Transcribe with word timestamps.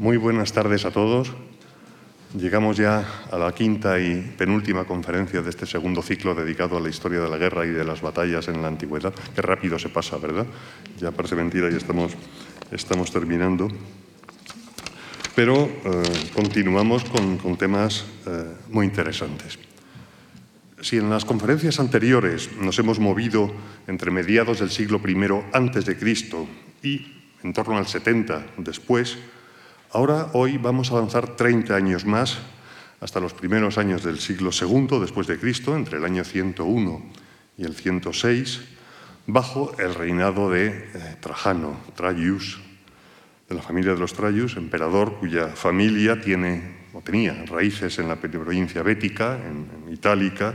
Muy 0.00 0.16
buenas 0.16 0.54
tardes 0.54 0.86
a 0.86 0.90
todos. 0.90 1.30
Llegamos 2.34 2.78
ya 2.78 3.04
a 3.30 3.36
la 3.36 3.52
quinta 3.52 4.00
y 4.00 4.32
penúltima 4.38 4.86
conferencia 4.86 5.42
de 5.42 5.50
este 5.50 5.66
segundo 5.66 6.00
ciclo 6.00 6.34
dedicado 6.34 6.78
a 6.78 6.80
la 6.80 6.88
historia 6.88 7.20
de 7.20 7.28
la 7.28 7.36
guerra 7.36 7.66
y 7.66 7.68
de 7.68 7.84
las 7.84 8.00
batallas 8.00 8.48
en 8.48 8.62
la 8.62 8.68
antigüedad. 8.68 9.12
Qué 9.34 9.42
rápido 9.42 9.78
se 9.78 9.90
pasa, 9.90 10.16
¿verdad? 10.16 10.46
Ya 10.98 11.10
parece 11.10 11.36
mentira 11.36 11.68
y 11.70 11.74
estamos, 11.74 12.12
estamos 12.72 13.12
terminando. 13.12 13.68
Pero 15.34 15.64
eh, 15.64 16.02
continuamos 16.32 17.04
con, 17.04 17.36
con 17.36 17.58
temas 17.58 18.06
eh, 18.26 18.54
muy 18.70 18.86
interesantes. 18.86 19.58
Si 20.80 20.96
en 20.96 21.10
las 21.10 21.26
conferencias 21.26 21.78
anteriores 21.78 22.48
nos 22.56 22.78
hemos 22.78 22.98
movido 22.98 23.52
entre 23.86 24.10
mediados 24.10 24.60
del 24.60 24.70
siglo 24.70 24.98
I 25.06 25.14
antes 25.52 25.84
de 25.84 25.98
Cristo 25.98 26.48
y 26.82 27.20
en 27.42 27.52
torno 27.52 27.76
al 27.76 27.86
70 27.86 28.46
después, 28.56 29.18
ahora 29.92 30.30
hoy 30.34 30.58
vamos 30.58 30.90
a 30.90 30.96
avanzar 30.96 31.36
30 31.36 31.74
años 31.74 32.04
más 32.04 32.38
hasta 33.00 33.20
los 33.20 33.32
primeros 33.32 33.78
años 33.78 34.04
del 34.04 34.18
siglo 34.18 34.50
II 34.52 35.00
después 35.00 35.26
de 35.26 35.38
Cristo, 35.38 35.74
entre 35.74 35.98
el 35.98 36.04
año 36.04 36.24
101 36.24 37.02
y 37.56 37.64
el 37.64 37.74
106, 37.74 38.60
bajo 39.26 39.72
el 39.78 39.94
reinado 39.94 40.50
de 40.50 40.68
eh, 40.68 41.16
Trajano, 41.20 41.76
Traius, 41.94 42.60
de 43.48 43.54
la 43.54 43.62
familia 43.62 43.94
de 43.94 43.98
los 43.98 44.12
Traius, 44.12 44.56
emperador 44.56 45.16
cuya 45.18 45.48
familia 45.48 46.20
tiene 46.20 46.80
o 46.92 47.00
tenía 47.00 47.44
raíces 47.46 47.98
en 47.98 48.08
la 48.08 48.16
provincia 48.16 48.82
bética, 48.82 49.36
en, 49.36 49.68
en 49.86 49.92
Itálica, 49.92 50.52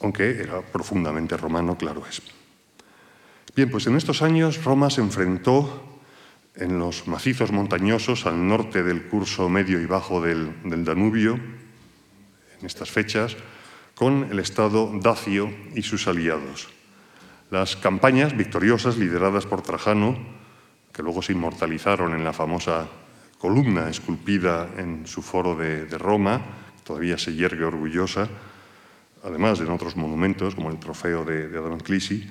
aunque 0.00 0.42
era 0.42 0.60
profundamente 0.60 1.36
romano, 1.36 1.76
claro 1.78 2.02
es. 2.08 2.22
Bien, 3.54 3.70
pues 3.70 3.86
en 3.86 3.96
estos 3.96 4.22
años 4.22 4.64
Roma 4.64 4.90
se 4.90 5.00
enfrentó 5.00 5.91
en 6.56 6.78
los 6.78 7.08
macizos 7.08 7.52
montañosos 7.52 8.26
al 8.26 8.46
norte 8.46 8.82
del 8.82 9.04
curso 9.04 9.48
medio 9.48 9.80
y 9.80 9.86
bajo 9.86 10.20
del, 10.20 10.52
Danubio, 10.84 11.34
en 11.34 12.66
estas 12.66 12.90
fechas, 12.90 13.36
con 13.94 14.28
el 14.30 14.38
Estado 14.38 14.90
dacio 15.00 15.52
y 15.74 15.82
sus 15.82 16.06
aliados. 16.08 16.68
Las 17.50 17.76
campañas 17.76 18.36
victoriosas 18.36 18.96
lideradas 18.96 19.46
por 19.46 19.62
Trajano, 19.62 20.16
que 20.92 21.02
luego 21.02 21.22
se 21.22 21.32
inmortalizaron 21.32 22.14
en 22.14 22.24
la 22.24 22.32
famosa 22.32 22.88
columna 23.38 23.88
esculpida 23.88 24.68
en 24.76 25.06
su 25.06 25.22
foro 25.22 25.56
de, 25.56 25.86
Roma, 25.98 26.40
todavía 26.84 27.18
se 27.18 27.34
yergue 27.34 27.64
orgullosa, 27.64 28.28
además 29.24 29.58
de 29.58 29.66
en 29.66 29.72
otros 29.72 29.96
monumentos 29.96 30.54
como 30.54 30.70
el 30.70 30.78
trofeo 30.78 31.24
de, 31.24 31.48
de 31.48 31.58
Adamclisi, 31.58 32.28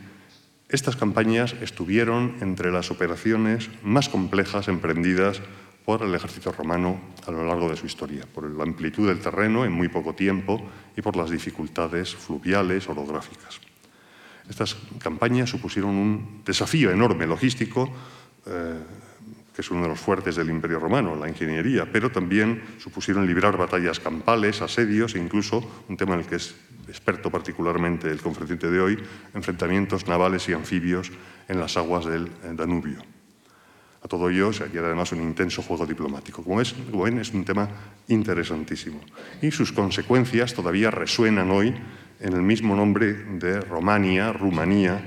estas 0.71 0.95
campañas 0.95 1.53
estuvieron 1.61 2.37
entre 2.39 2.71
las 2.71 2.91
operaciones 2.91 3.69
más 3.83 4.07
complejas 4.07 4.69
emprendidas 4.69 5.41
por 5.85 6.01
el 6.03 6.15
ejército 6.15 6.51
romano 6.51 7.01
a 7.27 7.31
lo 7.31 7.45
largo 7.45 7.69
de 7.69 7.75
su 7.75 7.85
historia, 7.85 8.25
por 8.33 8.49
la 8.49 8.63
amplitud 8.63 9.07
del 9.07 9.19
terreno 9.19 9.65
en 9.65 9.73
muy 9.73 9.89
poco 9.89 10.15
tiempo 10.15 10.61
y 10.95 11.01
por 11.01 11.17
las 11.17 11.29
dificultades 11.29 12.15
fluviales 12.15 12.87
orográficas. 12.87 13.59
Estas 14.49 14.77
campañas 14.99 15.49
supusieron 15.49 15.91
un 15.91 16.41
desafío 16.45 16.91
enorme 16.91 17.27
logístico, 17.27 17.89
eh, 18.45 18.79
es 19.61 19.71
uno 19.71 19.83
de 19.83 19.89
los 19.89 19.99
fuertes 19.99 20.35
del 20.35 20.49
Imperio 20.49 20.79
Romano, 20.79 21.15
la 21.15 21.29
ingeniería, 21.29 21.87
pero 21.91 22.11
también 22.11 22.61
supusieron 22.77 23.25
librar 23.25 23.57
batallas 23.57 23.99
campales, 23.99 24.61
asedios 24.61 25.15
e 25.15 25.19
incluso 25.19 25.83
un 25.87 25.97
tema 25.97 26.13
en 26.13 26.21
el 26.21 26.25
que 26.25 26.35
es 26.35 26.53
experto 26.87 27.31
particularmente 27.31 28.11
el 28.11 28.21
conferenciante 28.21 28.69
de 28.69 28.81
hoy, 28.81 28.99
enfrentamientos 29.33 30.07
navales 30.07 30.49
y 30.49 30.53
anfibios 30.53 31.11
en 31.47 31.59
las 31.59 31.77
aguas 31.77 32.05
del 32.05 32.27
eh, 32.27 32.53
Danubio. 32.53 32.99
A 34.03 34.07
todo 34.07 34.29
ello 34.29 34.51
se 34.51 34.65
añade 34.65 34.87
además 34.87 35.11
un 35.11 35.21
intenso 35.21 35.61
juego 35.61 35.85
diplomático. 35.85 36.43
Como, 36.43 36.59
es, 36.59 36.73
ven, 36.91 37.19
es 37.19 37.31
un 37.33 37.45
tema 37.45 37.69
interesantísimo. 38.07 38.99
Y 39.41 39.51
sus 39.51 39.71
consecuencias 39.71 40.55
todavía 40.55 40.89
resuenan 40.89 41.51
hoy 41.51 41.73
en 42.19 42.33
el 42.33 42.41
mismo 42.41 42.75
nombre 42.75 43.13
de 43.13 43.61
Romania, 43.61 44.33
Rumanía, 44.33 44.99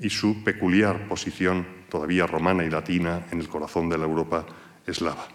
y 0.00 0.10
su 0.10 0.44
peculiar 0.44 1.08
posición 1.08 1.77
todavía 1.88 2.26
romana 2.26 2.64
y 2.64 2.70
latina 2.70 3.26
en 3.30 3.40
el 3.40 3.48
corazón 3.48 3.88
de 3.88 3.98
la 3.98 4.04
Europa 4.04 4.44
eslava. 4.86 5.26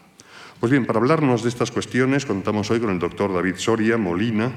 Pues 0.59 0.71
bien, 0.71 0.85
para 0.85 0.99
hablarnos 0.99 1.43
de 1.43 1.49
estas 1.49 1.71
cuestiones 1.71 2.25
contamos 2.25 2.71
hoy 2.71 2.79
con 2.79 2.89
el 2.89 2.99
doctor 2.99 3.33
David 3.33 3.55
Soria 3.57 3.97
Molina, 3.97 4.51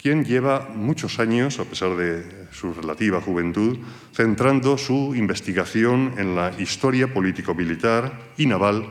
quien 0.00 0.24
lleva 0.24 0.68
muchos 0.74 1.18
años, 1.18 1.58
a 1.58 1.64
pesar 1.64 1.96
de 1.96 2.48
su 2.50 2.72
relativa 2.72 3.20
juventud, 3.20 3.78
centrando 4.12 4.76
su 4.78 5.14
investigación 5.14 6.14
en 6.18 6.36
la 6.36 6.52
historia 6.58 7.12
político-militar 7.12 8.32
y 8.36 8.46
naval 8.46 8.86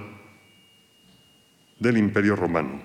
del 1.80 1.98
Imperio 1.98 2.36
Romano, 2.36 2.82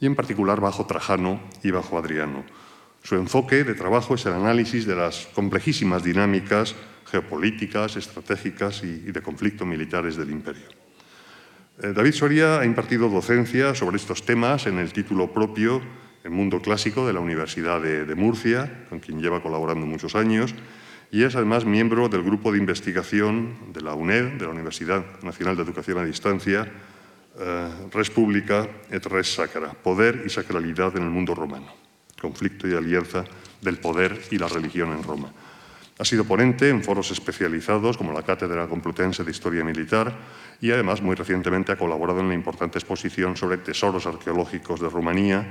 y 0.00 0.06
en 0.06 0.14
particular 0.14 0.60
bajo 0.60 0.86
Trajano 0.86 1.40
y 1.62 1.70
bajo 1.70 1.98
Adriano. 1.98 2.44
Su 3.08 3.14
enfoque 3.14 3.64
de 3.64 3.72
trabajo 3.72 4.16
es 4.16 4.26
el 4.26 4.34
análisis 4.34 4.84
de 4.84 4.94
las 4.94 5.28
complejísimas 5.32 6.04
dinámicas 6.04 6.74
geopolíticas, 7.10 7.96
estratégicas 7.96 8.84
y 8.84 8.98
de 8.98 9.22
conflicto 9.22 9.64
militares 9.64 10.18
del 10.18 10.28
imperio. 10.28 10.68
Eh, 11.80 11.94
David 11.96 12.12
Soria 12.12 12.60
ha 12.60 12.66
impartido 12.66 13.08
docencia 13.08 13.74
sobre 13.74 13.96
estos 13.96 14.26
temas 14.26 14.66
en 14.66 14.76
el 14.76 14.92
título 14.92 15.32
propio 15.32 15.80
el 16.22 16.32
mundo 16.32 16.60
clásico 16.60 17.06
de 17.06 17.14
la 17.14 17.20
Universidad 17.20 17.80
de, 17.80 18.14
Murcia, 18.14 18.84
con 18.90 19.00
quien 19.00 19.22
lleva 19.22 19.42
colaborando 19.42 19.86
muchos 19.86 20.14
años, 20.14 20.54
y 21.10 21.22
es 21.22 21.34
además 21.34 21.64
miembro 21.64 22.10
del 22.10 22.22
grupo 22.22 22.52
de 22.52 22.58
investigación 22.58 23.72
de 23.72 23.80
la 23.80 23.94
UNED, 23.94 24.34
de 24.34 24.44
la 24.44 24.52
Universidad 24.52 25.02
Nacional 25.22 25.56
de 25.56 25.62
Educación 25.62 25.96
a 25.96 26.04
Distancia, 26.04 26.70
eh, 27.40 27.68
Res 27.90 28.10
Pública 28.10 28.68
et 28.90 29.06
Res 29.06 29.32
Sacra, 29.32 29.72
Poder 29.72 30.24
y 30.26 30.28
Sacralidad 30.28 30.94
en 30.98 31.04
el 31.04 31.10
mundo 31.10 31.34
romano, 31.34 31.87
conflicto 32.20 32.68
y 32.68 32.74
alianza 32.74 33.24
del 33.60 33.78
poder 33.78 34.20
y 34.30 34.38
la 34.38 34.48
religión 34.48 34.92
en 34.92 35.02
Roma. 35.02 35.32
Ha 35.98 36.04
sido 36.04 36.24
ponente 36.24 36.68
en 36.68 36.84
foros 36.84 37.10
especializados 37.10 37.96
como 37.96 38.12
la 38.12 38.22
Cátedra 38.22 38.68
Complutense 38.68 39.24
de 39.24 39.32
Historia 39.32 39.64
Militar 39.64 40.14
y 40.60 40.70
además 40.70 41.02
muy 41.02 41.16
recientemente 41.16 41.72
ha 41.72 41.76
colaborado 41.76 42.20
en 42.20 42.28
la 42.28 42.34
importante 42.34 42.78
exposición 42.78 43.36
sobre 43.36 43.58
tesoros 43.58 44.06
arqueológicos 44.06 44.80
de 44.80 44.88
Rumanía 44.88 45.44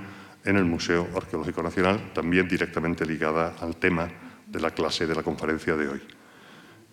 en 0.45 0.55
el 0.55 0.63
Museo 0.63 1.07
Arqueológico 1.15 1.61
Nacional, 1.61 2.11
también 2.13 2.47
directamente 2.47 3.05
ligada 3.05 3.55
al 3.59 3.75
tema 3.75 4.07
de 4.45 4.59
la 4.61 4.71
clase 4.71 5.05
de 5.05 5.15
la 5.15 5.23
conferencia 5.23 5.75
de 5.75 5.89
hoy. 5.89 6.01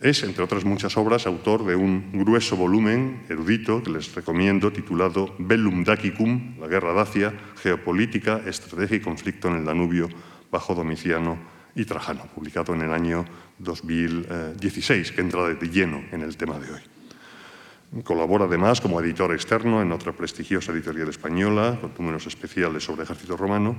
Es, 0.04 0.22
entre 0.22 0.44
otras 0.44 0.66
muchas 0.66 0.98
obras, 0.98 1.26
autor 1.26 1.64
de 1.64 1.74
un 1.74 2.12
grueso 2.12 2.58
volumen 2.58 3.24
erudito 3.30 3.82
que 3.82 3.88
les 3.88 4.14
recomiendo 4.14 4.70
titulado 4.70 5.34
Bellum 5.38 5.82
Dacicum, 5.82 6.60
la 6.60 6.68
guerra 6.68 6.92
dacia, 6.92 7.32
geopolítica, 7.56 8.42
estrategia 8.44 8.98
y 8.98 9.00
conflicto 9.00 9.48
en 9.48 9.56
el 9.56 9.64
Danubio 9.64 10.10
bajo 10.52 10.74
Domiciano 10.74 11.38
y 11.74 11.86
Trajano, 11.86 12.26
publicado 12.34 12.74
en 12.74 12.82
el 12.82 12.92
año 12.92 13.24
2016, 13.60 15.12
que 15.12 15.22
entra 15.22 15.48
de 15.48 15.68
lleno 15.70 16.04
en 16.12 16.20
el 16.20 16.36
tema 16.36 16.58
de 16.58 16.70
hoy. 16.70 18.02
Colabora 18.02 18.44
además 18.44 18.82
como 18.82 19.00
editor 19.00 19.32
externo 19.32 19.80
en 19.80 19.90
otra 19.90 20.12
prestigiosa 20.12 20.72
editorial 20.72 21.08
española, 21.08 21.78
con 21.80 21.94
números 21.96 22.26
especiales 22.26 22.84
sobre 22.84 23.04
ejército 23.04 23.38
romano. 23.38 23.74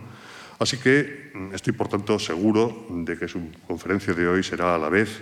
Así 0.58 0.78
que 0.78 1.32
estoy, 1.54 1.74
por 1.74 1.88
tanto, 1.88 2.18
seguro 2.18 2.88
de 2.90 3.16
que 3.16 3.28
su 3.28 3.52
conferencia 3.68 4.16
de 4.16 4.28
hoy 4.28 4.42
será 4.42 4.74
a 4.74 4.80
la 4.80 4.90
vez 4.90 5.22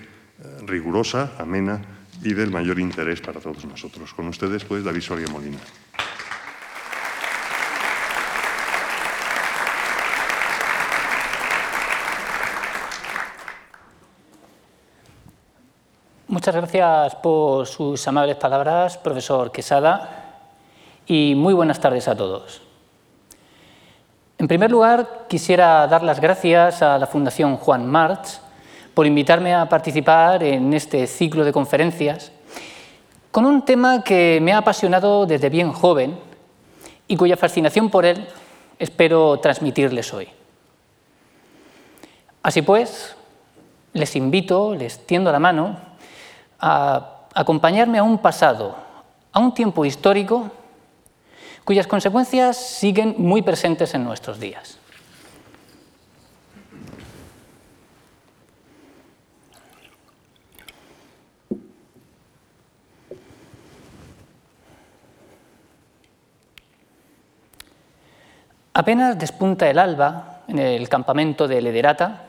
rigurosa, 0.66 1.32
amena 1.38 1.82
y 2.22 2.34
del 2.34 2.52
mayor 2.52 2.80
interés 2.80 3.22
para 3.22 3.40
todos 3.40 3.66
nosotros. 3.66 4.14
Con 4.14 4.28
ustedes, 4.28 4.64
pues, 4.64 4.84
David 4.84 5.02
Soria 5.02 5.28
Molina. 5.28 5.60
Muchas 16.28 16.56
gracias 16.56 17.16
por 17.16 17.68
sus 17.68 18.08
amables 18.08 18.36
palabras, 18.38 18.98
profesor 18.98 19.52
Quesada, 19.52 20.42
y 21.06 21.36
muy 21.36 21.54
buenas 21.54 21.80
tardes 21.80 22.08
a 22.08 22.16
todos. 22.16 22.62
En 24.40 24.48
primer 24.48 24.72
lugar, 24.72 25.26
quisiera 25.30 25.88
dar 25.88 26.04
las 26.04 26.20
gracias 26.20 26.82
a 26.82 26.98
la 26.98 27.08
Fundación 27.08 27.56
Juan 27.56 27.88
March 27.88 28.42
por 28.94 29.06
invitarme 29.06 29.54
a 29.54 29.68
participar 29.68 30.44
en 30.44 30.74
este 30.74 31.08
ciclo 31.08 31.44
de 31.44 31.52
conferencias 31.52 32.32
con 33.32 33.46
un 33.46 33.66
tema 33.66 34.04
que 34.04 34.40
me 34.42 34.54
ha 34.54 34.60
apasionado 34.60 35.26
desde 35.26 35.50
bien 35.50 35.72
joven 35.72 36.20
y 37.08 37.18
cuya 37.18 37.36
fascinación 37.36 37.90
por 37.90 38.06
él 38.06 38.28
espero 38.78 39.40
transmitirles 39.40 40.14
hoy. 40.14 40.28
Así 42.44 42.62
pues, 42.62 43.16
les 43.94 44.16
invito, 44.16 44.76
les 44.76 45.06
tiendo 45.08 45.32
la 45.32 45.40
mano 45.40 45.78
a 46.60 47.26
acompañarme 47.34 47.98
a 47.98 48.04
un 48.04 48.20
pasado, 48.20 48.76
a 49.32 49.40
un 49.40 49.54
tiempo 49.54 49.86
histórico 49.86 50.52
cuyas 51.64 51.88
consecuencias 51.88 52.58
siguen 52.58 53.16
muy 53.18 53.42
presentes 53.42 53.94
en 53.96 54.04
nuestros 54.04 54.40
días. 54.40 54.78
Apenas 68.76 69.20
despunta 69.20 69.70
el 69.70 69.78
alba 69.78 70.42
en 70.48 70.58
el 70.58 70.90
campamento 70.90 71.48
de 71.48 71.62
Lederata, 71.62 72.24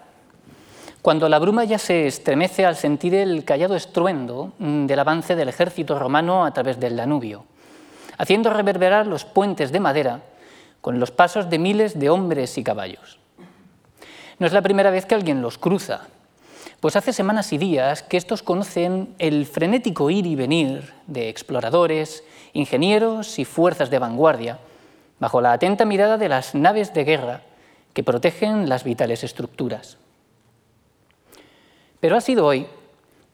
cuando 1.01 1.27
la 1.31 1.39
bruma 1.39 1.65
ya 1.65 1.79
se 1.79 2.07
estremece 2.07 2.67
al 2.67 2.77
sentir 2.77 3.15
el 3.15 3.47
callado 3.47 3.75
estruendo 3.75 4.53
del 4.59 4.99
avance 4.99 5.37
del 5.37 5.49
ejército 5.49 5.99
romano 5.99 6.45
a 6.45 6.53
través 6.53 6.79
del 6.79 6.97
Danubio, 6.97 7.47
haciendo 8.19 8.51
reverberar 8.51 9.07
los 9.07 9.25
puentes 9.25 9.73
de 9.73 9.81
madera 9.81 10.21
con 10.83 11.01
los 11.01 11.11
pasos 11.11 11.49
de 11.49 11.59
miles 11.59 11.99
de 11.99 12.11
hombres 12.11 12.59
y 12.59 12.65
caballos. 12.65 13.19
No 14.39 14.47
es 14.47 14.53
la 14.53 14.61
primera 14.61 14.91
vez 14.91 15.07
que 15.07 15.15
alguien 15.15 15.41
los 15.41 15.57
cruza, 15.57 16.09
pues 16.81 16.95
hace 16.95 17.15
semanas 17.15 17.55
y 17.55 17.59
días 17.59 18.03
que 18.03 18.19
estos 18.19 18.43
conocen 18.43 19.15
el 19.19 19.47
frenético 19.47 20.11
ir 20.11 20.27
y 20.27 20.37
venir 20.37 20.93
de 21.07 21.31
exploradores, 21.31 22.23
ingenieros 22.53 23.39
y 23.39 23.47
fuerzas 23.47 23.89
de 23.89 23.99
vanguardia, 23.99 24.59
bajo 25.25 25.41
la 25.41 25.55
atenta 25.55 25.87
mirada 25.87 26.19
de 26.19 26.29
las 26.29 26.55
naves 26.55 26.93
de 26.93 27.03
guerra 27.03 27.41
que 27.95 28.05
protegen 28.05 28.69
las 28.69 28.85
vitales 28.85 29.25
estructuras. 29.25 29.97
Pero 31.99 32.19
ha 32.19 32.21
sido 32.21 32.45
hoy, 32.45 32.67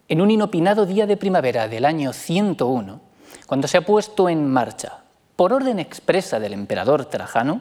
en 0.07 0.21
un 0.21 0.31
inopinado 0.31 0.87
día 0.87 1.09
de 1.09 1.17
primavera 1.17 1.67
del 1.67 1.85
año 1.85 2.13
101, 2.13 3.01
cuando 3.49 3.67
se 3.67 3.77
ha 3.77 3.81
puesto 3.81 4.29
en 4.29 4.49
marcha, 4.49 4.99
por 5.35 5.53
orden 5.53 5.81
expresa 5.81 6.39
del 6.39 6.53
emperador 6.53 7.07
Trajano, 7.07 7.61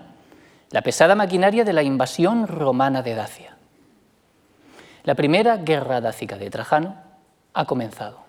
la 0.70 0.84
pesada 0.84 1.16
maquinaria 1.16 1.64
de 1.64 1.74
la 1.74 1.82
invasión 1.82 2.48
romana 2.48 3.02
de 3.02 3.16
Dacia. 3.16 3.58
La 5.06 5.16
primera 5.16 5.58
guerra 5.58 6.02
dácica 6.02 6.38
de 6.38 6.52
Trajano 6.52 6.98
ha 7.56 7.66
comenzado. 7.66 8.29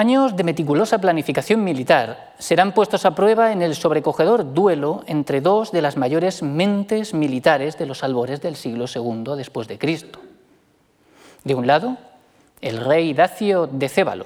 Años 0.00 0.34
de 0.34 0.44
meticulosa 0.44 0.96
planificación 0.96 1.62
militar 1.62 2.32
serán 2.38 2.72
puestos 2.72 3.04
a 3.04 3.14
prueba 3.14 3.52
en 3.52 3.60
el 3.60 3.74
sobrecogedor 3.74 4.54
duelo 4.54 5.02
entre 5.06 5.42
dos 5.42 5.72
de 5.72 5.82
las 5.82 5.98
mayores 5.98 6.42
mentes 6.42 7.12
militares 7.12 7.76
de 7.76 7.84
los 7.84 8.02
albores 8.02 8.40
del 8.40 8.56
siglo 8.56 8.86
II 8.86 9.36
después 9.36 9.68
de 9.68 9.78
Cristo. 9.78 10.18
De 11.44 11.54
un 11.54 11.66
lado, 11.66 11.98
el 12.62 12.82
rey 12.82 13.12
Dacio 13.12 13.66
de 13.66 13.90
Cébalo, 13.90 14.24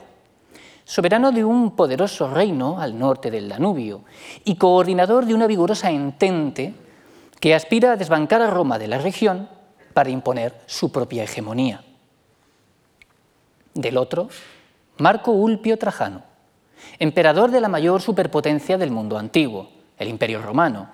soberano 0.84 1.32
de 1.32 1.44
un 1.44 1.74
poderoso 1.74 2.32
reino 2.32 2.78
al 2.78 2.96
norte 2.96 3.32
del 3.32 3.48
Danubio 3.48 4.04
y 4.44 4.54
coordinador 4.54 5.26
de 5.26 5.34
una 5.34 5.48
vigorosa 5.48 5.90
entente 5.90 6.72
que 7.40 7.52
aspira 7.52 7.94
a 7.94 7.96
desbancar 7.96 8.42
a 8.42 8.50
Roma 8.50 8.78
de 8.78 8.86
la 8.86 8.98
región 8.98 9.48
para 9.92 10.10
imponer 10.10 10.54
su 10.66 10.92
propia 10.92 11.24
hegemonía. 11.24 11.82
Del 13.74 13.96
otro, 13.96 14.28
Marco 14.98 15.32
Ulpio 15.32 15.76
Trajano, 15.76 16.22
emperador 17.00 17.50
de 17.50 17.60
la 17.60 17.68
mayor 17.68 18.00
superpotencia 18.00 18.78
del 18.78 18.92
mundo 18.92 19.18
antiguo, 19.18 19.68
el 19.98 20.06
Imperio 20.06 20.40
Romano, 20.40 20.88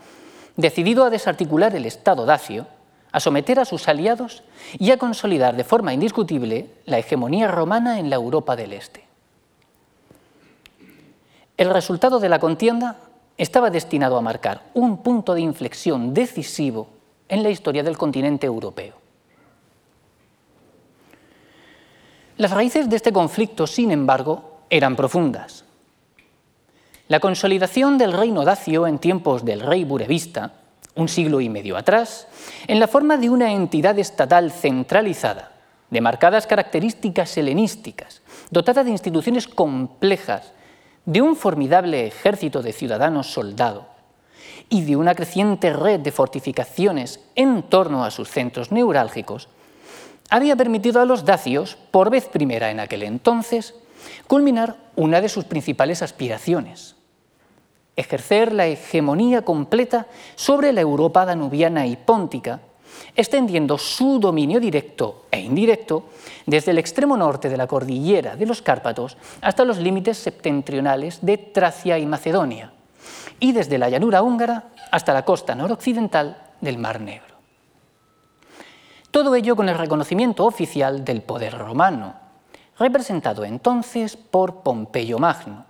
decidido 0.56 1.04
a 1.04 1.10
desarticular 1.10 1.76
el 1.76 1.84
Estado 1.84 2.24
dacio, 2.24 2.66
a 3.12 3.20
someter 3.20 3.58
a 3.58 3.66
sus 3.66 3.88
aliados 3.88 4.42
y 4.78 4.90
a 4.90 4.96
consolidar 4.96 5.54
de 5.54 5.64
forma 5.64 5.92
indiscutible 5.92 6.70
la 6.86 6.98
hegemonía 6.98 7.48
romana 7.48 7.98
en 7.98 8.08
la 8.08 8.16
Europa 8.16 8.56
del 8.56 8.72
Este. 8.72 9.04
El 11.58 11.68
resultado 11.68 12.20
de 12.20 12.30
la 12.30 12.38
contienda 12.38 12.96
estaba 13.36 13.68
destinado 13.68 14.16
a 14.16 14.22
marcar 14.22 14.62
un 14.72 15.02
punto 15.02 15.34
de 15.34 15.42
inflexión 15.42 16.14
decisivo 16.14 16.88
en 17.28 17.42
la 17.42 17.50
historia 17.50 17.82
del 17.82 17.98
continente 17.98 18.46
europeo. 18.46 18.99
Las 22.40 22.52
raíces 22.52 22.88
de 22.88 22.96
este 22.96 23.12
conflicto, 23.12 23.66
sin 23.66 23.90
embargo, 23.90 24.62
eran 24.70 24.96
profundas. 24.96 25.66
La 27.06 27.20
consolidación 27.20 27.98
del 27.98 28.14
reino 28.14 28.46
dacio 28.46 28.86
en 28.86 28.98
tiempos 28.98 29.44
del 29.44 29.60
rey 29.60 29.84
Burevista, 29.84 30.54
un 30.94 31.10
siglo 31.10 31.42
y 31.42 31.50
medio 31.50 31.76
atrás, 31.76 32.28
en 32.66 32.80
la 32.80 32.88
forma 32.88 33.18
de 33.18 33.28
una 33.28 33.52
entidad 33.52 33.98
estatal 33.98 34.52
centralizada, 34.52 35.52
de 35.90 36.00
marcadas 36.00 36.46
características 36.46 37.36
helenísticas, 37.36 38.22
dotada 38.50 38.84
de 38.84 38.90
instituciones 38.90 39.46
complejas 39.46 40.54
de 41.04 41.20
un 41.20 41.36
formidable 41.36 42.06
ejército 42.06 42.62
de 42.62 42.72
ciudadanos 42.72 43.30
soldados 43.30 43.84
y 44.70 44.86
de 44.86 44.96
una 44.96 45.14
creciente 45.14 45.74
red 45.74 46.00
de 46.00 46.10
fortificaciones 46.10 47.20
en 47.34 47.64
torno 47.64 48.02
a 48.02 48.10
sus 48.10 48.30
centros 48.30 48.72
neurálgicos, 48.72 49.50
había 50.30 50.56
permitido 50.56 51.00
a 51.00 51.04
los 51.04 51.24
dacios, 51.24 51.76
por 51.90 52.08
vez 52.08 52.28
primera 52.28 52.70
en 52.70 52.80
aquel 52.80 53.02
entonces, 53.02 53.74
culminar 54.26 54.76
una 54.96 55.20
de 55.20 55.28
sus 55.28 55.44
principales 55.44 56.02
aspiraciones, 56.02 56.94
ejercer 57.96 58.52
la 58.52 58.66
hegemonía 58.66 59.42
completa 59.42 60.06
sobre 60.36 60.72
la 60.72 60.80
Europa 60.80 61.26
danubiana 61.26 61.86
y 61.86 61.96
póntica, 61.96 62.60
extendiendo 63.16 63.76
su 63.76 64.18
dominio 64.20 64.60
directo 64.60 65.26
e 65.30 65.40
indirecto 65.40 66.04
desde 66.46 66.70
el 66.70 66.78
extremo 66.78 67.16
norte 67.16 67.48
de 67.48 67.56
la 67.56 67.66
cordillera 67.66 68.36
de 68.36 68.46
los 68.46 68.62
Cárpatos 68.62 69.16
hasta 69.40 69.64
los 69.64 69.78
límites 69.78 70.18
septentrionales 70.18 71.18
de 71.22 71.38
Tracia 71.38 71.98
y 71.98 72.06
Macedonia, 72.06 72.72
y 73.40 73.52
desde 73.52 73.78
la 73.78 73.88
llanura 73.88 74.22
húngara 74.22 74.64
hasta 74.90 75.12
la 75.12 75.24
costa 75.24 75.54
noroccidental 75.54 76.36
del 76.60 76.78
Mar 76.78 77.00
Negro. 77.00 77.29
Todo 79.10 79.34
ello 79.34 79.56
con 79.56 79.68
el 79.68 79.76
reconocimiento 79.76 80.46
oficial 80.46 81.04
del 81.04 81.22
poder 81.22 81.58
romano, 81.58 82.14
representado 82.78 83.44
entonces 83.44 84.16
por 84.16 84.62
Pompeyo 84.62 85.18
Magno, 85.18 85.66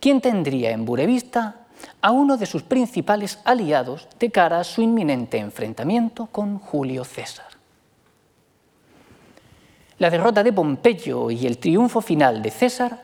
quien 0.00 0.20
tendría 0.20 0.70
en 0.70 0.86
Burevista 0.86 1.66
a 2.00 2.10
uno 2.10 2.36
de 2.36 2.46
sus 2.46 2.62
principales 2.62 3.38
aliados 3.44 4.08
de 4.18 4.30
cara 4.30 4.60
a 4.60 4.64
su 4.64 4.80
inminente 4.80 5.38
enfrentamiento 5.38 6.26
con 6.32 6.58
Julio 6.58 7.04
César. 7.04 7.46
La 9.98 10.10
derrota 10.10 10.42
de 10.42 10.52
Pompeyo 10.52 11.30
y 11.30 11.46
el 11.46 11.58
triunfo 11.58 12.00
final 12.00 12.40
de 12.40 12.50
César 12.50 13.02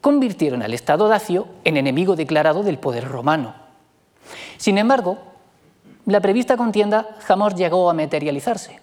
convirtieron 0.00 0.62
al 0.62 0.74
Estado 0.74 1.06
dacio 1.06 1.46
en 1.64 1.76
enemigo 1.76 2.16
declarado 2.16 2.62
del 2.62 2.78
poder 2.78 3.06
romano. 3.06 3.54
Sin 4.56 4.78
embargo, 4.78 5.33
la 6.06 6.20
prevista 6.20 6.56
contienda 6.56 7.16
jamás 7.20 7.54
llegó 7.54 7.88
a 7.88 7.94
materializarse. 7.94 8.80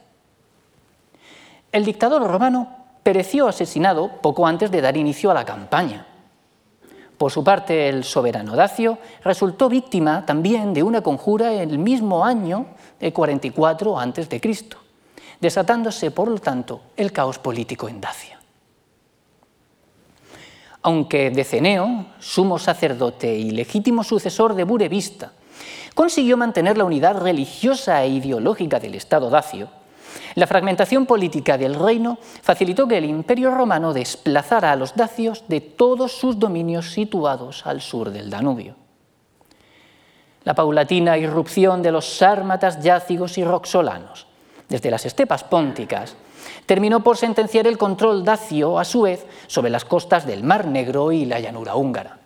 El 1.72 1.86
dictador 1.86 2.24
romano 2.24 2.68
pereció 3.04 3.48
asesinado 3.48 4.10
poco 4.22 4.46
antes 4.46 4.72
de 4.72 4.82
dar 4.82 4.98
inicio 4.98 5.32
a 5.32 5.34
la 5.34 5.46
campaña. 5.46 6.08
Por 7.18 7.32
su 7.32 7.44
parte, 7.44 7.88
el 7.88 8.04
soberano 8.04 8.56
Dacio 8.56 8.98
resultó 9.24 9.70
víctima 9.70 10.26
también 10.26 10.74
de 10.74 10.84
una 10.84 11.02
conjura 11.02 11.54
en 11.54 11.70
el 11.70 11.78
mismo 11.78 12.26
año 12.26 12.66
de 13.00 13.14
44 13.14 14.00
a.C., 14.00 14.42
desatándose, 15.40 16.12
por 16.12 16.28
lo 16.28 16.40
tanto, 16.40 16.82
el 16.98 17.12
caos 17.12 17.38
político 17.40 17.88
en 17.88 18.02
Dacia. 18.02 18.40
Aunque 20.84 21.30
Deceneo, 21.30 22.08
sumo 22.20 22.58
sacerdote 22.58 23.36
y 23.36 23.52
legítimo 23.52 24.04
sucesor 24.04 24.56
de 24.56 24.64
Burevista, 24.64 25.32
consiguió 25.96 26.38
mantener 26.38 26.78
la 26.78 26.86
unidad 26.86 27.18
religiosa 27.18 28.04
e 28.04 28.10
ideológica 28.10 28.80
del 28.80 28.96
Estado 28.96 29.30
dacio, 29.30 29.70
la 30.36 30.48
fragmentación 30.48 31.06
política 31.06 31.58
del 31.58 31.76
reino 31.76 32.18
facilitó 32.42 32.88
que 32.88 32.98
el 32.98 33.06
imperio 33.06 33.52
romano 33.52 33.94
desplazara 33.94 34.72
a 34.72 34.76
los 34.76 34.96
dacios 34.96 35.44
de 35.48 35.62
todos 35.62 36.14
sus 36.14 36.40
dominios 36.40 36.92
situados 36.92 37.66
al 37.66 37.82
sur 37.82 38.12
del 38.12 38.30
Danubio. 38.30 38.76
La 40.44 40.56
paulatina 40.56 41.18
irrupción 41.18 41.82
de 41.82 41.92
los 41.92 42.18
sármatas 42.18 42.82
yácigos 42.82 43.38
y 43.38 43.44
roxolanos 43.44 44.28
desde 44.70 44.90
las 44.90 45.06
estepas 45.06 45.44
pónticas 45.44 46.16
terminó 46.66 47.04
por 47.04 47.18
sentenciar 47.18 47.68
el 47.68 47.78
control 47.78 48.24
dacio, 48.24 48.80
a 48.80 48.86
su 48.86 49.02
vez, 49.02 49.26
sobre 49.48 49.70
las 49.70 49.86
costas 49.86 50.26
del 50.26 50.44
Mar 50.44 50.66
Negro 50.66 51.12
y 51.12 51.26
la 51.26 51.40
llanura 51.40 51.76
húngara. 51.76 52.21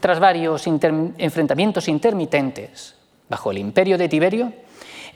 Tras 0.00 0.20
varios 0.20 0.66
enfrentamientos 0.66 1.88
intermitentes 1.88 2.94
bajo 3.28 3.50
el 3.50 3.58
imperio 3.58 3.98
de 3.98 4.08
Tiberio, 4.08 4.52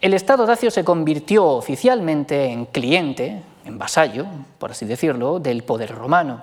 el 0.00 0.14
Estado 0.14 0.46
dacio 0.46 0.70
se 0.70 0.84
convirtió 0.84 1.46
oficialmente 1.46 2.46
en 2.46 2.66
cliente, 2.66 3.42
en 3.64 3.78
vasallo, 3.78 4.26
por 4.58 4.70
así 4.70 4.87
decirlo, 4.87 5.38
del 5.38 5.62
poder 5.62 5.94
romano. 5.94 6.42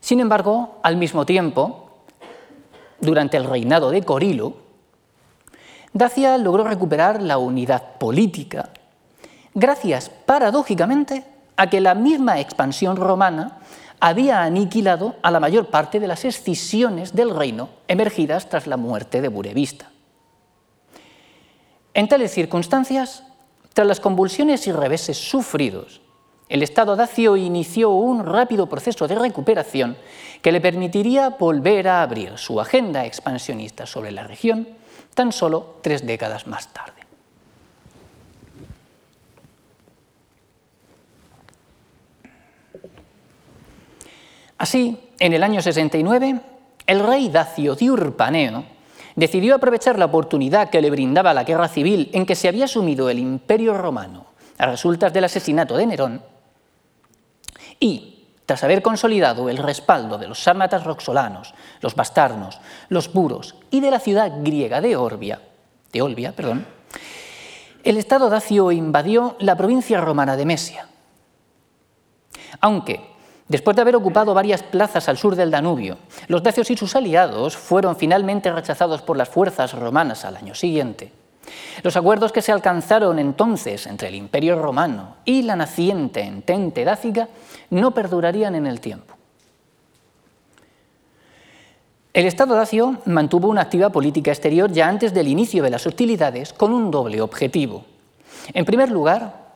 Sin 0.00 0.20
embargo, 0.20 0.78
al 0.82 0.96
mismo 0.96 1.24
tiempo, 1.24 1.90
durante 3.00 3.36
el 3.36 3.44
reinado 3.44 3.90
de 3.90 4.02
Corilo, 4.02 4.68
Dacia 5.92 6.36
logró 6.36 6.64
recuperar 6.64 7.22
la 7.22 7.38
unidad 7.38 7.98
política, 7.98 8.70
gracias 9.54 10.10
paradójicamente 10.10 11.24
a 11.56 11.70
que 11.70 11.80
la 11.80 11.94
misma 11.94 12.38
expansión 12.40 12.96
romana 12.96 13.58
había 14.00 14.42
aniquilado 14.42 15.16
a 15.22 15.30
la 15.30 15.40
mayor 15.40 15.66
parte 15.66 16.00
de 16.00 16.08
las 16.08 16.24
escisiones 16.24 17.14
del 17.14 17.34
reino 17.34 17.70
emergidas 17.88 18.48
tras 18.48 18.66
la 18.66 18.76
muerte 18.76 19.20
de 19.20 19.28
Burevista. 19.28 19.90
En 21.94 22.08
tales 22.08 22.32
circunstancias, 22.32 23.24
tras 23.74 23.86
las 23.86 24.00
convulsiones 24.00 24.66
y 24.66 24.72
reveses 24.72 25.16
sufridos 25.16 26.00
el 26.48 26.62
Estado 26.62 26.96
dacio 26.96 27.36
inició 27.36 27.90
un 27.90 28.24
rápido 28.24 28.68
proceso 28.68 29.06
de 29.06 29.14
recuperación 29.14 29.98
que 30.40 30.50
le 30.50 30.62
permitiría 30.62 31.30
volver 31.30 31.88
a 31.88 32.02
abrir 32.02 32.38
su 32.38 32.58
agenda 32.58 33.04
expansionista 33.04 33.84
sobre 33.84 34.12
la 34.12 34.24
región 34.24 34.66
tan 35.14 35.32
solo 35.32 35.76
tres 35.82 36.06
décadas 36.06 36.46
más 36.46 36.72
tarde. 36.72 36.97
Así, 44.58 44.98
en 45.20 45.32
el 45.32 45.44
año 45.44 45.62
69, 45.62 46.40
el 46.86 47.00
rey 47.00 47.28
Dacio 47.28 47.76
Diurpaneo 47.76 48.64
decidió 49.14 49.54
aprovechar 49.54 49.98
la 49.98 50.06
oportunidad 50.06 50.68
que 50.68 50.82
le 50.82 50.90
brindaba 50.90 51.34
la 51.34 51.44
guerra 51.44 51.68
civil 51.68 52.10
en 52.12 52.26
que 52.26 52.34
se 52.34 52.48
había 52.48 52.68
sumido 52.68 53.08
el 53.08 53.18
imperio 53.18 53.74
romano 53.74 54.26
a 54.58 54.66
resultas 54.66 55.12
del 55.12 55.24
asesinato 55.24 55.76
de 55.76 55.86
Nerón 55.86 56.22
y, 57.80 58.26
tras 58.46 58.64
haber 58.64 58.82
consolidado 58.82 59.48
el 59.48 59.58
respaldo 59.58 60.18
de 60.18 60.26
los 60.26 60.42
sármatas 60.42 60.84
roxolanos, 60.84 61.54
los 61.80 61.94
bastarnos, 61.94 62.60
los 62.88 63.12
buros 63.12 63.54
y 63.70 63.80
de 63.80 63.90
la 63.90 64.00
ciudad 64.00 64.32
griega 64.42 64.80
de, 64.80 64.96
Orbia, 64.96 65.40
de 65.92 66.02
Olbia, 66.02 66.32
perdón, 66.32 66.66
el 67.84 67.96
Estado 67.96 68.28
dacio 68.28 68.72
invadió 68.72 69.36
la 69.38 69.56
provincia 69.56 70.00
romana 70.00 70.36
de 70.36 70.44
Mesia. 70.44 70.88
Aunque 72.60 73.17
Después 73.48 73.74
de 73.74 73.82
haber 73.82 73.96
ocupado 73.96 74.34
varias 74.34 74.62
plazas 74.62 75.08
al 75.08 75.16
sur 75.16 75.34
del 75.34 75.50
Danubio, 75.50 75.96
los 76.26 76.42
dacios 76.42 76.70
y 76.70 76.76
sus 76.76 76.94
aliados 76.94 77.56
fueron 77.56 77.96
finalmente 77.96 78.52
rechazados 78.52 79.00
por 79.00 79.16
las 79.16 79.30
fuerzas 79.30 79.72
romanas 79.72 80.26
al 80.26 80.36
año 80.36 80.54
siguiente. 80.54 81.12
Los 81.82 81.96
acuerdos 81.96 82.30
que 82.30 82.42
se 82.42 82.52
alcanzaron 82.52 83.18
entonces 83.18 83.86
entre 83.86 84.08
el 84.08 84.16
Imperio 84.16 84.60
romano 84.60 85.16
y 85.24 85.42
la 85.42 85.56
naciente 85.56 86.20
entente 86.20 86.84
dácica 86.84 87.28
no 87.70 87.92
perdurarían 87.92 88.54
en 88.54 88.66
el 88.66 88.80
tiempo. 88.80 89.14
El 92.12 92.26
Estado 92.26 92.54
dacio 92.54 92.98
mantuvo 93.06 93.48
una 93.48 93.62
activa 93.62 93.90
política 93.90 94.30
exterior 94.30 94.70
ya 94.72 94.88
antes 94.88 95.14
del 95.14 95.28
inicio 95.28 95.62
de 95.62 95.70
las 95.70 95.86
hostilidades 95.86 96.52
con 96.52 96.74
un 96.74 96.90
doble 96.90 97.22
objetivo. 97.22 97.84
En 98.52 98.64
primer 98.64 98.90
lugar, 98.90 99.47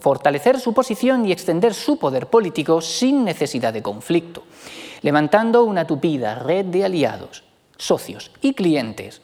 fortalecer 0.00 0.60
su 0.60 0.72
posición 0.72 1.26
y 1.26 1.32
extender 1.32 1.74
su 1.74 1.98
poder 1.98 2.28
político 2.28 2.80
sin 2.80 3.24
necesidad 3.24 3.72
de 3.72 3.82
conflicto, 3.82 4.44
levantando 5.02 5.64
una 5.64 5.86
tupida 5.86 6.36
red 6.36 6.66
de 6.66 6.84
aliados, 6.84 7.44
socios 7.76 8.30
y 8.40 8.54
clientes 8.54 9.20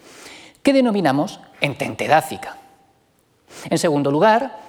que 0.62 0.72
denominamos 0.72 1.40
entente 1.60 2.08
dácica. 2.08 2.58
En 3.70 3.78
segundo 3.78 4.10
lugar, 4.10 4.60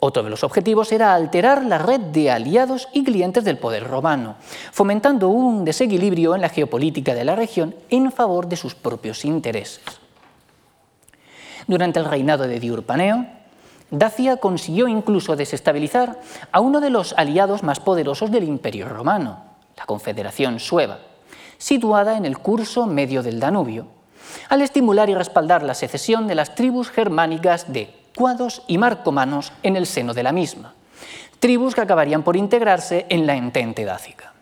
otro 0.00 0.22
de 0.22 0.30
los 0.30 0.44
objetivos 0.44 0.92
era 0.92 1.14
alterar 1.14 1.64
la 1.64 1.78
red 1.78 2.00
de 2.00 2.30
aliados 2.30 2.88
y 2.92 3.02
clientes 3.02 3.44
del 3.44 3.58
poder 3.58 3.84
romano, 3.84 4.36
fomentando 4.70 5.28
un 5.28 5.64
desequilibrio 5.64 6.34
en 6.34 6.40
la 6.40 6.48
geopolítica 6.48 7.14
de 7.14 7.24
la 7.24 7.34
región 7.34 7.74
en 7.90 8.12
favor 8.12 8.48
de 8.48 8.56
sus 8.56 8.74
propios 8.74 9.24
intereses. 9.24 9.82
Durante 11.66 11.98
el 11.98 12.04
reinado 12.04 12.46
de 12.46 12.60
Diurpaneo, 12.60 13.37
Dacia 13.90 14.36
consiguió 14.36 14.86
incluso 14.86 15.34
desestabilizar 15.34 16.20
a 16.52 16.60
uno 16.60 16.80
de 16.80 16.90
los 16.90 17.14
aliados 17.16 17.62
más 17.62 17.80
poderosos 17.80 18.30
del 18.30 18.44
Imperio 18.44 18.88
romano, 18.88 19.44
la 19.76 19.86
Confederación 19.86 20.60
Sueva, 20.60 20.98
situada 21.56 22.18
en 22.18 22.26
el 22.26 22.38
curso 22.38 22.86
medio 22.86 23.22
del 23.22 23.40
Danubio, 23.40 23.86
al 24.50 24.60
estimular 24.60 25.08
y 25.08 25.14
respaldar 25.14 25.62
la 25.62 25.74
secesión 25.74 26.26
de 26.26 26.34
las 26.34 26.54
tribus 26.54 26.90
germánicas 26.90 27.72
de 27.72 27.94
cuados 28.14 28.62
y 28.66 28.76
marcomanos 28.76 29.52
en 29.62 29.76
el 29.76 29.86
seno 29.86 30.12
de 30.12 30.22
la 30.22 30.32
misma, 30.32 30.74
tribus 31.40 31.74
que 31.74 31.80
acabarían 31.80 32.22
por 32.22 32.36
integrarse 32.36 33.06
en 33.08 33.26
la 33.26 33.36
entente 33.36 33.86
dácica. 33.86 34.34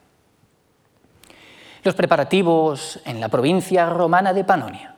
Los 1.85 1.95
preparativos 1.95 2.99
en 3.05 3.21
la 3.21 3.29
provincia 3.29 3.89
romana 3.91 4.33
de 4.33 4.43
Panonia 4.43 4.96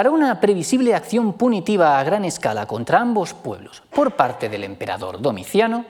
para 0.00 0.12
una 0.12 0.40
previsible 0.40 0.94
acción 0.94 1.34
punitiva 1.34 1.98
a 1.98 2.04
gran 2.04 2.24
escala 2.24 2.64
contra 2.64 3.00
ambos 3.00 3.34
pueblos 3.34 3.82
por 3.90 4.12
parte 4.16 4.48
del 4.48 4.64
emperador 4.64 5.20
Domiciano, 5.20 5.84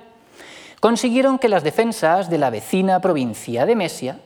consiguieron 0.81 1.39
que 1.39 1.49
las 1.49 1.63
defensas 1.63 2.29
de 2.29 2.39
la 2.39 2.51
vecina 2.51 3.01
provincia 3.01 3.65
de 3.67 3.77
Mesia, 3.77 4.19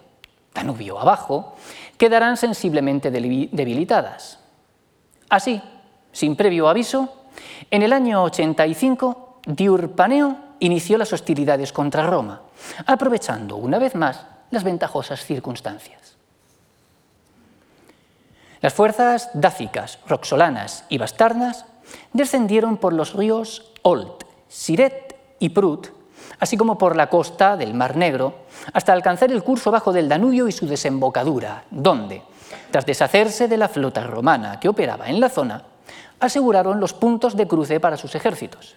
Danubio 0.54 0.98
abajo, 0.98 1.56
quedaran 1.98 2.38
sensiblemente 2.38 3.10
debilitadas. 3.10 4.38
Así, 5.28 5.60
sin 6.12 6.34
previo 6.34 6.66
aviso, 6.66 7.26
en 7.70 7.82
el 7.82 7.92
año 7.92 8.22
85, 8.22 9.40
Diurpaneo 9.44 10.38
inició 10.60 10.96
las 10.96 11.12
hostilidades 11.12 11.74
contra 11.74 12.06
Roma, 12.06 12.40
aprovechando 12.86 13.56
una 13.56 13.78
vez 13.78 13.94
más 13.96 14.24
las 14.50 14.64
ventajosas 14.64 15.26
circunstancias. 15.26 16.13
Las 18.64 18.72
fuerzas 18.72 19.28
dácicas, 19.34 19.98
roxolanas 20.08 20.86
y 20.88 20.96
bastarnas 20.96 21.66
descendieron 22.14 22.78
por 22.78 22.94
los 22.94 23.12
ríos 23.12 23.70
Olt, 23.82 24.24
Siret 24.48 25.14
y 25.38 25.50
Prut, 25.50 25.88
así 26.40 26.56
como 26.56 26.78
por 26.78 26.96
la 26.96 27.10
costa 27.10 27.58
del 27.58 27.74
Mar 27.74 27.94
Negro, 27.94 28.46
hasta 28.72 28.94
alcanzar 28.94 29.30
el 29.30 29.44
curso 29.44 29.70
bajo 29.70 29.92
del 29.92 30.08
Danubio 30.08 30.48
y 30.48 30.52
su 30.52 30.66
desembocadura, 30.66 31.64
donde, 31.70 32.22
tras 32.70 32.86
deshacerse 32.86 33.48
de 33.48 33.58
la 33.58 33.68
flota 33.68 34.02
romana 34.04 34.58
que 34.58 34.70
operaba 34.70 35.10
en 35.10 35.20
la 35.20 35.28
zona, 35.28 35.62
aseguraron 36.18 36.80
los 36.80 36.94
puntos 36.94 37.36
de 37.36 37.46
cruce 37.46 37.80
para 37.80 37.98
sus 37.98 38.14
ejércitos. 38.14 38.76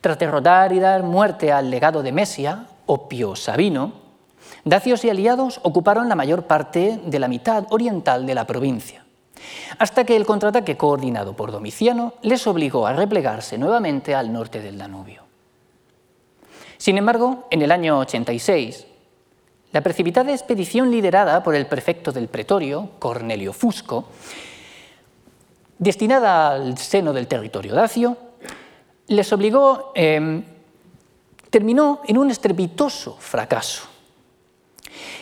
Tras 0.00 0.16
derrotar 0.16 0.72
y 0.72 0.78
dar 0.78 1.02
muerte 1.02 1.50
al 1.50 1.70
legado 1.70 2.04
de 2.04 2.12
Mesia, 2.12 2.66
Opio 2.86 3.34
Sabino, 3.34 4.01
Dacios 4.64 5.04
y 5.04 5.10
aliados 5.10 5.60
ocuparon 5.64 6.08
la 6.08 6.14
mayor 6.14 6.44
parte 6.44 7.00
de 7.04 7.18
la 7.18 7.28
mitad 7.28 7.66
oriental 7.70 8.26
de 8.26 8.34
la 8.34 8.46
provincia, 8.46 9.04
hasta 9.78 10.04
que 10.04 10.14
el 10.14 10.24
contraataque 10.24 10.76
coordinado 10.76 11.34
por 11.34 11.50
Domiciano 11.50 12.14
les 12.22 12.46
obligó 12.46 12.86
a 12.86 12.92
replegarse 12.92 13.58
nuevamente 13.58 14.14
al 14.14 14.32
norte 14.32 14.60
del 14.60 14.78
Danubio. 14.78 15.22
Sin 16.78 16.96
embargo, 16.96 17.46
en 17.50 17.62
el 17.62 17.72
año 17.72 17.98
86, 17.98 18.86
la 19.72 19.80
precipitada 19.80 20.32
expedición 20.32 20.90
liderada 20.90 21.42
por 21.42 21.54
el 21.54 21.66
prefecto 21.66 22.12
del 22.12 22.28
pretorio, 22.28 22.90
Cornelio 22.98 23.52
Fusco, 23.52 24.06
destinada 25.78 26.52
al 26.52 26.78
seno 26.78 27.12
del 27.12 27.26
territorio 27.26 27.74
dacio, 27.74 28.16
les 29.08 29.32
obligó, 29.32 29.92
em, 29.94 30.44
terminó 31.50 32.00
en 32.06 32.18
un 32.18 32.30
estrepitoso 32.30 33.16
fracaso 33.18 33.91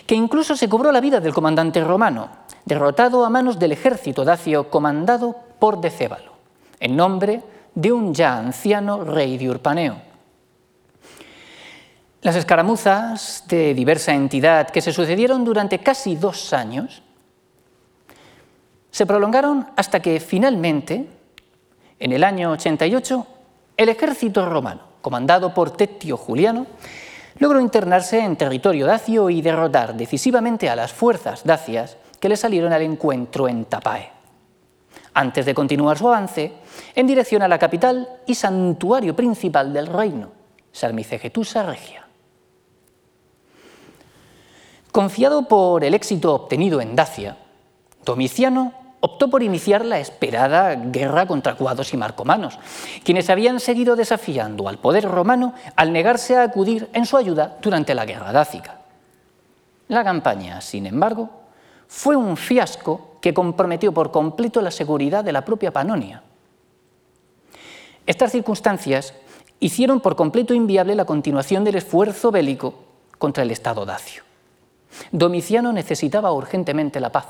que 0.07 0.15
incluso 0.15 0.57
se 0.57 0.69
cobró 0.69 0.93
la 0.93 1.01
vida 1.01 1.21
del 1.21 1.35
comandante 1.35 1.83
romano, 1.83 2.29
derrotado 2.65 3.25
a 3.25 3.31
manos 3.31 3.59
del 3.59 3.73
ejército 3.73 4.25
dacio 4.25 4.71
comandado 4.71 5.37
por 5.59 5.81
Decébalo, 5.81 6.33
en 6.79 6.97
nombre 6.97 7.43
de 7.75 7.93
un 7.93 8.15
ya 8.15 8.39
anciano 8.39 9.05
rey 9.05 9.39
de 9.39 9.51
Urpaneo. 9.51 9.97
Las 12.23 12.37
escaramuzas 12.37 13.45
de 13.49 13.73
diversa 13.73 14.13
entidad 14.13 14.69
que 14.69 14.83
se 14.83 14.93
sucedieron 14.93 15.45
durante 15.45 15.79
casi 15.79 16.17
dos 16.17 16.53
años 16.53 17.03
se 18.91 19.07
prolongaron 19.07 19.69
hasta 19.77 20.01
que 20.01 20.21
finalmente, 20.21 21.09
en 21.99 22.13
el 22.13 22.25
año 22.25 22.51
88, 22.53 23.27
el 23.77 23.89
ejército 23.89 24.45
romano, 24.47 24.83
comandado 25.01 25.55
por 25.55 25.71
Tetio 25.71 26.17
Juliano, 26.17 26.67
logró 27.41 27.61
internarse 27.61 28.21
en 28.21 28.37
territorio 28.37 28.87
dacio 28.87 29.29
y 29.31 29.43
derrotar 29.43 29.97
decisivamente 29.97 30.69
a 30.69 30.77
las 30.77 30.93
fuerzas 30.93 31.43
dacias 31.43 31.97
que 32.21 32.29
le 32.29 32.37
salieron 32.37 32.73
al 32.73 32.83
encuentro 32.83 33.49
en 33.49 33.65
Tapae, 33.65 34.13
antes 35.15 35.47
de 35.47 35.55
continuar 35.55 35.99
su 35.99 36.07
avance 36.07 36.53
en 36.95 37.07
dirección 37.07 37.43
a 37.43 37.49
la 37.49 37.59
capital 37.59 38.09
y 38.27 38.35
santuario 38.35 39.17
principal 39.17 39.73
del 39.73 39.87
reino, 39.87 40.31
Sarmicegetusa 40.71 41.63
Regia. 41.65 42.07
Confiado 44.93 45.49
por 45.49 45.83
el 45.83 45.95
éxito 45.95 46.35
obtenido 46.35 46.81
en 46.81 46.95
Dacia, 46.95 47.39
Domiciano 48.05 48.80
optó 49.01 49.29
por 49.29 49.43
iniciar 49.43 49.85
la 49.85 49.99
esperada 49.99 50.75
guerra 50.75 51.27
contra 51.27 51.55
cuados 51.55 51.93
y 51.95 51.97
marcomanos, 51.97 52.59
quienes 53.03 53.31
habían 53.31 53.59
seguido 53.61 53.97
desafiando 53.97 54.69
al 54.69 54.79
poder 54.79 55.05
romano 55.05 55.55
al 55.77 55.93
negarse 55.93 56.37
a 56.37 56.43
acudir 56.43 56.89
en 56.93 57.07
su 57.07 57.17
ayuda 57.17 57.57
durante 57.63 57.95
la 57.95 58.05
guerra 58.05 58.33
dácica. 58.33 58.81
La 59.89 60.05
campaña, 60.05 60.61
sin 60.61 60.87
embargo, 60.87 61.31
fue 61.89 62.15
un 62.15 62.37
fiasco 62.37 63.17
que 63.21 63.35
comprometió 63.35 63.93
por 63.93 64.11
completo 64.11 64.61
la 64.61 64.71
seguridad 64.71 65.25
de 65.25 65.33
la 65.33 65.45
propia 65.45 65.73
Panonia. 65.73 66.23
Estas 68.07 68.33
circunstancias 68.33 69.15
hicieron 69.59 70.01
por 70.01 70.15
completo 70.17 70.55
inviable 70.55 70.95
la 70.95 71.05
continuación 71.05 71.65
del 71.65 71.77
esfuerzo 71.77 72.31
bélico 72.31 72.75
contra 73.19 73.43
el 73.43 73.51
Estado 73.51 73.85
dacio. 73.85 74.23
Domiciano 75.13 75.73
necesitaba 75.73 76.33
urgentemente 76.33 77.01
la 77.01 77.13
paz 77.13 77.27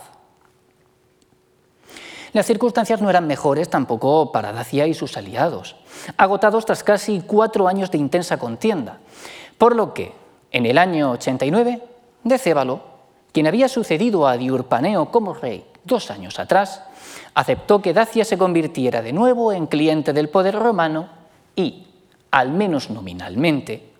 las 2.32 2.46
circunstancias 2.46 3.00
no 3.00 3.10
eran 3.10 3.26
mejores 3.26 3.68
tampoco 3.68 4.30
para 4.32 4.52
Dacia 4.52 4.86
y 4.86 4.94
sus 4.94 5.16
aliados, 5.16 5.76
agotados 6.16 6.64
tras 6.64 6.84
casi 6.84 7.22
cuatro 7.26 7.66
años 7.66 7.90
de 7.90 7.98
intensa 7.98 8.38
contienda, 8.38 8.98
por 9.58 9.74
lo 9.74 9.92
que, 9.92 10.12
en 10.52 10.66
el 10.66 10.78
año 10.78 11.12
89, 11.12 11.82
Decébalo, 12.22 12.80
quien 13.32 13.46
había 13.46 13.68
sucedido 13.68 14.26
a 14.26 14.36
Diurpaneo 14.36 15.10
como 15.10 15.34
rey 15.34 15.64
dos 15.84 16.10
años 16.10 16.38
atrás, 16.38 16.82
aceptó 17.34 17.80
que 17.80 17.94
Dacia 17.94 18.24
se 18.24 18.38
convirtiera 18.38 19.02
de 19.02 19.12
nuevo 19.12 19.52
en 19.52 19.66
cliente 19.66 20.12
del 20.12 20.28
poder 20.28 20.54
romano 20.54 21.08
y, 21.56 21.86
al 22.30 22.50
menos 22.50 22.90
nominalmente, 22.90 23.90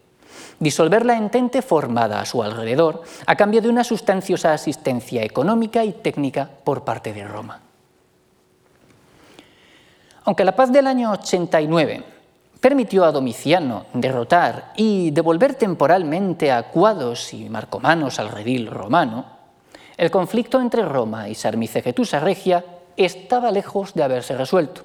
disolver 0.58 1.06
la 1.06 1.16
entente 1.16 1.62
formada 1.62 2.20
a 2.20 2.26
su 2.26 2.42
alrededor 2.42 3.02
a 3.26 3.36
cambio 3.36 3.62
de 3.62 3.68
una 3.68 3.84
sustanciosa 3.84 4.52
asistencia 4.52 5.22
económica 5.22 5.84
y 5.84 5.92
técnica 5.92 6.48
por 6.64 6.84
parte 6.84 7.12
de 7.12 7.24
Roma. 7.24 7.69
Aunque 10.24 10.44
la 10.44 10.54
paz 10.54 10.70
del 10.70 10.86
año 10.86 11.12
89 11.12 12.04
permitió 12.60 13.04
a 13.04 13.12
Domiciano 13.12 13.86
derrotar 13.94 14.72
y 14.76 15.10
devolver 15.10 15.54
temporalmente 15.54 16.52
a 16.52 16.64
Cuados 16.64 17.32
y 17.32 17.48
Marcomanos 17.48 18.18
al 18.18 18.28
redil 18.28 18.66
romano, 18.66 19.24
el 19.96 20.10
conflicto 20.10 20.60
entre 20.60 20.84
Roma 20.84 21.28
y 21.28 21.34
Sarmicegetusa 21.34 22.20
Regia 22.20 22.64
estaba 22.96 23.50
lejos 23.50 23.94
de 23.94 24.02
haberse 24.02 24.36
resuelto. 24.36 24.82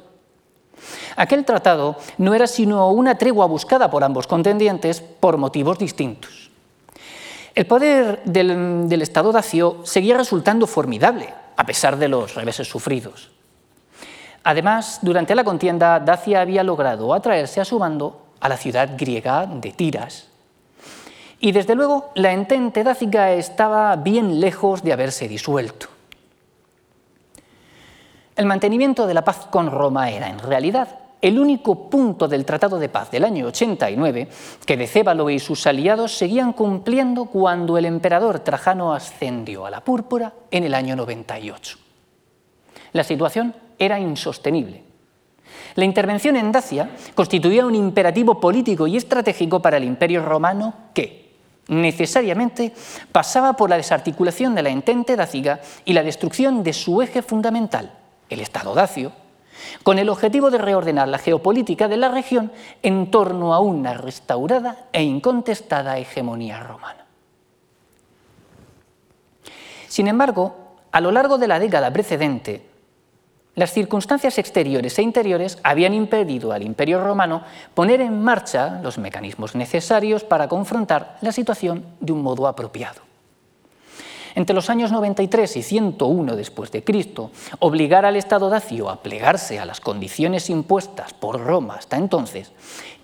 Aquel 1.16 1.46
tratado 1.46 1.96
no 2.18 2.34
era 2.34 2.48
sino 2.48 2.90
una 2.92 3.18
tregua 3.18 3.46
buscada 3.46 3.90
por 3.90 4.04
ambos 4.04 4.28
contendientes 4.28 5.02
por 5.02 5.38
motivos 5.38 5.78
distintos. 5.78 6.52
El 7.54 7.66
poder 7.66 8.22
del, 8.26 8.90
del 8.90 9.02
Estado 9.02 9.32
dacio 9.32 9.80
seguía 9.84 10.18
resultando 10.18 10.68
formidable, 10.68 11.34
a 11.56 11.66
pesar 11.66 11.98
de 11.98 12.10
los 12.10 12.36
reveses 12.36 12.68
sufridos. 12.68 13.35
Además, 14.46 15.00
durante 15.02 15.34
la 15.34 15.44
contienda, 15.44 16.00
Dacia 16.00 16.42
había 16.42 16.64
logrado 16.64 17.16
atraerse 17.16 17.60
a 17.60 17.66
su 17.66 17.80
bando 17.80 18.28
a 18.40 18.48
la 18.48 18.58
ciudad 18.58 18.92
griega 18.96 19.48
de 19.48 19.72
Tiras. 19.72 20.28
Y 21.40 21.52
desde 21.52 21.74
luego, 21.74 22.12
la 22.14 22.32
entente 22.32 22.84
dácica 22.84 23.32
estaba 23.32 23.96
bien 23.96 24.40
lejos 24.40 24.84
de 24.84 24.94
haberse 24.94 25.28
disuelto. 25.28 25.88
El 28.36 28.46
mantenimiento 28.46 29.08
de 29.08 29.16
la 29.16 29.24
paz 29.24 29.48
con 29.50 29.72
Roma 29.72 30.12
era, 30.12 30.30
en 30.30 30.38
realidad, 30.38 30.90
el 31.24 31.40
único 31.40 31.90
punto 31.90 32.28
del 32.28 32.46
Tratado 32.46 32.78
de 32.78 32.90
Paz 32.90 33.10
del 33.10 33.24
año 33.24 33.48
89 33.48 34.28
que 34.64 34.78
Decébalo 34.78 35.32
y 35.32 35.40
sus 35.40 35.66
aliados 35.66 36.16
seguían 36.16 36.54
cumpliendo 36.54 37.26
cuando 37.26 37.80
el 37.80 37.86
emperador 37.86 38.42
Trajano 38.42 38.94
ascendió 38.94 39.66
a 39.66 39.72
la 39.72 39.84
púrpura 39.84 40.34
en 40.52 40.66
el 40.66 40.76
año 40.76 40.96
98. 40.96 41.80
La 42.94 43.04
situación 43.04 43.56
era 43.78 44.00
insostenible. 44.00 44.84
La 45.76 45.86
intervención 45.86 46.36
en 46.38 46.52
Dacia 46.52 46.90
constituía 47.14 47.66
un 47.66 47.76
imperativo 47.76 48.40
político 48.40 48.88
y 48.88 48.98
estratégico 48.98 49.62
para 49.62 49.78
el 49.78 49.84
imperio 49.84 50.24
romano 50.24 50.74
que, 50.94 51.34
necesariamente, 51.68 52.74
pasaba 53.12 53.54
por 53.54 53.70
la 53.70 53.78
desarticulación 53.78 54.56
de 54.56 54.64
la 54.64 54.70
entente 54.70 55.16
dáciga 55.16 55.60
y 55.84 55.94
la 55.94 56.04
destrucción 56.04 56.64
de 56.64 56.74
su 56.74 57.02
eje 57.02 57.22
fundamental, 57.22 57.92
el 58.30 58.40
Estado 58.40 58.74
dacio, 58.74 59.12
con 59.84 60.00
el 60.00 60.10
objetivo 60.10 60.50
de 60.52 60.58
reordenar 60.58 61.08
la 61.08 61.18
geopolítica 61.18 61.88
de 61.88 61.98
la 61.98 62.10
región 62.10 62.52
en 62.82 63.12
torno 63.12 63.54
a 63.54 63.60
una 63.60 63.94
restaurada 63.94 64.88
e 64.94 65.04
incontestada 65.04 65.98
hegemonía 65.98 66.62
romana. 66.62 67.06
Sin 69.88 70.08
embargo, 70.08 70.56
a 70.92 71.02
lo 71.02 71.12
largo 71.12 71.38
de 71.38 71.48
la 71.48 71.60
década 71.60 71.92
precedente, 71.92 72.75
las 73.56 73.72
circunstancias 73.72 74.38
exteriores 74.38 75.00
e 75.00 75.02
interiores 75.02 75.60
habían 75.64 75.94
impedido 75.94 76.52
al 76.52 76.64
Imperio 76.64 77.02
romano 77.02 77.44
poner 77.74 78.02
en 78.02 78.22
marcha 78.22 78.82
los 78.84 78.98
mecanismos 78.98 79.56
necesarios 79.56 80.24
para 80.24 80.50
confrontar 80.50 81.18
la 81.22 81.32
situación 81.32 81.86
de 82.02 82.12
un 82.12 82.22
modo 82.22 82.48
apropiado. 82.48 83.02
Entre 84.36 84.54
los 84.54 84.70
años 84.70 84.92
93 84.92 85.56
y 85.56 85.64
101 85.64 86.36
después 86.36 86.70
de 86.70 86.84
Cristo, 86.84 87.32
obligar 87.60 88.06
al 88.06 88.18
Estado 88.18 88.50
dacio 88.50 88.90
a 88.90 89.02
plegarse 89.02 89.60
a 89.60 89.66
las 89.66 89.80
condiciones 89.80 90.50
impuestas 90.50 91.14
por 91.14 91.40
Roma 91.40 91.76
hasta 91.76 91.96
entonces 91.96 92.52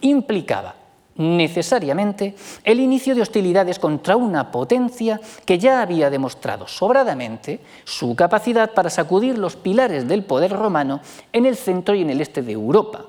implicaba 0.02 0.75
necesariamente 1.15 2.36
el 2.63 2.80
inicio 2.80 3.15
de 3.15 3.21
hostilidades 3.21 3.80
contra 3.80 4.15
una 4.15 4.52
potencia 4.52 5.19
que 5.45 5.60
ya 5.60 5.82
había 5.82 6.10
demostrado 6.10 6.67
sobradamente 6.67 7.60
su 7.84 8.15
capacidad 8.15 8.71
para 8.74 8.89
sacudir 8.89 9.38
los 9.38 9.56
pilares 9.56 10.08
del 10.08 10.24
poder 10.24 10.52
romano 10.52 11.02
en 11.34 11.45
el 11.45 11.56
centro 11.56 11.95
y 11.95 12.02
en 12.02 12.10
el 12.10 12.21
este 12.21 12.41
de 12.41 12.54
Europa, 12.54 13.06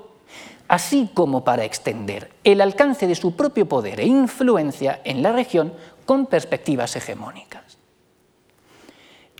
así 0.68 1.10
como 1.14 1.44
para 1.44 1.64
extender 1.64 2.30
el 2.44 2.60
alcance 2.60 3.06
de 3.06 3.14
su 3.14 3.36
propio 3.36 3.68
poder 3.68 4.00
e 4.00 4.06
influencia 4.06 5.00
en 5.04 5.22
la 5.22 5.32
región 5.32 5.72
con 6.04 6.26
perspectivas 6.26 6.96
hegemónicas. 6.96 7.62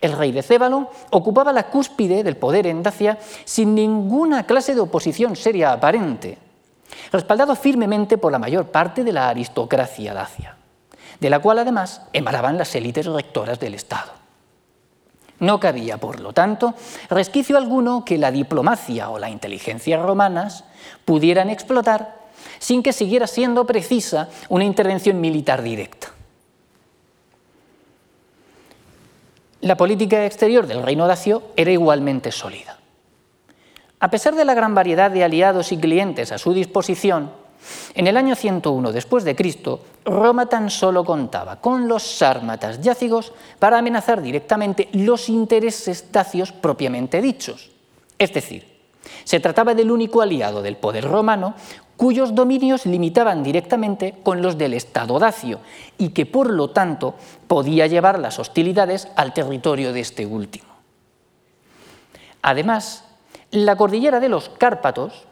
El 0.01 0.13
rey 0.13 0.33
de 0.33 0.43
Cébalo 0.43 0.91
ocupaba 1.11 1.53
la 1.53 1.69
cúspide 1.69 2.25
del 2.25 2.37
poder 2.37 2.67
en 2.67 2.83
Dacia 2.83 3.19
sin 3.45 3.75
ninguna 3.75 4.45
clase 4.47 4.75
de 4.75 4.81
oposición 4.81 5.37
seria 5.37 5.73
aparente, 5.73 6.39
respaldado 7.11 7.55
firmemente 7.57 8.19
por 8.19 8.33
la 8.33 8.39
mayor 8.39 8.67
parte 8.67 9.05
de 9.05 9.13
la 9.13 9.29
aristocracia 9.29 10.15
dacia, 10.15 10.57
de 11.21 11.31
la 11.31 11.39
cual 11.39 11.59
además 11.59 12.03
emanaban 12.13 12.59
las 12.59 12.75
élites 12.75 13.07
rectoras 13.07 13.59
del 13.61 13.75
Estado. 13.75 14.13
No 15.39 15.59
cabía, 15.59 15.99
por 15.99 16.21
lo 16.21 16.33
tanto, 16.33 16.75
resquicio 17.11 17.57
alguno 17.57 18.05
que 18.05 18.17
la 18.17 18.31
diplomacia 18.31 19.11
o 19.11 19.19
la 19.19 19.29
inteligencia 19.29 20.01
romanas 20.01 20.65
pudieran 21.05 21.51
explotar 21.51 22.23
sin 22.59 22.83
que 22.83 22.93
siguiera 22.93 23.27
siendo 23.27 23.67
precisa 23.67 24.29
una 24.49 24.65
intervención 24.65 25.21
militar 25.21 25.63
directa. 25.63 26.09
La 29.63 29.77
política 29.77 30.27
exterior 30.27 30.67
del 30.67 30.83
reino 30.83 31.07
dacio 31.07 31.43
era 31.57 31.71
igualmente 31.71 32.33
sólida. 32.33 32.79
A 34.03 34.11
pesar 34.11 34.35
de 34.35 34.45
la 34.45 34.55
gran 34.55 34.75
variedad 34.75 35.13
de 35.13 35.23
aliados 35.23 35.71
y 35.71 35.79
clientes 35.79 36.33
a 36.33 36.39
su 36.39 36.53
disposición, 36.53 37.31
en 37.95 38.09
el 38.09 38.17
año 38.17 38.35
101 38.35 38.91
después 38.91 39.23
de 39.23 39.37
Cristo, 39.37 39.79
Roma 40.05 40.47
tan 40.47 40.71
solo 40.71 41.05
contaba 41.05 41.61
con 41.61 41.87
los 41.87 42.03
sármatas 42.03 42.81
yácigos 42.81 43.33
para 43.61 43.79
amenazar 43.79 44.21
directamente 44.21 44.89
los 44.95 45.29
intereses 45.29 46.11
dacios 46.11 46.51
propiamente 46.51 47.23
dichos. 47.23 47.71
Es 48.19 48.35
decir, 48.35 48.67
se 49.23 49.39
trataba 49.39 49.73
del 49.73 49.93
único 49.93 50.21
aliado 50.21 50.63
del 50.63 50.79
poder 50.79 51.05
romano 51.05 51.55
cuyos 51.97 52.35
dominios 52.35 52.87
limitaban 52.87 53.45
directamente 53.45 54.17
con 54.25 54.43
los 54.43 54.59
del 54.59 54.75
Estado 54.75 55.21
dacio 55.21 55.61
y 55.97 56.09
que 56.09 56.27
por 56.27 56.51
lo 56.51 56.71
tanto 56.71 57.15
podía 57.47 57.87
llevar 57.87 58.19
las 58.19 58.41
hostilidades 58.41 59.07
al 59.15 59.33
territorio 59.33 59.93
de 59.93 60.01
este 60.01 60.27
último. 60.27 60.73
Además, 62.43 63.05
la 63.53 63.77
cordillera 63.77 64.19
de 64.19 64.31
los 64.31 64.49
Cárpatos 64.49 65.27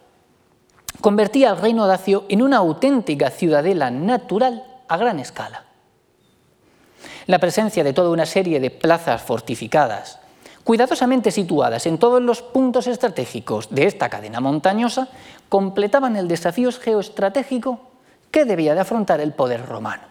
convertía 1.00 1.50
al 1.50 1.59
reino 1.59 1.87
dacio 1.87 2.26
en 2.28 2.42
una 2.42 2.59
auténtica 2.59 3.30
ciudadela 3.30 3.90
natural 3.90 4.64
a 4.88 4.96
gran 4.98 5.18
escala. 5.18 5.64
La 7.26 7.38
presencia 7.38 7.83
de 7.83 7.94
toda 7.94 8.11
una 8.11 8.26
serie 8.26 8.61
de 8.61 8.70
plazas 8.70 9.22
fortificadas, 9.22 10.18
cuidadosamente 10.64 11.30
situadas 11.30 11.87
en 11.87 11.96
todos 11.96 12.20
los 12.20 12.42
puntos 12.42 12.87
estratégicos 12.87 13.70
de 13.70 13.87
esta 13.87 14.11
cadena 14.11 14.40
montañosa, 14.40 15.09
completaban 15.48 16.16
el 16.16 16.28
desafío 16.28 16.70
geoestratégico 16.72 17.80
que 18.30 18.44
debía 18.44 18.74
de 18.74 18.80
afrontar 18.80 19.20
el 19.20 19.33
poder 19.33 19.64
romano. 19.64 20.02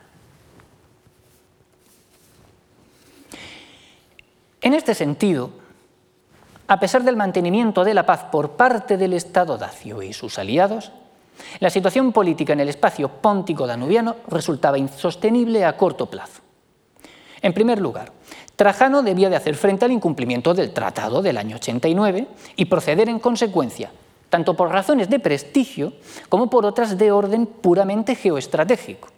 En 4.61 4.73
este 4.73 4.95
sentido, 4.95 5.51
a 6.69 6.79
pesar 6.79 7.03
del 7.03 7.15
mantenimiento 7.15 7.83
de 7.83 7.95
la 7.95 8.05
paz 8.05 8.25
por 8.31 8.51
parte 8.51 8.95
del 8.95 9.13
Estado 9.13 9.57
dacio 9.57 10.03
y 10.03 10.13
sus 10.13 10.37
aliados, 10.37 10.91
la 11.59 11.71
situación 11.71 12.11
política 12.11 12.53
en 12.53 12.59
el 12.59 12.69
espacio 12.69 13.09
póntico-danubiano 13.09 14.17
resultaba 14.27 14.77
insostenible 14.77 15.65
a 15.65 15.75
corto 15.75 16.05
plazo. 16.05 16.41
En 17.41 17.53
primer 17.53 17.81
lugar, 17.81 18.11
Trajano 18.55 19.01
debía 19.01 19.31
de 19.31 19.35
hacer 19.35 19.55
frente 19.55 19.85
al 19.85 19.91
incumplimiento 19.91 20.53
del 20.53 20.71
tratado 20.71 21.23
del 21.23 21.37
año 21.37 21.55
89 21.55 22.27
y 22.55 22.65
proceder 22.65 23.09
en 23.09 23.17
consecuencia, 23.17 23.91
tanto 24.29 24.53
por 24.53 24.69
razones 24.69 25.09
de 25.09 25.19
prestigio 25.19 25.93
como 26.29 26.51
por 26.51 26.67
otras 26.67 26.99
de 26.99 27.11
orden 27.11 27.47
puramente 27.47 28.13
geoestratégico. 28.13 29.09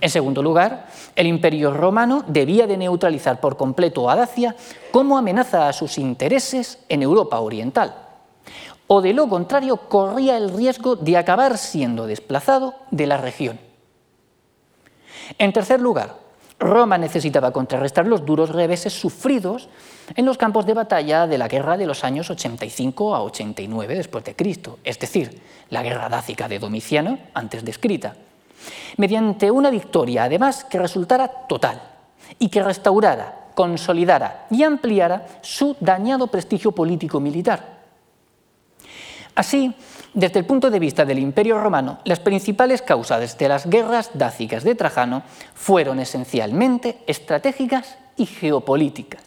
En 0.00 0.10
segundo 0.10 0.42
lugar, 0.42 0.86
el 1.16 1.26
imperio 1.26 1.72
romano 1.72 2.24
debía 2.26 2.66
de 2.66 2.76
neutralizar 2.76 3.40
por 3.40 3.56
completo 3.56 4.08
a 4.08 4.14
Dacia 4.14 4.54
como 4.92 5.18
amenaza 5.18 5.68
a 5.68 5.72
sus 5.72 5.98
intereses 5.98 6.78
en 6.88 7.02
Europa 7.02 7.40
Oriental, 7.40 7.94
o 8.86 9.02
de 9.02 9.12
lo 9.12 9.28
contrario 9.28 9.76
corría 9.88 10.36
el 10.36 10.54
riesgo 10.54 10.94
de 10.94 11.16
acabar 11.16 11.58
siendo 11.58 12.06
desplazado 12.06 12.74
de 12.90 13.06
la 13.06 13.16
región. 13.16 13.58
En 15.36 15.52
tercer 15.52 15.80
lugar, 15.80 16.16
Roma 16.60 16.96
necesitaba 16.96 17.52
contrarrestar 17.52 18.06
los 18.06 18.24
duros 18.24 18.50
reveses 18.50 18.92
sufridos 18.92 19.68
en 20.16 20.24
los 20.24 20.38
campos 20.38 20.64
de 20.66 20.74
batalla 20.74 21.26
de 21.26 21.38
la 21.38 21.48
guerra 21.48 21.76
de 21.76 21.86
los 21.86 22.02
años 22.02 22.30
85 22.30 23.14
a 23.14 23.22
89 23.22 23.94
después 23.94 24.24
de 24.24 24.34
Cristo, 24.34 24.78
es 24.84 24.98
decir, 24.98 25.40
la 25.70 25.82
guerra 25.82 26.08
dácica 26.08 26.48
de 26.48 26.58
Domiciano 26.58 27.18
antes 27.34 27.64
descrita, 27.64 28.16
mediante 28.96 29.50
una 29.50 29.70
victoria 29.70 30.24
además 30.24 30.64
que 30.64 30.78
resultara 30.78 31.28
total 31.28 31.80
y 32.38 32.48
que 32.48 32.62
restaurara, 32.62 33.50
consolidara 33.54 34.46
y 34.50 34.62
ampliara 34.62 35.26
su 35.42 35.76
dañado 35.80 36.26
prestigio 36.28 36.72
político-militar. 36.72 37.78
Así, 39.34 39.72
desde 40.14 40.40
el 40.40 40.46
punto 40.46 40.68
de 40.70 40.80
vista 40.80 41.04
del 41.04 41.20
Imperio 41.20 41.60
romano, 41.60 42.00
las 42.04 42.18
principales 42.18 42.82
causas 42.82 43.38
de 43.38 43.48
las 43.48 43.70
guerras 43.70 44.10
dácicas 44.14 44.64
de 44.64 44.74
Trajano 44.74 45.22
fueron 45.54 46.00
esencialmente 46.00 46.98
estratégicas 47.06 47.96
y 48.16 48.26
geopolíticas. 48.26 49.22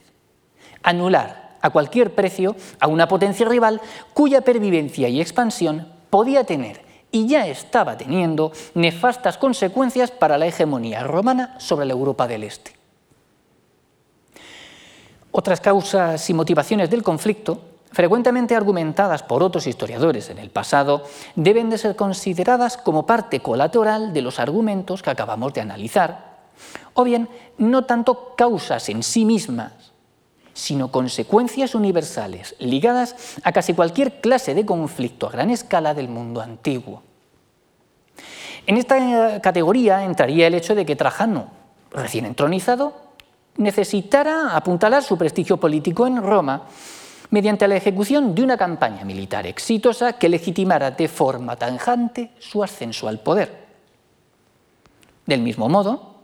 Anular 0.83 1.57
a 1.61 1.69
cualquier 1.69 2.13
precio 2.13 2.55
a 2.79 2.87
una 2.87 3.07
potencia 3.07 3.47
rival 3.47 3.79
cuya 4.13 4.41
pervivencia 4.41 5.07
y 5.07 5.21
expansión 5.21 5.87
podía 6.09 6.43
tener 6.43 6.90
y 7.11 7.27
ya 7.27 7.47
estaba 7.47 7.97
teniendo 7.97 8.51
nefastas 8.73 9.37
consecuencias 9.37 10.11
para 10.11 10.37
la 10.37 10.47
hegemonía 10.47 11.03
romana 11.03 11.55
sobre 11.59 11.85
la 11.85 11.93
Europa 11.93 12.27
del 12.27 12.43
Este. 12.43 12.73
Otras 15.31 15.61
causas 15.61 16.29
y 16.29 16.33
motivaciones 16.33 16.89
del 16.89 17.03
conflicto 17.03 17.71
frecuentemente 17.91 18.55
argumentadas 18.55 19.23
por 19.23 19.43
otros 19.43 19.67
historiadores 19.67 20.29
en 20.29 20.37
el 20.37 20.49
pasado, 20.49 21.03
deben 21.35 21.69
de 21.69 21.77
ser 21.77 21.95
consideradas 21.95 22.77
como 22.77 23.05
parte 23.05 23.41
colateral 23.41 24.13
de 24.13 24.21
los 24.21 24.39
argumentos 24.39 25.03
que 25.03 25.09
acabamos 25.09 25.53
de 25.53 25.61
analizar, 25.61 26.39
o 26.93 27.03
bien 27.03 27.29
no 27.57 27.85
tanto 27.85 28.33
causas 28.35 28.87
en 28.89 29.03
sí 29.03 29.25
mismas, 29.25 29.90
sino 30.61 30.91
consecuencias 30.91 31.73
universales 31.73 32.55
ligadas 32.59 33.39
a 33.41 33.51
casi 33.51 33.73
cualquier 33.73 34.21
clase 34.21 34.53
de 34.53 34.63
conflicto 34.63 35.25
a 35.25 35.31
gran 35.31 35.49
escala 35.49 35.95
del 35.95 36.07
mundo 36.07 36.39
antiguo. 36.39 37.01
En 38.67 38.77
esta 38.77 39.41
categoría 39.41 40.05
entraría 40.05 40.45
el 40.45 40.53
hecho 40.53 40.75
de 40.75 40.85
que 40.85 40.95
Trajano, 40.95 41.47
recién 41.89 42.27
entronizado, 42.27 42.93
necesitara 43.57 44.55
apuntalar 44.55 45.01
su 45.01 45.17
prestigio 45.17 45.57
político 45.57 46.05
en 46.05 46.21
Roma 46.21 46.67
mediante 47.31 47.67
la 47.67 47.77
ejecución 47.77 48.35
de 48.35 48.43
una 48.43 48.55
campaña 48.55 49.03
militar 49.03 49.47
exitosa 49.47 50.13
que 50.13 50.29
legitimara 50.29 50.91
de 50.91 51.07
forma 51.07 51.55
tanjante 51.55 52.33
su 52.37 52.63
ascenso 52.63 53.07
al 53.07 53.19
poder. 53.19 53.65
Del 55.25 55.41
mismo 55.41 55.69
modo, 55.69 56.17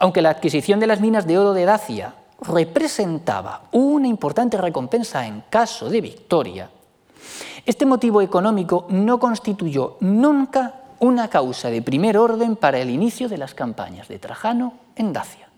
aunque 0.00 0.20
la 0.20 0.30
adquisición 0.30 0.80
de 0.80 0.88
las 0.88 1.00
minas 1.00 1.28
de 1.28 1.38
oro 1.38 1.54
de 1.54 1.64
Dacia 1.64 2.16
representaba 2.42 3.62
una 3.72 4.08
importante 4.08 4.56
recompensa 4.56 5.26
en 5.26 5.42
caso 5.48 5.88
de 5.88 6.00
victoria, 6.00 6.70
este 7.64 7.86
motivo 7.86 8.20
económico 8.20 8.86
no 8.88 9.20
constituyó 9.20 9.96
nunca 10.00 10.74
una 10.98 11.28
causa 11.28 11.70
de 11.70 11.82
primer 11.82 12.16
orden 12.16 12.56
para 12.56 12.78
el 12.78 12.90
inicio 12.90 13.28
de 13.28 13.38
las 13.38 13.54
campañas 13.54 14.08
de 14.08 14.18
Trajano 14.18 14.74
en 14.96 15.12
Dacia. 15.12 15.48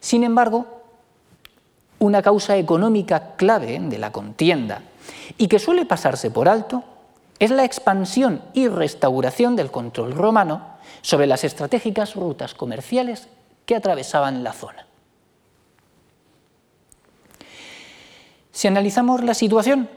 Sin 0.00 0.24
embargo, 0.24 0.66
una 1.98 2.20
causa 2.20 2.56
económica 2.56 3.36
clave 3.36 3.78
de 3.78 3.98
la 3.98 4.12
contienda 4.12 4.82
y 5.38 5.48
que 5.48 5.58
suele 5.58 5.86
pasarse 5.86 6.30
por 6.30 6.48
alto 6.48 6.82
es 7.38 7.50
la 7.50 7.64
expansión 7.64 8.42
y 8.52 8.68
restauración 8.68 9.56
del 9.56 9.70
control 9.70 10.12
romano 10.12 10.66
sobre 11.00 11.26
las 11.26 11.44
estratégicas 11.44 12.14
rutas 12.14 12.54
comerciales 12.54 13.28
que 13.66 13.76
atravesaban 13.76 14.44
la 14.44 14.52
zona. 14.52 14.86
Si 18.52 18.68
analizamos 18.68 19.24
la 19.24 19.32
situación 19.34 19.88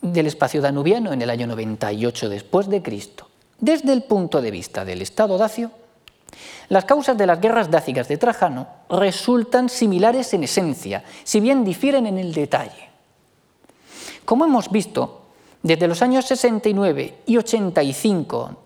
del 0.00 0.28
espacio 0.28 0.62
danubiano 0.62 1.12
en 1.12 1.20
el 1.20 1.30
año 1.30 1.48
98 1.48 2.28
después 2.28 2.68
de 2.68 2.80
Cristo, 2.80 3.28
desde 3.58 3.92
el 3.92 4.04
punto 4.04 4.40
de 4.40 4.52
vista 4.52 4.84
del 4.84 5.02
Estado 5.02 5.36
dacio, 5.36 5.72
las 6.68 6.84
causas 6.84 7.18
de 7.18 7.26
las 7.26 7.40
guerras 7.40 7.70
dácicas 7.70 8.08
de 8.08 8.16
Trajano 8.16 8.68
resultan 8.88 9.68
similares 9.68 10.32
en 10.32 10.44
esencia, 10.44 11.02
si 11.24 11.40
bien 11.40 11.64
difieren 11.64 12.06
en 12.06 12.18
el 12.18 12.32
detalle. 12.32 12.90
Como 14.24 14.44
hemos 14.44 14.70
visto, 14.70 15.22
desde 15.62 15.88
los 15.88 16.00
años 16.00 16.24
69 16.26 17.22
y 17.26 17.36
85, 17.36 18.56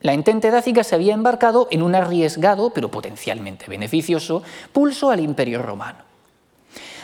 la 0.00 0.14
entente 0.14 0.50
dácica 0.50 0.84
se 0.84 0.94
había 0.94 1.14
embarcado 1.14 1.68
en 1.70 1.82
un 1.82 1.94
arriesgado, 1.94 2.70
pero 2.70 2.90
potencialmente 2.90 3.66
beneficioso, 3.68 4.42
pulso 4.72 5.10
al 5.10 5.20
imperio 5.20 5.62
romano. 5.62 6.09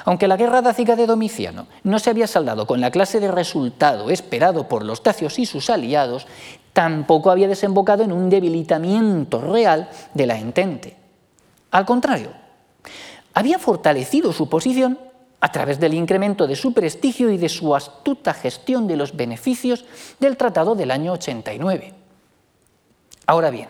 Aunque 0.07 0.29
la 0.29 0.37
guerra 0.37 0.63
dácica 0.63 0.95
de 0.95 1.05
Domiciano 1.05 1.67
no 1.83 1.99
se 1.99 2.11
había 2.11 2.29
saldado 2.29 2.65
con 2.65 2.81
la 2.81 2.93
clase 2.93 3.19
de 3.19 3.31
resultado 3.31 4.09
esperado 4.09 4.69
por 4.69 4.85
los 4.85 5.03
dacios 5.03 5.37
y 5.41 5.47
sus 5.47 5.69
aliados, 5.69 6.29
tampoco 6.73 7.33
había 7.33 7.49
desembocado 7.49 8.05
en 8.05 8.13
un 8.13 8.31
debilitamiento 8.31 9.41
real 9.41 9.91
de 10.15 10.27
la 10.27 10.39
entente. 10.39 10.97
Al 11.73 11.85
contrario, 11.85 12.31
había 13.35 13.59
fortalecido 13.59 14.33
su 14.33 14.49
posición 14.49 14.97
a 15.41 15.51
través 15.51 15.81
del 15.81 15.95
incremento 15.95 16.47
de 16.47 16.55
su 16.55 16.73
prestigio 16.73 17.33
y 17.33 17.37
de 17.37 17.49
su 17.49 17.75
astuta 17.75 18.33
gestión 18.33 18.87
de 18.87 18.97
los 18.97 19.17
beneficios 19.17 19.85
del 20.21 20.37
Tratado 20.37 20.77
del 20.77 20.93
año 20.93 21.15
89. 21.15 21.95
Ahora 23.27 23.51
bien, 23.51 23.69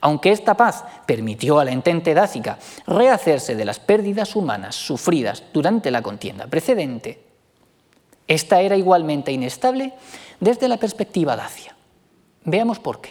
aunque 0.00 0.30
esta 0.30 0.54
paz 0.54 0.84
permitió 1.06 1.58
a 1.58 1.64
la 1.64 1.72
entente 1.72 2.14
dácica 2.14 2.58
rehacerse 2.86 3.54
de 3.54 3.64
las 3.64 3.78
pérdidas 3.78 4.34
humanas 4.34 4.74
sufridas 4.74 5.42
durante 5.52 5.90
la 5.90 6.02
contienda 6.02 6.46
precedente, 6.46 7.22
esta 8.26 8.60
era 8.60 8.76
igualmente 8.76 9.32
inestable 9.32 9.92
desde 10.38 10.68
la 10.68 10.76
perspectiva 10.76 11.36
dacia. 11.36 11.74
Veamos 12.44 12.78
por 12.78 13.00
qué. 13.00 13.10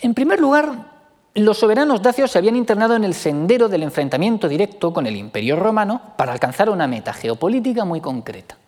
En 0.00 0.14
primer 0.14 0.38
lugar, 0.40 0.92
los 1.34 1.58
soberanos 1.58 2.02
dacios 2.02 2.30
se 2.30 2.38
habían 2.38 2.56
internado 2.56 2.94
en 2.94 3.04
el 3.04 3.14
sendero 3.14 3.68
del 3.68 3.84
enfrentamiento 3.84 4.48
directo 4.48 4.92
con 4.92 5.06
el 5.06 5.16
imperio 5.16 5.56
romano 5.56 6.14
para 6.16 6.32
alcanzar 6.32 6.68
una 6.68 6.86
meta 6.86 7.14
geopolítica 7.14 7.84
muy 7.84 8.00
concreta, 8.00 8.58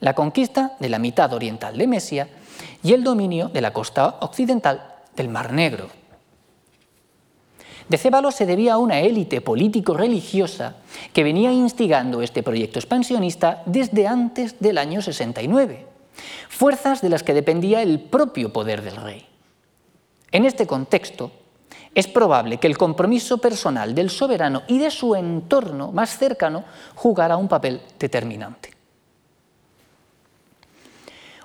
la 0.00 0.14
conquista 0.14 0.76
de 0.80 0.88
la 0.88 0.98
mitad 0.98 1.32
oriental 1.32 1.78
de 1.78 1.86
Mesia 1.86 2.28
y 2.82 2.92
el 2.92 3.04
dominio 3.04 3.48
de 3.48 3.60
la 3.60 3.72
costa 3.72 4.16
occidental 4.20 4.94
del 5.16 5.28
Mar 5.28 5.52
Negro. 5.52 5.88
De 7.88 7.98
Cébalo 7.98 8.30
se 8.30 8.46
debía 8.46 8.74
a 8.74 8.78
una 8.78 9.00
élite 9.00 9.40
político-religiosa 9.40 10.76
que 11.12 11.24
venía 11.24 11.52
instigando 11.52 12.22
este 12.22 12.42
proyecto 12.42 12.78
expansionista 12.78 13.62
desde 13.66 14.06
antes 14.06 14.60
del 14.60 14.78
año 14.78 15.02
69 15.02 15.90
fuerzas 16.48 17.00
de 17.00 17.08
las 17.08 17.22
que 17.22 17.34
dependía 17.34 17.82
el 17.82 18.00
propio 18.00 18.52
poder 18.52 18.82
del 18.82 18.96
rey. 18.96 19.26
En 20.30 20.44
este 20.44 20.66
contexto, 20.66 21.32
es 21.94 22.06
probable 22.06 22.58
que 22.58 22.66
el 22.66 22.78
compromiso 22.78 23.38
personal 23.38 23.94
del 23.94 24.10
soberano 24.10 24.62
y 24.68 24.78
de 24.78 24.90
su 24.90 25.14
entorno 25.16 25.90
más 25.90 26.18
cercano 26.18 26.64
jugara 26.94 27.36
un 27.36 27.48
papel 27.48 27.80
determinante. 27.98 28.70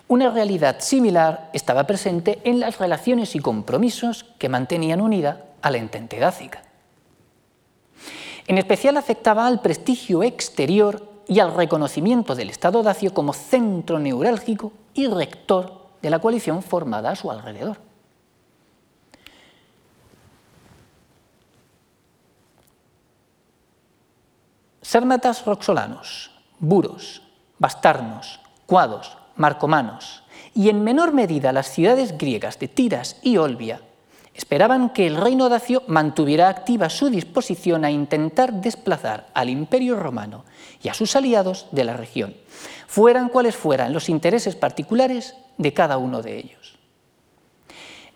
Una 0.08 0.30
realidad 0.30 0.82
similar 0.82 1.50
estaba 1.54 1.86
presente 1.86 2.40
en 2.44 2.60
las 2.60 2.78
relaciones 2.78 3.36
y 3.36 3.40
compromisos 3.40 4.26
que 4.38 4.50
mantenían 4.50 5.02
unida 5.02 5.46
a 5.64 5.72
la 5.72 5.78
entente 5.78 6.20
dácica. 6.20 6.62
En 8.46 8.60
especial 8.60 8.98
afectaba 8.98 9.48
al 9.48 9.62
prestigio 9.62 10.22
exterior 10.22 11.12
y 11.28 11.40
al 11.40 11.56
reconocimiento 11.56 12.36
del 12.36 12.52
Estado 12.52 12.84
dacio 12.84 13.16
como 13.16 13.34
centro 13.34 13.98
neurálgico 13.98 14.72
y 14.94 15.08
rector 15.08 15.88
de 16.04 16.12
la 16.12 16.20
coalición 16.20 16.62
formada 16.62 17.10
a 17.10 17.16
su 17.16 17.32
alrededor. 17.32 17.78
Sármatas 24.84 25.44
roxolanos, 25.44 26.30
buros, 26.60 27.24
bastarnos, 27.58 28.40
cuados, 28.68 29.18
marcomanos 29.36 30.24
y 30.54 30.70
en 30.70 30.84
menor 30.84 31.14
medida 31.14 31.52
las 31.52 31.72
ciudades 31.72 32.18
griegas 32.18 32.60
de 32.60 32.68
Tiras 32.68 33.18
y 33.22 33.38
Olbia 33.38 33.82
esperaban 34.34 34.90
que 34.90 35.08
el 35.08 35.16
reino 35.16 35.50
dacio 35.50 35.84
mantuviera 35.88 36.50
activa 36.50 36.90
su 36.90 37.10
disposición 37.10 37.86
a 37.86 37.92
intentar 37.92 38.54
desplazar 38.54 39.28
al 39.34 39.50
imperio 39.50 39.96
romano 39.96 40.44
y 40.84 40.90
a 40.90 40.94
sus 40.94 41.16
aliados 41.16 41.68
de 41.72 41.86
la 41.86 41.94
región, 41.94 42.36
fueran 42.88 43.30
cuales 43.30 43.56
fueran 43.56 43.94
los 43.94 44.10
intereses 44.10 44.56
particulares 44.56 45.36
de 45.58 45.74
cada 45.74 45.98
uno 45.98 46.22
de 46.22 46.38
ellos. 46.38 46.78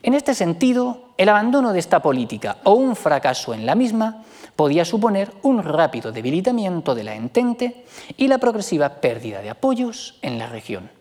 En 0.02 0.14
este 0.14 0.34
sentido, 0.34 1.10
el 1.18 1.28
abandono 1.28 1.74
de 1.74 1.80
esta 1.80 2.02
política 2.02 2.58
o 2.64 2.74
un 2.74 2.96
fracaso 2.96 3.54
en 3.54 3.66
la 3.66 3.76
misma 3.76 4.24
podía 4.56 4.86
suponer 4.86 5.32
un 5.42 5.64
rápido 5.64 6.12
debilitamiento 6.12 6.96
de 6.96 7.04
la 7.04 7.16
entente 7.16 7.86
y 8.16 8.28
la 8.28 8.38
progresiva 8.38 9.02
pérdida 9.02 9.42
de 9.42 9.50
apoyos 9.50 10.18
en 10.22 10.38
la 10.38 10.48
región. 10.48 10.99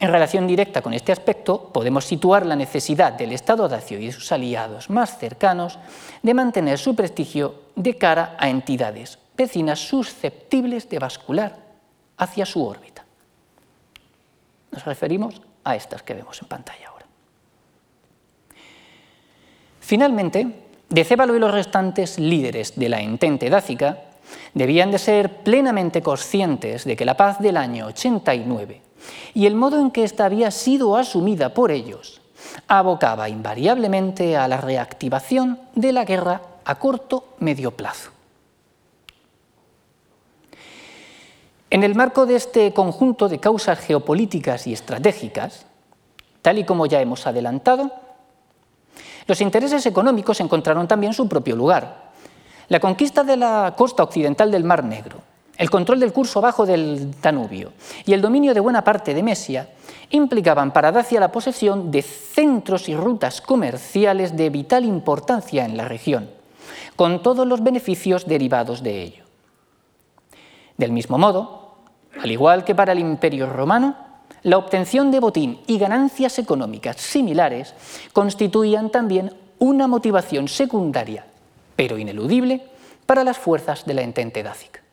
En 0.00 0.10
relación 0.10 0.46
directa 0.46 0.82
con 0.82 0.92
este 0.92 1.12
aspecto, 1.12 1.70
podemos 1.72 2.04
situar 2.04 2.44
la 2.46 2.56
necesidad 2.56 3.12
del 3.12 3.32
Estado 3.32 3.68
dacio 3.68 3.98
y 3.98 4.06
de 4.06 4.12
sus 4.12 4.32
aliados 4.32 4.90
más 4.90 5.18
cercanos 5.18 5.78
de 6.22 6.34
mantener 6.34 6.78
su 6.78 6.94
prestigio 6.94 7.62
de 7.76 7.96
cara 7.96 8.36
a 8.38 8.48
entidades 8.48 9.18
vecinas 9.36 9.80
susceptibles 9.80 10.88
de 10.88 10.98
bascular 10.98 11.56
hacia 12.16 12.46
su 12.46 12.64
órbita. 12.64 13.04
Nos 14.70 14.84
referimos 14.84 15.40
a 15.62 15.76
estas 15.76 16.02
que 16.02 16.14
vemos 16.14 16.40
en 16.42 16.48
pantalla 16.48 16.88
ahora. 16.88 17.06
Finalmente, 19.80 20.64
Decébalo 20.88 21.34
y 21.34 21.40
los 21.40 21.52
restantes 21.52 22.18
líderes 22.18 22.76
de 22.76 22.88
la 22.88 23.00
entente 23.00 23.50
dácica 23.50 23.98
debían 24.52 24.90
de 24.90 24.98
ser 24.98 25.42
plenamente 25.42 26.02
conscientes 26.02 26.84
de 26.84 26.94
que 26.94 27.04
la 27.04 27.16
paz 27.16 27.40
del 27.40 27.56
año 27.56 27.86
89 27.86 28.80
y 29.34 29.46
el 29.46 29.54
modo 29.54 29.80
en 29.80 29.90
que 29.90 30.04
ésta 30.04 30.24
había 30.24 30.50
sido 30.50 30.96
asumida 30.96 31.54
por 31.54 31.70
ellos 31.70 32.20
abocaba 32.68 33.28
invariablemente 33.28 34.36
a 34.36 34.48
la 34.48 34.58
reactivación 34.58 35.58
de 35.74 35.92
la 35.92 36.04
guerra 36.04 36.42
a 36.64 36.74
corto 36.76 37.34
medio 37.38 37.70
plazo. 37.72 38.10
En 41.70 41.82
el 41.82 41.94
marco 41.94 42.24
de 42.26 42.36
este 42.36 42.72
conjunto 42.72 43.28
de 43.28 43.40
causas 43.40 43.80
geopolíticas 43.80 44.66
y 44.66 44.72
estratégicas, 44.72 45.66
tal 46.40 46.58
y 46.58 46.64
como 46.64 46.86
ya 46.86 47.00
hemos 47.00 47.26
adelantado, 47.26 47.90
los 49.26 49.40
intereses 49.40 49.84
económicos 49.86 50.40
encontraron 50.40 50.86
también 50.86 51.14
su 51.14 51.28
propio 51.28 51.56
lugar. 51.56 52.12
La 52.68 52.78
conquista 52.78 53.24
de 53.24 53.36
la 53.36 53.74
costa 53.76 54.04
occidental 54.04 54.50
del 54.50 54.64
Mar 54.64 54.84
Negro, 54.84 55.18
el 55.56 55.70
control 55.70 56.00
del 56.00 56.12
curso 56.12 56.40
bajo 56.40 56.66
del 56.66 57.20
Danubio 57.20 57.72
y 58.04 58.12
el 58.12 58.20
dominio 58.20 58.54
de 58.54 58.60
buena 58.60 58.82
parte 58.82 59.14
de 59.14 59.22
Mesia 59.22 59.68
implicaban 60.10 60.72
para 60.72 60.92
Dacia 60.92 61.20
la 61.20 61.32
posesión 61.32 61.90
de 61.90 62.02
centros 62.02 62.88
y 62.88 62.96
rutas 62.96 63.40
comerciales 63.40 64.36
de 64.36 64.50
vital 64.50 64.84
importancia 64.84 65.64
en 65.64 65.76
la 65.76 65.86
región, 65.86 66.30
con 66.96 67.22
todos 67.22 67.46
los 67.46 67.62
beneficios 67.62 68.26
derivados 68.26 68.82
de 68.82 69.02
ello. 69.02 69.24
Del 70.76 70.92
mismo 70.92 71.18
modo, 71.18 71.74
al 72.20 72.30
igual 72.30 72.64
que 72.64 72.74
para 72.74 72.92
el 72.92 72.98
Imperio 72.98 73.46
romano, 73.48 73.96
la 74.42 74.58
obtención 74.58 75.10
de 75.10 75.20
botín 75.20 75.60
y 75.66 75.78
ganancias 75.78 76.38
económicas 76.38 76.96
similares 76.96 77.74
constituían 78.12 78.90
también 78.90 79.34
una 79.58 79.86
motivación 79.86 80.48
secundaria, 80.48 81.26
pero 81.76 81.96
ineludible, 81.96 82.66
para 83.06 83.24
las 83.24 83.38
fuerzas 83.38 83.86
de 83.86 83.94
la 83.94 84.02
entente 84.02 84.42
dácica. 84.42 84.83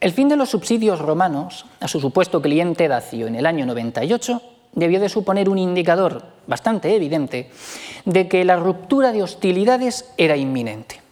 El 0.00 0.12
fin 0.12 0.30
de 0.30 0.36
los 0.36 0.48
subsidios 0.48 0.98
romanos 0.98 1.66
a 1.78 1.86
su 1.86 2.00
supuesto 2.00 2.40
cliente 2.40 2.88
dacio 2.88 3.26
en 3.26 3.34
el 3.34 3.44
año 3.44 3.66
98 3.66 4.40
debió 4.72 4.98
de 4.98 5.10
suponer 5.10 5.50
un 5.50 5.58
indicador 5.58 6.24
bastante 6.46 6.96
evidente 6.96 7.50
de 8.06 8.26
que 8.26 8.46
la 8.46 8.56
ruptura 8.56 9.12
de 9.12 9.22
hostilidades 9.22 10.10
era 10.16 10.38
inminente. 10.38 11.02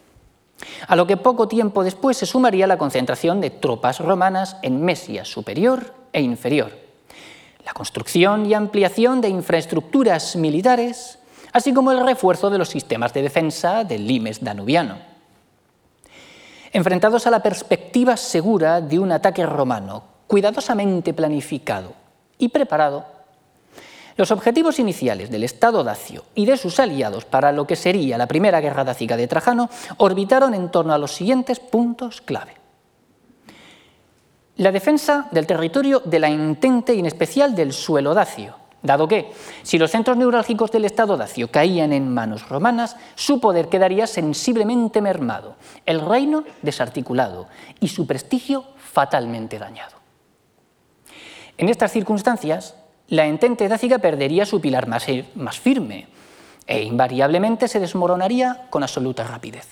A 0.87 0.97
lo 0.97 1.07
que 1.07 1.19
poco 1.19 1.49
tiempo 1.49 1.85
después 1.85 2.17
se 2.17 2.25
sumaría 2.25 2.67
la 2.67 2.79
concentración 2.79 3.43
de 3.43 3.51
tropas 3.51 4.01
romanas 4.01 4.57
en 4.63 4.83
Mesia 4.83 5.27
superior 5.27 5.93
e 6.15 6.23
inferior, 6.23 6.73
la 7.67 7.75
construcción 7.75 8.47
y 8.47 8.55
ampliación 8.55 9.21
de 9.21 9.29
infraestructuras 9.29 10.35
militares, 10.37 11.19
así 11.53 11.75
como 11.75 11.93
el 11.93 12.05
refuerzo 12.07 12.49
de 12.49 12.57
los 12.57 12.71
sistemas 12.71 13.13
de 13.13 13.21
defensa 13.21 13.85
del 13.85 14.07
limes 14.07 14.43
danubiano. 14.43 15.08
Enfrentados 16.73 17.27
a 17.27 17.31
la 17.31 17.43
perspectiva 17.43 18.17
segura 18.17 18.81
de 18.81 18.99
un 18.99 19.13
ataque 19.13 19.45
romano, 19.47 20.03
cuidadosamente 20.27 21.15
planificado 21.15 21.93
y 22.39 22.49
preparado, 22.49 23.19
los 24.19 24.33
objetivos 24.33 24.81
iniciales 24.81 25.31
del 25.31 25.45
Estado 25.45 25.85
dacio 25.85 26.25
y 26.35 26.45
de 26.45 26.57
sus 26.57 26.81
aliados 26.81 27.25
para 27.25 27.53
lo 27.53 27.69
que 27.69 27.77
sería 27.77 28.19
la 28.19 28.27
primera 28.27 28.61
guerra 28.61 28.83
dácica 28.83 29.17
de 29.17 29.29
Trajano 29.29 29.71
orbitaron 29.99 30.55
en 30.55 30.71
torno 30.73 30.93
a 30.93 30.99
los 30.99 31.13
siguientes 31.13 31.61
puntos 31.61 32.21
clave. 32.21 32.55
La 34.57 34.73
defensa 34.73 35.29
del 35.31 35.47
territorio 35.47 36.01
de 36.05 36.19
la 36.19 36.29
intente 36.29 36.95
y 36.95 36.99
en 36.99 37.07
especial 37.07 37.55
del 37.55 37.73
suelo 37.73 38.13
dacio, 38.13 38.57
dado 38.83 39.09
que, 39.09 39.33
si 39.63 39.79
los 39.79 39.91
centros 39.91 40.17
neurálgicos 40.17 40.71
del 40.71 40.85
Estado 40.85 41.17
dacio 41.17 41.51
caían 41.51 41.93
en 41.93 42.13
manos 42.13 42.49
romanas, 42.49 42.97
su 43.15 43.41
poder 43.41 43.69
quedaría 43.69 44.07
sensiblemente 44.07 45.01
mermado, 45.01 45.57
el 45.87 46.01
reino 46.01 46.45
desarticulado 46.63 47.47
y 47.81 47.89
su 47.89 48.07
prestigio 48.07 48.65
fatalmente 48.77 49.59
dañado. 49.59 49.97
En 51.57 51.69
estas 51.69 51.93
circunstancias, 51.93 52.77
la 53.09 53.27
entente 53.27 53.69
dácica 53.69 53.99
perdería 53.99 54.47
su 54.47 54.61
pilar 54.61 54.87
más, 54.87 55.07
más 55.35 55.59
firme 55.59 56.07
e 56.67 56.83
invariablemente 56.83 57.67
se 57.67 57.81
desmoronaría 57.81 58.67
con 58.71 58.83
absoluta 58.83 59.25
rapidez. 59.25 59.67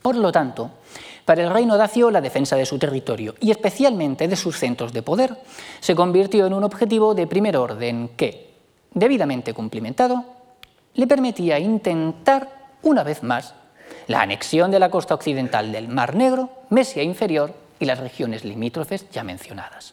Por 0.00 0.16
lo 0.16 0.30
tanto, 0.30 0.70
para 1.28 1.42
el 1.42 1.50
reino 1.50 1.76
dacio 1.76 2.10
la 2.10 2.22
defensa 2.22 2.56
de 2.56 2.64
su 2.64 2.78
territorio 2.78 3.34
y 3.38 3.50
especialmente 3.50 4.28
de 4.28 4.34
sus 4.34 4.56
centros 4.56 4.94
de 4.94 5.02
poder 5.02 5.36
se 5.78 5.94
convirtió 5.94 6.46
en 6.46 6.54
un 6.54 6.64
objetivo 6.64 7.14
de 7.14 7.26
primer 7.26 7.54
orden 7.58 8.12
que, 8.16 8.54
debidamente 8.94 9.52
cumplimentado, 9.52 10.24
le 10.94 11.06
permitía 11.06 11.58
intentar 11.58 12.48
una 12.80 13.02
vez 13.02 13.22
más 13.22 13.52
la 14.06 14.22
anexión 14.22 14.70
de 14.70 14.78
la 14.78 14.90
costa 14.90 15.14
occidental 15.14 15.70
del 15.70 15.88
Mar 15.88 16.14
Negro, 16.14 16.48
Mesia 16.70 17.02
Inferior 17.02 17.52
y 17.78 17.84
las 17.84 18.00
regiones 18.00 18.46
limítrofes 18.46 19.10
ya 19.10 19.22
mencionadas. 19.22 19.92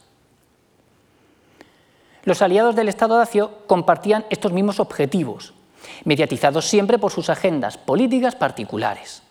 Los 2.24 2.42
aliados 2.42 2.78
del 2.78 2.88
Estado 2.88 3.18
dacio 3.18 3.68
compartían 3.68 4.24
estos 4.30 4.54
mismos 4.54 4.80
objetivos, 4.80 5.54
mediatizados 6.06 6.64
siempre 6.64 6.98
por 6.98 7.12
sus 7.12 7.30
agendas 7.30 7.78
políticas 7.78 8.38
particulares. 8.38 9.25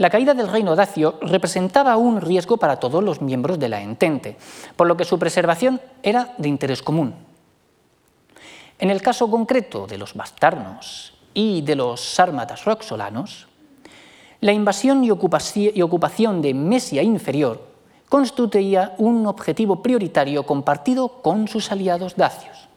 La 0.00 0.08
caída 0.08 0.32
del 0.32 0.48
reino 0.48 0.74
dacio 0.76 1.18
representaba 1.20 1.98
un 1.98 2.22
riesgo 2.22 2.56
para 2.56 2.80
todos 2.80 3.04
los 3.04 3.20
miembros 3.20 3.58
de 3.58 3.68
la 3.68 3.82
entente, 3.82 4.38
por 4.74 4.86
lo 4.86 4.96
que 4.96 5.04
su 5.04 5.18
preservación 5.18 5.78
era 6.02 6.32
de 6.38 6.48
interés 6.48 6.82
común. 6.82 7.12
En 8.78 8.88
el 8.88 9.02
caso 9.02 9.30
concreto 9.30 9.86
de 9.86 9.98
los 9.98 10.14
bastarnos 10.14 11.12
y 11.34 11.60
de 11.60 11.76
los 11.76 12.00
sármatas 12.00 12.64
roxolanos, 12.64 13.46
la 14.40 14.52
invasión 14.52 15.04
y 15.04 15.10
ocupación 15.10 16.40
de 16.40 16.54
Mesia 16.54 17.02
inferior 17.02 17.60
constituía 18.08 18.94
un 18.96 19.26
objetivo 19.26 19.82
prioritario 19.82 20.46
compartido 20.46 21.20
con 21.20 21.46
sus 21.46 21.70
aliados 21.70 22.16
dacios. 22.16 22.70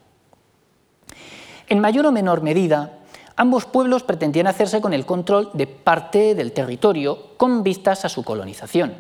En 1.70 1.80
mayor 1.80 2.06
o 2.06 2.12
menor 2.12 2.42
medida, 2.42 3.00
ambos 3.36 3.66
pueblos 3.66 4.04
pretendían 4.04 4.48
hacerse 4.48 4.82
con 4.82 4.94
el 4.94 5.06
control 5.06 5.50
de 5.54 5.68
parte 5.68 6.36
del 6.36 6.52
territorio 6.52 7.36
con 7.38 7.64
vistas 7.64 8.06
a 8.06 8.10
su 8.10 8.24
colonización, 8.24 8.94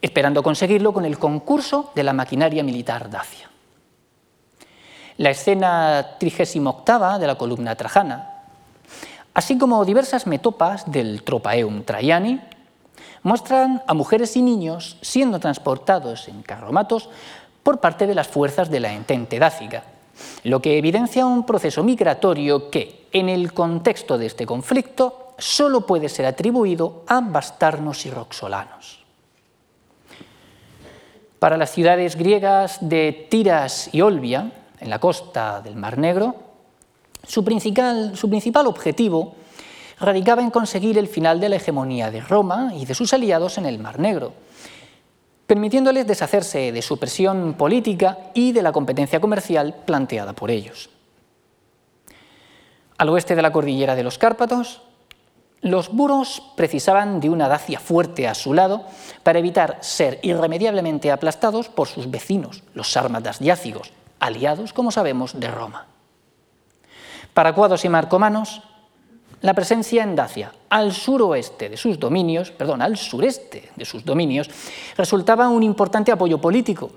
esperando 0.00 0.42
conseguirlo 0.42 0.92
con 0.92 1.04
el 1.04 1.18
concurso 1.18 1.90
de 1.94 2.02
la 2.02 2.12
maquinaria 2.12 2.62
militar 2.62 3.10
dacia. 3.10 3.50
La 5.18 5.30
escena 5.30 6.16
38 6.18 7.18
de 7.18 7.26
la 7.26 7.36
columna 7.36 7.76
trajana, 7.76 8.44
así 9.34 9.58
como 9.58 9.84
diversas 9.84 10.26
metopas 10.26 10.90
del 10.90 11.22
Tropaeum 11.22 11.84
Traiani, 11.84 12.40
muestran 13.22 13.82
a 13.86 13.94
mujeres 13.94 14.36
y 14.36 14.42
niños 14.42 14.96
siendo 15.00 15.38
transportados 15.38 16.28
en 16.28 16.42
carromatos 16.42 17.08
por 17.62 17.80
parte 17.80 18.06
de 18.06 18.14
las 18.14 18.26
fuerzas 18.26 18.70
de 18.70 18.80
la 18.80 18.92
entente 18.92 19.38
dácica, 19.38 19.84
lo 20.44 20.60
que 20.60 20.78
evidencia 20.78 21.26
un 21.26 21.46
proceso 21.46 21.82
migratorio 21.82 22.70
que, 22.70 23.06
en 23.12 23.28
el 23.28 23.52
contexto 23.52 24.18
de 24.18 24.26
este 24.26 24.46
conflicto, 24.46 25.34
solo 25.38 25.86
puede 25.86 26.08
ser 26.08 26.26
atribuido 26.26 27.04
a 27.06 27.20
bastarnos 27.20 28.06
y 28.06 28.10
roxolanos. 28.10 29.00
Para 31.38 31.56
las 31.56 31.72
ciudades 31.72 32.16
griegas 32.16 32.78
de 32.80 33.26
Tiras 33.28 33.90
y 33.92 34.00
Olbia, 34.00 34.52
en 34.78 34.90
la 34.90 34.98
costa 34.98 35.60
del 35.60 35.76
Mar 35.76 35.98
Negro, 35.98 36.36
su 37.26 37.44
principal, 37.44 38.16
su 38.16 38.28
principal 38.28 38.66
objetivo 38.66 39.34
radicaba 39.98 40.42
en 40.42 40.50
conseguir 40.50 40.98
el 40.98 41.08
final 41.08 41.40
de 41.40 41.48
la 41.48 41.56
hegemonía 41.56 42.10
de 42.10 42.20
Roma 42.20 42.72
y 42.74 42.84
de 42.84 42.94
sus 42.94 43.12
aliados 43.12 43.58
en 43.58 43.66
el 43.66 43.78
Mar 43.78 43.98
Negro, 43.98 44.32
permitiéndoles 45.52 46.06
deshacerse 46.06 46.72
de 46.72 46.80
su 46.80 46.98
presión 46.98 47.52
política 47.52 48.16
y 48.32 48.52
de 48.52 48.62
la 48.62 48.72
competencia 48.72 49.20
comercial 49.20 49.74
planteada 49.84 50.32
por 50.32 50.50
ellos. 50.50 50.88
Al 52.96 53.10
oeste 53.10 53.36
de 53.36 53.42
la 53.42 53.52
cordillera 53.52 53.94
de 53.94 54.02
los 54.02 54.16
Cárpatos, 54.16 54.80
los 55.60 55.92
buros 55.92 56.42
precisaban 56.56 57.20
de 57.20 57.28
una 57.28 57.48
dacia 57.48 57.78
fuerte 57.78 58.26
a 58.26 58.34
su 58.34 58.54
lado 58.54 58.86
para 59.22 59.40
evitar 59.40 59.76
ser 59.82 60.20
irremediablemente 60.22 61.12
aplastados 61.12 61.68
por 61.68 61.86
sus 61.86 62.10
vecinos, 62.10 62.62
los 62.72 62.90
sármatas 62.90 63.38
diácigos, 63.38 63.92
aliados, 64.20 64.72
como 64.72 64.90
sabemos, 64.90 65.38
de 65.38 65.48
Roma. 65.48 65.86
Para 67.34 67.54
cuados 67.54 67.84
y 67.84 67.90
marcomanos, 67.90 68.62
la 69.42 69.54
presencia 69.54 70.02
en 70.02 70.16
Dacia, 70.16 70.52
al 70.70 70.92
suroeste 70.92 71.68
de 71.68 71.76
sus 71.76 71.98
dominios, 71.98 72.50
perdón, 72.50 72.80
al 72.80 72.96
sureste 72.96 73.70
de 73.76 73.84
sus 73.84 74.04
dominios, 74.04 74.48
resultaba 74.96 75.48
un 75.48 75.62
importante 75.62 76.12
apoyo 76.12 76.40
político, 76.40 76.90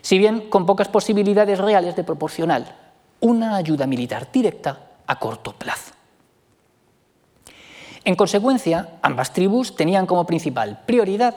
si 0.00 0.18
bien 0.18 0.48
con 0.48 0.66
pocas 0.66 0.88
posibilidades 0.88 1.58
reales 1.58 1.96
de 1.96 2.04
proporcionar 2.04 2.76
una 3.20 3.56
ayuda 3.56 3.86
militar 3.86 4.30
directa 4.30 4.78
a 5.06 5.18
corto 5.18 5.52
plazo. 5.52 5.94
En 8.04 8.14
consecuencia, 8.14 8.98
ambas 9.02 9.32
tribus 9.32 9.74
tenían 9.74 10.06
como 10.06 10.24
principal 10.24 10.80
prioridad 10.86 11.34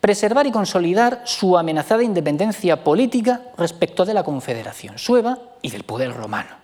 preservar 0.00 0.46
y 0.46 0.52
consolidar 0.52 1.22
su 1.24 1.56
amenazada 1.56 2.02
independencia 2.02 2.82
política 2.82 3.42
respecto 3.56 4.04
de 4.04 4.14
la 4.14 4.24
Confederación 4.24 4.98
Sueva 4.98 5.38
y 5.62 5.70
del 5.70 5.84
poder 5.84 6.12
romano, 6.12 6.59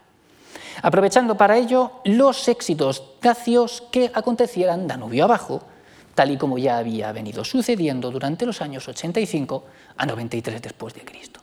aprovechando 0.82 1.36
para 1.36 1.56
ello 1.56 1.92
los 2.04 2.48
éxitos 2.48 3.02
dacios 3.20 3.82
que 3.90 4.10
acontecieran 4.12 4.86
Danubio 4.86 5.24
abajo, 5.24 5.62
tal 6.14 6.30
y 6.30 6.36
como 6.36 6.58
ya 6.58 6.78
había 6.78 7.12
venido 7.12 7.44
sucediendo 7.44 8.10
durante 8.10 8.46
los 8.46 8.60
años 8.62 8.88
85 8.88 9.64
a 9.96 10.06
93 10.06 10.62
después 10.62 10.94
de 10.94 11.04
Cristo. 11.04 11.40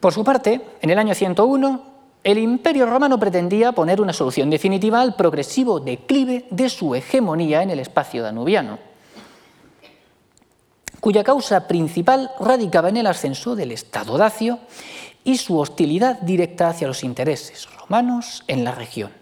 Por 0.00 0.14
su 0.14 0.24
parte, 0.24 0.60
en 0.80 0.90
el 0.90 0.98
año 0.98 1.14
101, 1.14 1.90
el 2.24 2.38
Imperio 2.38 2.86
romano 2.86 3.18
pretendía 3.18 3.72
poner 3.72 4.00
una 4.00 4.12
solución 4.12 4.50
definitiva 4.50 5.00
al 5.00 5.14
progresivo 5.14 5.78
declive 5.78 6.46
de 6.50 6.68
su 6.70 6.94
hegemonía 6.94 7.62
en 7.62 7.70
el 7.70 7.80
espacio 7.80 8.22
danubiano, 8.22 8.78
cuya 11.00 11.24
causa 11.24 11.66
principal 11.66 12.30
radicaba 12.40 12.90
en 12.90 12.98
el 12.98 13.06
ascenso 13.06 13.56
del 13.56 13.72
Estado 13.72 14.18
dacio 14.18 14.58
y 15.24 15.38
su 15.38 15.58
hostilidad 15.58 16.20
directa 16.20 16.68
hacia 16.68 16.88
los 16.88 17.04
intereses 17.04 17.68
romanos 17.78 18.44
en 18.46 18.64
la 18.64 18.72
región. 18.72 19.12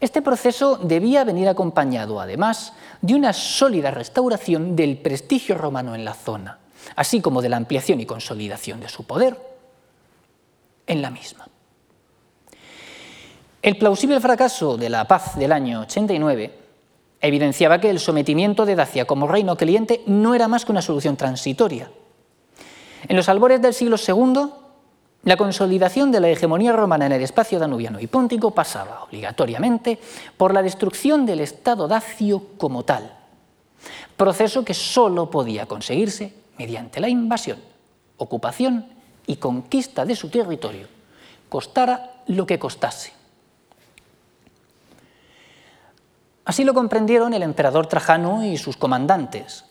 Este 0.00 0.20
proceso 0.20 0.76
debía 0.76 1.24
venir 1.24 1.48
acompañado, 1.48 2.20
además, 2.20 2.74
de 3.00 3.14
una 3.14 3.32
sólida 3.32 3.90
restauración 3.90 4.76
del 4.76 4.98
prestigio 4.98 5.56
romano 5.56 5.94
en 5.94 6.04
la 6.04 6.14
zona, 6.14 6.58
así 6.96 7.20
como 7.20 7.40
de 7.40 7.48
la 7.48 7.56
ampliación 7.56 8.00
y 8.00 8.06
consolidación 8.06 8.80
de 8.80 8.88
su 8.88 9.04
poder 9.04 9.36
en 10.86 11.02
la 11.02 11.10
misma. 11.10 11.48
El 13.62 13.78
plausible 13.78 14.20
fracaso 14.20 14.76
de 14.76 14.90
la 14.90 15.08
paz 15.08 15.36
del 15.36 15.50
año 15.50 15.80
89 15.80 16.58
evidenciaba 17.20 17.80
que 17.80 17.90
el 17.90 17.98
sometimiento 17.98 18.66
de 18.66 18.76
Dacia 18.76 19.06
como 19.06 19.26
reino 19.26 19.56
cliente 19.56 20.02
no 20.06 20.34
era 20.34 20.46
más 20.46 20.64
que 20.64 20.72
una 20.72 20.82
solución 20.82 21.16
transitoria. 21.16 21.90
En 23.08 23.16
los 23.16 23.28
albores 23.28 23.62
del 23.62 23.74
siglo 23.74 23.96
II, 23.96 24.50
la 25.22 25.36
consolidación 25.36 26.10
de 26.10 26.20
la 26.20 26.28
hegemonía 26.28 26.72
romana 26.72 27.06
en 27.06 27.12
el 27.12 27.22
espacio 27.22 27.58
danubiano 27.58 28.00
y 28.00 28.06
póntico 28.06 28.52
pasaba 28.52 29.04
obligatoriamente 29.04 29.98
por 30.36 30.54
la 30.54 30.62
destrucción 30.62 31.26
del 31.26 31.40
Estado 31.40 31.88
dacio 31.88 32.42
como 32.58 32.84
tal, 32.84 33.12
proceso 34.16 34.64
que 34.64 34.74
sólo 34.74 35.30
podía 35.30 35.66
conseguirse 35.66 36.32
mediante 36.58 37.00
la 37.00 37.08
invasión, 37.08 37.58
ocupación 38.16 38.86
y 39.26 39.36
conquista 39.36 40.04
de 40.04 40.16
su 40.16 40.28
territorio, 40.28 40.86
costara 41.48 42.22
lo 42.28 42.46
que 42.46 42.58
costase. 42.58 43.12
Así 46.44 46.64
lo 46.64 46.74
comprendieron 46.74 47.34
el 47.34 47.42
emperador 47.42 47.88
Trajano 47.88 48.44
y 48.44 48.56
sus 48.56 48.76
comandantes, 48.76 49.64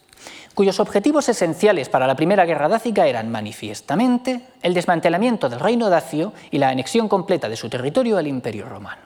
cuyos 0.56 0.80
objetivos 0.80 1.30
esenciales 1.30 1.90
para 1.90 2.08
la 2.08 2.16
Primera 2.16 2.46
Guerra 2.46 2.68
Dácica 2.68 3.06
eran 3.06 3.30
manifiestamente 3.30 4.48
el 4.64 4.74
desmantelamiento 4.74 5.48
del 5.48 5.60
reino 5.60 5.90
dacio 5.90 6.34
y 6.50 6.58
la 6.58 6.70
anexión 6.70 7.08
completa 7.08 7.48
de 7.48 7.58
su 7.58 7.70
territorio 7.70 8.18
al 8.18 8.26
Imperio 8.26 8.66
romano. 8.66 9.04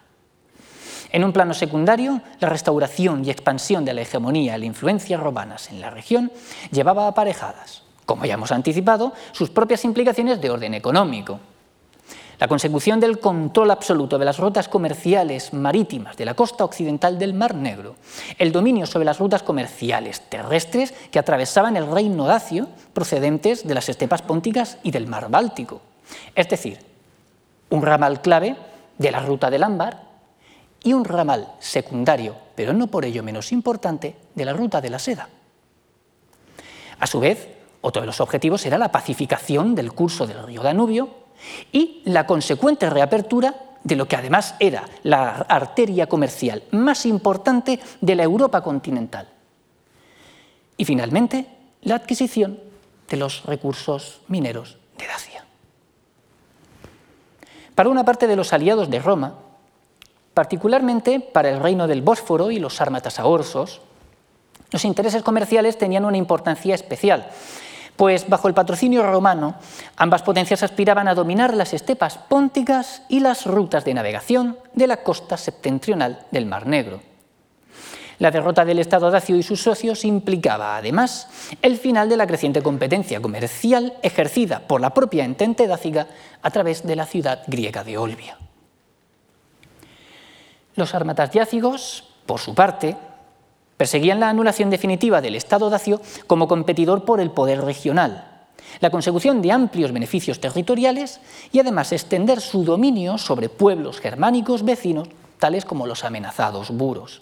En 1.11 1.25
un 1.25 1.33
plano 1.33 1.53
secundario, 1.53 2.21
la 2.39 2.47
restauración 2.47 3.25
y 3.25 3.31
expansión 3.31 3.83
de 3.83 3.93
la 3.93 4.01
hegemonía 4.01 4.55
y 4.55 4.59
la 4.59 4.65
influencia 4.65 5.17
romanas 5.17 5.69
en 5.69 5.81
la 5.81 5.89
región 5.89 6.31
llevaba 6.71 7.07
aparejadas 7.07 7.89
como 8.09 8.25
ya 8.25 8.33
hemos 8.33 8.51
anticipado, 8.51 9.13
sus 9.33 9.51
propias 9.51 9.85
implicaciones 9.85 10.41
de 10.41 10.49
orden 10.49 10.73
económico. 10.73 11.39
La 12.39 12.47
consecución 12.47 13.01
del 13.01 13.19
control 13.19 13.69
absoluto 13.69 14.17
de 14.17 14.23
las 14.23 14.37
rutas 14.37 14.69
comerciales 14.69 15.53
marítimas 15.53 16.15
de 16.15 16.23
la 16.23 16.35
costa 16.35 16.63
occidental 16.63 17.19
del 17.19 17.33
Mar 17.33 17.53
Negro, 17.53 17.97
el 18.37 18.53
dominio 18.53 18.85
sobre 18.85 19.03
las 19.03 19.19
rutas 19.19 19.43
comerciales 19.43 20.21
terrestres 20.29 20.93
que 21.11 21.19
atravesaban 21.19 21.75
el 21.75 21.91
reino 21.91 22.25
dacio 22.25 22.69
procedentes 22.93 23.67
de 23.67 23.73
las 23.73 23.89
estepas 23.89 24.21
pónticas 24.21 24.77
y 24.83 24.91
del 24.91 25.05
Mar 25.05 25.29
Báltico, 25.29 25.81
es 26.33 26.47
decir, 26.47 26.79
un 27.71 27.81
ramal 27.81 28.21
clave 28.21 28.55
de 28.97 29.11
la 29.11 29.19
ruta 29.19 29.49
del 29.49 29.63
ámbar 29.63 30.03
y 30.81 30.93
un 30.93 31.03
ramal 31.03 31.49
secundario, 31.59 32.37
pero 32.55 32.71
no 32.71 32.87
por 32.87 33.03
ello 33.03 33.21
menos 33.21 33.51
importante, 33.51 34.15
de 34.33 34.45
la 34.45 34.53
ruta 34.53 34.79
de 34.79 34.89
la 34.89 34.99
seda. 34.99 35.27
A 37.01 37.05
su 37.05 37.19
vez, 37.19 37.49
otro 37.81 38.01
de 38.01 38.05
los 38.05 38.21
objetivos 38.21 38.65
era 38.65 38.77
la 38.77 38.93
pacificación 38.93 39.75
del 39.75 39.91
curso 39.91 40.25
del 40.25 40.41
río 40.43 40.63
Danubio 40.63 41.27
y 41.71 42.01
la 42.05 42.25
consecuente 42.25 42.89
reapertura 42.89 43.55
de 43.83 43.95
lo 43.95 44.07
que 44.07 44.15
además 44.15 44.55
era 44.59 44.87
la 45.03 45.29
arteria 45.47 46.07
comercial 46.07 46.63
más 46.71 47.05
importante 47.05 47.79
de 48.01 48.15
la 48.15 48.23
Europa 48.23 48.61
continental. 48.61 49.27
Y 50.77 50.85
finalmente, 50.85 51.45
la 51.81 51.95
adquisición 51.95 52.59
de 53.09 53.17
los 53.17 53.43
recursos 53.45 54.21
mineros 54.27 54.77
de 54.97 55.07
Dacia. 55.07 55.45
Para 57.75 57.89
una 57.89 58.05
parte 58.05 58.27
de 58.27 58.35
los 58.35 58.53
aliados 58.53 58.89
de 58.89 58.99
Roma, 58.99 59.35
particularmente 60.33 61.19
para 61.19 61.49
el 61.49 61.59
reino 61.59 61.87
del 61.87 62.01
Bósforo 62.01 62.51
y 62.51 62.59
los 62.59 62.75
sármatas 62.75 63.19
los 64.71 64.85
intereses 64.85 65.23
comerciales 65.23 65.77
tenían 65.77 66.05
una 66.05 66.17
importancia 66.17 66.75
especial, 66.75 67.29
pues 67.99 68.29
bajo 68.29 68.47
el 68.47 68.53
patrocinio 68.53 69.03
romano 69.03 69.55
ambas 69.97 70.21
potencias 70.21 70.63
aspiraban 70.63 71.09
a 71.09 71.15
dominar 71.15 71.53
las 71.53 71.73
estepas 71.73 72.17
pónticas 72.17 73.01
y 73.09 73.19
las 73.19 73.45
rutas 73.45 73.83
de 73.83 73.93
navegación 73.93 74.57
de 74.73 74.87
la 74.87 75.03
costa 75.03 75.35
septentrional 75.35 76.25
del 76.31 76.45
Mar 76.45 76.65
Negro. 76.65 77.01
La 78.17 78.31
derrota 78.31 78.63
del 78.63 78.79
Estado 78.79 79.11
dacio 79.11 79.35
y 79.35 79.43
sus 79.43 79.61
socios 79.61 80.05
implicaba, 80.05 80.77
además, 80.77 81.27
el 81.61 81.75
final 81.75 82.07
de 82.07 82.15
la 82.15 82.25
creciente 82.25 82.63
competencia 82.63 83.21
comercial 83.21 83.91
ejercida 84.01 84.61
por 84.61 84.79
la 84.79 84.93
propia 84.93 85.25
entente 85.25 85.67
dácica 85.67 86.07
a 86.41 86.51
través 86.51 86.87
de 86.87 86.95
la 86.95 87.05
ciudad 87.05 87.43
griega 87.47 87.83
de 87.83 87.97
Olbia. 87.97 88.37
Los 90.75 90.95
armatas 90.95 91.31
yácigos, 91.31 92.13
por 92.25 92.39
su 92.39 92.55
parte, 92.55 92.95
Perseguían 93.79 94.19
la 94.19 94.27
anulación 94.27 94.69
definitiva 94.69 95.21
del 95.21 95.35
Estado 95.35 95.69
dacio 95.69 96.01
como 96.27 96.49
competidor 96.49 97.05
por 97.05 97.21
el 97.21 97.31
poder 97.31 97.61
regional, 97.61 98.27
la 98.81 98.89
consecución 98.89 99.41
de 99.41 99.53
amplios 99.53 99.93
beneficios 99.93 100.41
territoriales 100.41 101.21
y 101.53 101.59
además 101.61 101.93
extender 101.93 102.41
su 102.41 102.65
dominio 102.65 103.17
sobre 103.17 103.47
pueblos 103.47 104.01
germánicos 104.01 104.65
vecinos, 104.65 105.07
tales 105.37 105.63
como 105.63 105.87
los 105.87 106.03
amenazados 106.03 106.71
buros. 106.71 107.21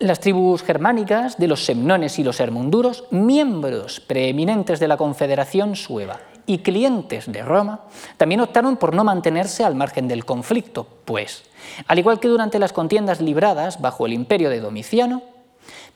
Las 0.00 0.20
tribus 0.20 0.62
germánicas 0.62 1.38
de 1.38 1.48
los 1.48 1.64
semnones 1.64 2.18
y 2.18 2.24
los 2.24 2.40
hermunduros, 2.40 3.04
miembros 3.10 4.00
preeminentes 4.00 4.80
de 4.80 4.88
la 4.88 4.98
Confederación 4.98 5.76
Sueva 5.76 6.20
y 6.46 6.58
clientes 6.58 7.30
de 7.30 7.42
Roma, 7.42 7.80
también 8.16 8.40
optaron 8.40 8.76
por 8.76 8.94
no 8.94 9.04
mantenerse 9.04 9.64
al 9.64 9.74
margen 9.74 10.08
del 10.08 10.24
conflicto, 10.24 10.86
pues 11.04 11.44
al 11.86 11.98
igual 11.98 12.20
que 12.20 12.28
durante 12.28 12.58
las 12.58 12.72
contiendas 12.72 13.20
libradas 13.20 13.80
bajo 13.80 14.06
el 14.06 14.12
imperio 14.12 14.50
de 14.50 14.60
Domiciano, 14.60 15.22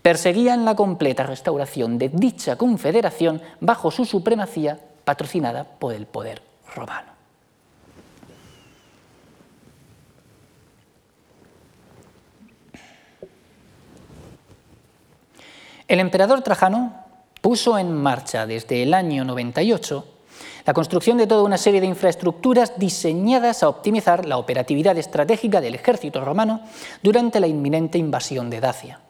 perseguían 0.02 0.64
la 0.64 0.74
completa 0.74 1.24
restauración 1.24 1.98
de 1.98 2.08
dicha 2.08 2.56
confederación 2.56 3.42
bajo 3.61 3.90
su 3.90 4.04
supremacía 4.04 4.78
patrocinada 5.04 5.64
por 5.64 5.94
el 5.94 6.06
poder 6.06 6.42
romano. 6.74 7.18
El 15.88 16.00
emperador 16.00 16.42
Trajano 16.42 16.92
puso 17.40 17.78
en 17.78 17.94
marcha 17.94 18.46
desde 18.46 18.82
el 18.82 18.92
año 18.92 19.24
98 19.24 20.04
la 20.68 20.74
construcción 20.74 21.16
de 21.16 21.26
toda 21.26 21.44
una 21.44 21.57
serie 21.57 21.81
de 21.81 21.87
infraestructuras 21.87 22.74
diseñadas 22.78 23.62
a 23.62 23.70
optimizar 23.70 24.26
la 24.26 24.36
operatividad 24.36 24.99
estratégica 24.99 25.62
del 25.62 25.74
ejército 25.74 26.22
romano 26.22 26.61
durante 27.03 27.40
la 27.40 27.47
inminente 27.47 27.97
invasión 27.97 28.51
de 28.51 28.61
Dacia. 28.61 29.01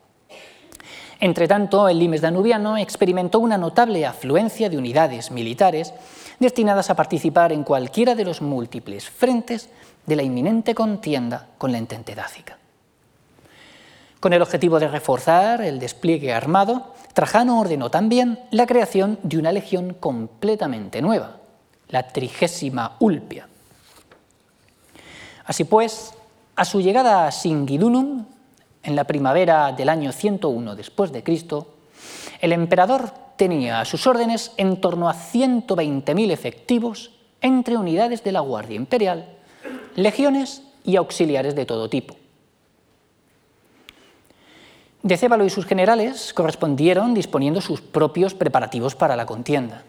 Entretanto, 1.18 1.88
el 1.88 1.98
limes 1.98 2.20
danubiano 2.20 2.76
experimentó 2.76 3.40
una 3.40 3.58
notable 3.58 4.06
afluencia 4.06 4.70
de 4.70 4.78
unidades 4.78 5.32
militares 5.32 5.92
destinadas 6.38 6.90
a 6.90 6.94
participar 6.94 7.50
en 7.50 7.64
cualquiera 7.64 8.14
de 8.14 8.24
los 8.24 8.40
múltiples 8.40 9.10
frentes 9.10 9.68
de 10.06 10.14
la 10.14 10.22
inminente 10.22 10.76
contienda 10.76 11.48
con 11.58 11.72
la 11.72 11.78
entente 11.78 12.14
dácica. 12.14 12.56
Con 14.20 14.32
el 14.32 14.42
objetivo 14.42 14.78
de 14.78 14.86
reforzar 14.86 15.60
el 15.62 15.80
despliegue 15.80 16.32
armado, 16.32 16.94
Trajano 17.14 17.58
ordenó 17.58 17.90
también 17.90 18.38
la 18.52 18.66
creación 18.66 19.18
de 19.24 19.38
una 19.38 19.50
legión 19.50 19.94
completamente 19.98 21.02
nueva, 21.02 21.38
la 21.88 22.08
trigésima 22.08 22.96
Ulpia, 23.00 23.48
Así 25.48 25.64
pues, 25.64 26.12
a 26.56 26.66
su 26.66 26.82
llegada 26.82 27.26
a 27.26 27.32
Singidunum, 27.32 28.26
en 28.82 28.94
la 28.94 29.04
primavera 29.04 29.72
del 29.72 29.88
año 29.88 30.12
101 30.12 30.76
después 30.76 31.10
de 31.10 31.22
Cristo, 31.22 31.74
el 32.42 32.52
emperador 32.52 33.10
tenía 33.36 33.80
a 33.80 33.86
sus 33.86 34.06
órdenes 34.06 34.52
en 34.58 34.78
torno 34.78 35.08
a 35.08 35.14
120.000 35.14 36.30
efectivos 36.30 37.12
entre 37.40 37.78
unidades 37.78 38.22
de 38.22 38.32
la 38.32 38.40
Guardia 38.40 38.76
Imperial, 38.76 39.26
legiones 39.96 40.62
y 40.84 40.96
auxiliares 40.96 41.54
de 41.54 41.64
todo 41.64 41.88
tipo. 41.88 42.14
Decébalo 45.02 45.46
y 45.46 45.50
sus 45.50 45.64
generales 45.64 46.34
correspondieron 46.34 47.14
disponiendo 47.14 47.62
sus 47.62 47.80
propios 47.80 48.34
preparativos 48.34 48.94
para 48.94 49.16
la 49.16 49.24
contienda. 49.24 49.84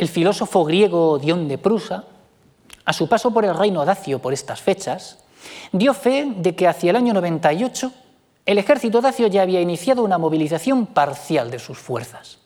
El 0.00 0.08
filósofo 0.08 0.64
griego 0.64 1.18
Dion 1.18 1.46
de 1.46 1.58
Prusa, 1.58 2.04
a 2.86 2.92
su 2.94 3.06
paso 3.06 3.34
por 3.34 3.44
el 3.44 3.54
reino 3.54 3.84
dacio 3.84 4.18
por 4.18 4.32
estas 4.32 4.62
fechas, 4.62 5.18
dio 5.72 5.92
fe 5.92 6.32
de 6.38 6.56
que 6.56 6.66
hacia 6.66 6.88
el 6.88 6.96
año 6.96 7.12
98 7.12 7.92
el 8.46 8.56
ejército 8.56 9.02
dacio 9.02 9.26
ya 9.26 9.42
había 9.42 9.60
iniciado 9.60 10.02
una 10.02 10.16
movilización 10.16 10.86
parcial 10.86 11.50
de 11.50 11.58
sus 11.58 11.76
fuerzas. 11.76 12.38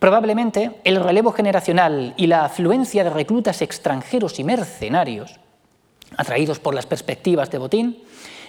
Probablemente 0.00 0.80
el 0.82 0.96
relevo 1.00 1.30
generacional 1.30 2.14
y 2.16 2.26
la 2.26 2.46
afluencia 2.46 3.04
de 3.04 3.10
reclutas 3.10 3.62
extranjeros 3.62 4.40
y 4.40 4.42
mercenarios, 4.42 5.38
atraídos 6.16 6.58
por 6.58 6.74
las 6.74 6.86
perspectivas 6.86 7.48
de 7.52 7.58
botín, 7.58 8.02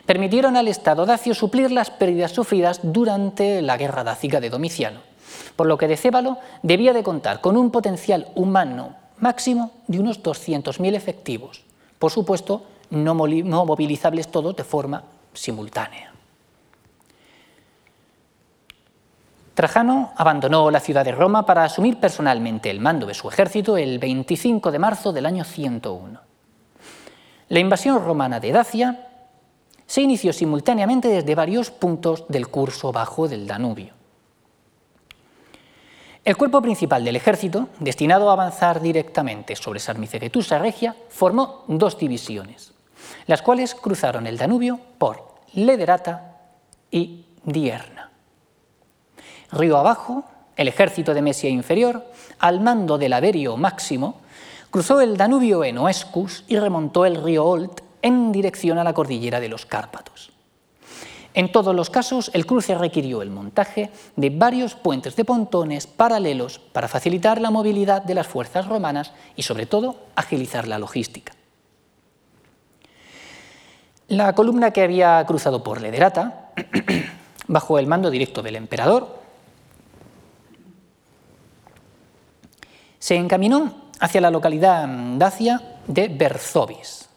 permitieron 0.08 0.58
al 0.58 0.70
Estado 0.70 1.06
dacio 1.06 1.36
suplir 1.36 1.70
las 1.70 1.92
pérdidas 1.92 2.32
sufridas 2.32 2.80
durante 2.82 3.62
la 3.62 3.78
guerra 3.78 4.04
dácica 4.04 4.40
de 4.40 4.50
Domiciano, 4.50 5.13
por 5.56 5.68
lo 5.68 5.78
que 5.78 5.88
Decébalo 5.88 6.38
debía 6.62 6.94
de 6.94 7.04
contar 7.04 7.42
con 7.42 7.58
un 7.58 7.72
potencial 7.72 8.28
humano 8.36 8.96
máximo 9.20 9.72
de 9.88 10.00
unos 10.00 10.22
200.000 10.22 10.96
efectivos, 10.96 11.64
por 12.00 12.12
supuesto 12.12 12.64
no 12.90 13.16
movilizables 13.16 14.30
todos 14.30 14.56
de 14.56 14.64
forma 14.64 15.04
simultánea. 15.34 16.14
Trajano 19.54 20.14
abandonó 20.16 20.72
la 20.72 20.80
ciudad 20.80 21.06
de 21.06 21.12
Roma 21.12 21.46
para 21.46 21.64
asumir 21.64 22.00
personalmente 22.00 22.72
el 22.72 22.80
mando 22.80 23.06
de 23.06 23.14
su 23.14 23.30
ejército 23.30 23.78
el 23.78 24.00
25 24.00 24.72
de 24.72 24.80
marzo 24.80 25.14
del 25.14 25.28
año 25.28 25.44
101. 25.44 26.20
La 27.50 27.60
invasión 27.60 28.04
romana 28.04 28.40
de 28.40 28.52
Dacia 28.52 29.08
se 29.86 30.02
inició 30.02 30.34
simultáneamente 30.34 31.08
desde 31.08 31.36
varios 31.36 31.70
puntos 31.70 32.26
del 32.30 32.48
curso 32.48 32.92
bajo 32.92 33.28
del 33.28 33.46
Danubio. 33.46 33.94
El 36.26 36.38
cuerpo 36.38 36.62
principal 36.62 37.04
del 37.04 37.18
ejército, 37.18 37.68
destinado 37.80 38.30
a 38.30 38.34
avanzar 38.34 38.82
directamente 38.82 39.58
sobre 39.58 39.82
Sarmicegetusa 39.82 40.58
Regia, 40.58 40.96
formó 41.10 41.66
dos 41.68 41.98
divisiones, 41.98 42.72
las 43.28 43.42
cuales 43.42 43.76
cruzaron 43.76 44.26
el 44.26 44.38
Danubio 44.38 44.80
por 44.98 45.36
Lederata 45.54 46.40
y 46.90 47.26
Dierna. 47.44 48.10
Río 49.52 49.78
abajo, 49.78 50.24
el 50.56 50.70
ejército 50.70 51.14
de 51.14 51.22
Mesia 51.22 51.50
Inferior, 51.50 52.06
al 52.40 52.62
mando 52.62 52.98
del 52.98 53.12
Averio 53.12 53.58
Máximo, 53.58 54.22
cruzó 54.72 55.02
el 55.02 55.18
Danubio 55.18 55.66
en 55.66 55.78
Oescus 55.78 56.46
y 56.48 56.58
remontó 56.58 57.06
el 57.06 57.22
río 57.22 57.46
Olt 57.46 57.82
en 58.02 58.32
dirección 58.32 58.78
a 58.78 58.84
la 58.86 58.94
cordillera 58.94 59.42
de 59.42 59.50
los 59.50 59.66
Cárpatos. 59.66 60.33
En 61.34 61.52
todos 61.52 61.74
los 61.74 61.90
casos, 61.90 62.30
el 62.34 62.46
cruce 62.46 62.76
requirió 62.76 63.22
el 63.22 63.32
montaje 63.32 63.90
de 64.16 64.30
varios 64.30 64.76
puentes 64.76 65.16
de 65.16 65.26
pontones 65.26 65.88
paralelos 65.88 66.60
para 66.60 66.88
facilitar 66.88 67.42
la 67.42 67.50
movilidad 67.50 68.04
de 68.04 68.14
las 68.14 68.28
fuerzas 68.28 68.68
romanas 68.68 69.14
y, 69.36 69.42
sobre 69.42 69.66
todo, 69.66 69.96
agilizar 70.16 70.68
la 70.68 70.78
logística. 70.78 71.34
La 74.10 74.34
columna 74.36 74.72
que 74.72 74.84
había 74.84 75.26
cruzado 75.26 75.64
por 75.64 75.82
Lederata, 75.82 76.52
bajo 77.48 77.80
el 77.80 77.88
mando 77.88 78.12
directo 78.12 78.44
del 78.44 78.56
emperador, 78.56 79.24
se 83.00 83.16
encaminó 83.16 83.90
hacia 84.00 84.22
la 84.22 84.30
localidad 84.30 84.88
dacia 85.18 85.80
de 85.88 86.10
Berzovis. 86.10 87.10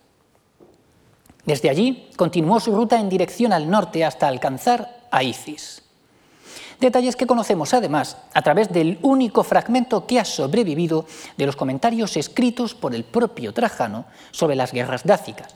Desde 1.46 1.70
allí 1.70 2.10
continuó 2.16 2.58
su 2.58 2.74
ruta 2.74 2.98
en 2.98 3.08
dirección 3.08 3.52
al 3.52 3.70
norte 3.70 4.04
hasta 4.04 4.26
alcanzar 4.26 5.06
a 5.12 5.22
Icis. 5.22 5.82
Detalles 6.80 7.16
que 7.16 7.26
conocemos 7.26 7.72
además 7.72 8.18
a 8.34 8.42
través 8.42 8.70
del 8.70 8.98
único 9.00 9.44
fragmento 9.44 10.06
que 10.06 10.20
ha 10.20 10.24
sobrevivido 10.24 11.06
de 11.38 11.46
los 11.46 11.56
comentarios 11.56 12.16
escritos 12.16 12.74
por 12.74 12.94
el 12.94 13.04
propio 13.04 13.54
Trajano 13.54 14.04
sobre 14.32 14.56
las 14.56 14.72
guerras 14.72 15.04
dácicas, 15.04 15.54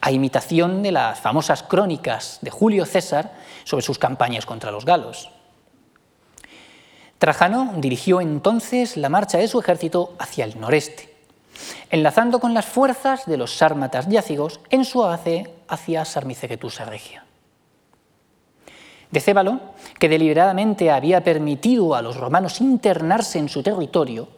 a 0.00 0.12
imitación 0.12 0.82
de 0.82 0.92
las 0.92 1.18
famosas 1.18 1.62
crónicas 1.62 2.38
de 2.42 2.50
Julio 2.50 2.84
César 2.84 3.32
sobre 3.64 3.82
sus 3.82 3.98
campañas 3.98 4.46
contra 4.46 4.70
los 4.70 4.84
galos. 4.84 5.30
Trajano 7.18 7.72
dirigió 7.78 8.20
entonces 8.20 8.96
la 8.98 9.08
marcha 9.08 9.38
de 9.38 9.48
su 9.48 9.58
ejército 9.58 10.14
hacia 10.18 10.44
el 10.44 10.60
noreste, 10.60 11.13
enlazando 11.90 12.40
con 12.40 12.54
las 12.54 12.66
fuerzas 12.66 13.26
de 13.26 13.36
los 13.36 13.56
sármatas 13.56 14.08
yácigos 14.08 14.60
en 14.70 14.84
su 14.84 15.04
avance 15.04 15.50
hacia 15.68 16.04
Sarmicegetusa 16.04 16.84
Regia. 16.84 17.24
Decébalo, 19.10 19.60
que 19.98 20.08
deliberadamente 20.08 20.90
había 20.90 21.22
permitido 21.22 21.94
a 21.94 22.02
los 22.02 22.16
romanos 22.16 22.60
internarse 22.60 23.38
en 23.38 23.48
su 23.48 23.62
territorio, 23.62 24.28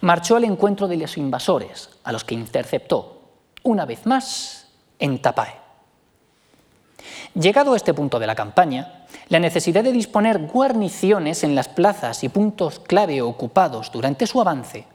marchó 0.00 0.36
al 0.36 0.44
encuentro 0.44 0.88
de 0.88 0.96
los 0.96 1.18
invasores, 1.18 1.90
a 2.04 2.12
los 2.12 2.24
que 2.24 2.34
interceptó, 2.34 3.20
una 3.64 3.84
vez 3.84 4.06
más, 4.06 4.68
en 4.98 5.20
Tapae. 5.20 5.56
Llegado 7.34 7.74
a 7.74 7.76
este 7.76 7.92
punto 7.92 8.18
de 8.18 8.26
la 8.26 8.34
campaña, 8.34 9.04
la 9.28 9.40
necesidad 9.40 9.84
de 9.84 9.92
disponer 9.92 10.38
guarniciones 10.38 11.44
en 11.44 11.54
las 11.54 11.68
plazas 11.68 12.24
y 12.24 12.28
puntos 12.30 12.78
clave 12.78 13.20
ocupados 13.20 13.90
durante 13.92 14.26
su 14.26 14.40
avance 14.40 14.86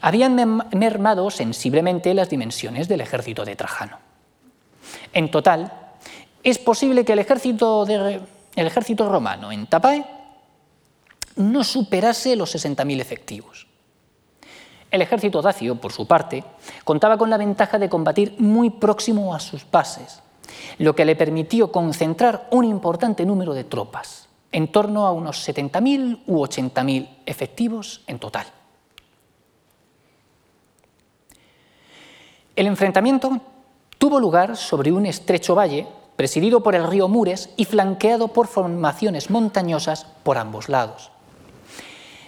habían 0.00 0.34
mermado 0.72 1.30
sensiblemente 1.30 2.14
las 2.14 2.30
dimensiones 2.30 2.88
del 2.88 3.00
ejército 3.00 3.44
de 3.44 3.56
Trajano. 3.56 3.98
En 5.12 5.30
total, 5.30 5.72
es 6.42 6.58
posible 6.58 7.04
que 7.04 7.12
el 7.12 7.18
ejército, 7.18 7.84
romano 9.08 9.52
en 9.52 9.66
Tapae 9.66 10.04
no 11.36 11.64
superase 11.64 12.36
los 12.36 12.54
60.000 12.54 13.00
efectivos. 13.00 13.66
El 14.90 15.02
ejército 15.02 15.40
dacio, 15.40 15.76
por 15.76 15.92
su 15.92 16.06
parte, 16.06 16.42
contaba 16.84 17.16
con 17.16 17.30
la 17.30 17.36
ventaja 17.36 17.78
de 17.78 17.88
combatir 17.88 18.34
muy 18.38 18.70
próximo 18.70 19.34
a 19.34 19.40
sus 19.40 19.64
bases, 19.70 20.22
lo 20.78 20.96
que 20.96 21.04
le 21.04 21.14
permitió 21.14 21.70
concentrar 21.70 22.48
un 22.50 22.64
importante 22.64 23.24
número 23.24 23.54
de 23.54 23.64
tropas, 23.64 24.28
en 24.50 24.72
torno 24.72 25.06
a 25.06 25.12
unos 25.12 25.46
70.000 25.48 26.22
u 26.26 26.40
80.000 26.40 27.08
efectivos 27.24 28.02
en 28.08 28.18
total. 28.18 28.46
El 32.56 32.66
enfrentamiento 32.66 33.40
tuvo 33.98 34.18
lugar 34.18 34.56
sobre 34.56 34.92
un 34.92 35.06
estrecho 35.06 35.54
valle 35.54 35.86
presidido 36.16 36.62
por 36.62 36.74
el 36.74 36.86
río 36.86 37.08
Mures 37.08 37.50
y 37.56 37.64
flanqueado 37.64 38.28
por 38.28 38.46
formaciones 38.46 39.30
montañosas 39.30 40.06
por 40.22 40.36
ambos 40.36 40.68
lados. 40.68 41.10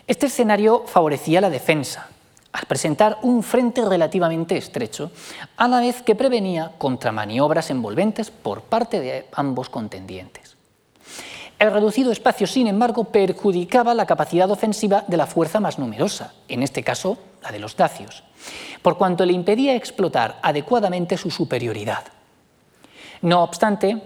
Este 0.07 0.27
escenario 0.27 0.85
favorecía 0.87 1.41
la 1.41 1.51
defensa, 1.51 2.09
al 2.53 2.67
presentar 2.67 3.19
un 3.23 3.43
frente 3.43 3.85
relativamente 3.85 4.57
estrecho, 4.57 5.11
a 5.57 5.69
la 5.69 5.81
vez 5.81 6.03
que 6.03 6.15
prevenía 6.15 6.73
contra 6.79 7.13
maniobras 7.13 7.71
envolventes 7.71 8.31
por 8.31 8.63
parte 8.63 9.01
de 9.01 9.27
ambos 9.33 9.69
contendientes. 9.69 10.42
El 11.63 11.71
reducido 11.71 12.11
espacio, 12.11 12.49
sin 12.49 12.67
embargo, 12.67 13.05
perjudicaba 13.05 13.95
la 13.95 14.05
capacidad 14.05 14.51
ofensiva 14.51 15.05
de 15.07 15.17
la 15.17 15.29
fuerza 15.29 15.61
más 15.61 15.79
numerosa, 15.79 16.35
en 16.49 16.61
este 16.61 16.83
caso 16.83 17.19
la 17.41 17.53
de 17.53 17.61
los 17.61 17.77
dacios, 17.77 18.25
por 18.83 18.99
cuanto 18.99 19.25
le 19.25 19.33
impedía 19.33 19.77
explotar 19.77 20.41
adecuadamente 20.43 21.17
su 21.17 21.31
superioridad. 21.31 22.03
No 23.21 23.45
obstante, 23.45 24.03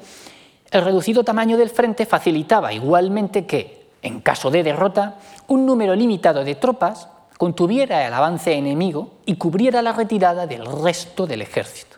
el 0.71 0.85
reducido 0.85 1.25
tamaño 1.25 1.57
del 1.57 1.71
frente 1.71 2.05
facilitaba 2.05 2.75
igualmente 2.75 3.47
que, 3.47 3.89
en 4.03 4.21
caso 4.21 4.51
de 4.51 4.63
derrota, 4.63 5.15
un 5.47 5.65
número 5.65 5.95
limitado 5.95 6.45
de 6.45 6.57
tropas 6.57 7.09
contuviera 7.39 8.07
el 8.07 8.13
avance 8.13 8.53
enemigo 8.53 9.15
y 9.25 9.37
cubriera 9.37 9.81
la 9.81 9.95
retirada 9.95 10.47
del 10.47 10.67
resto 10.67 11.27
del 11.27 11.41
ejército. 11.41 11.97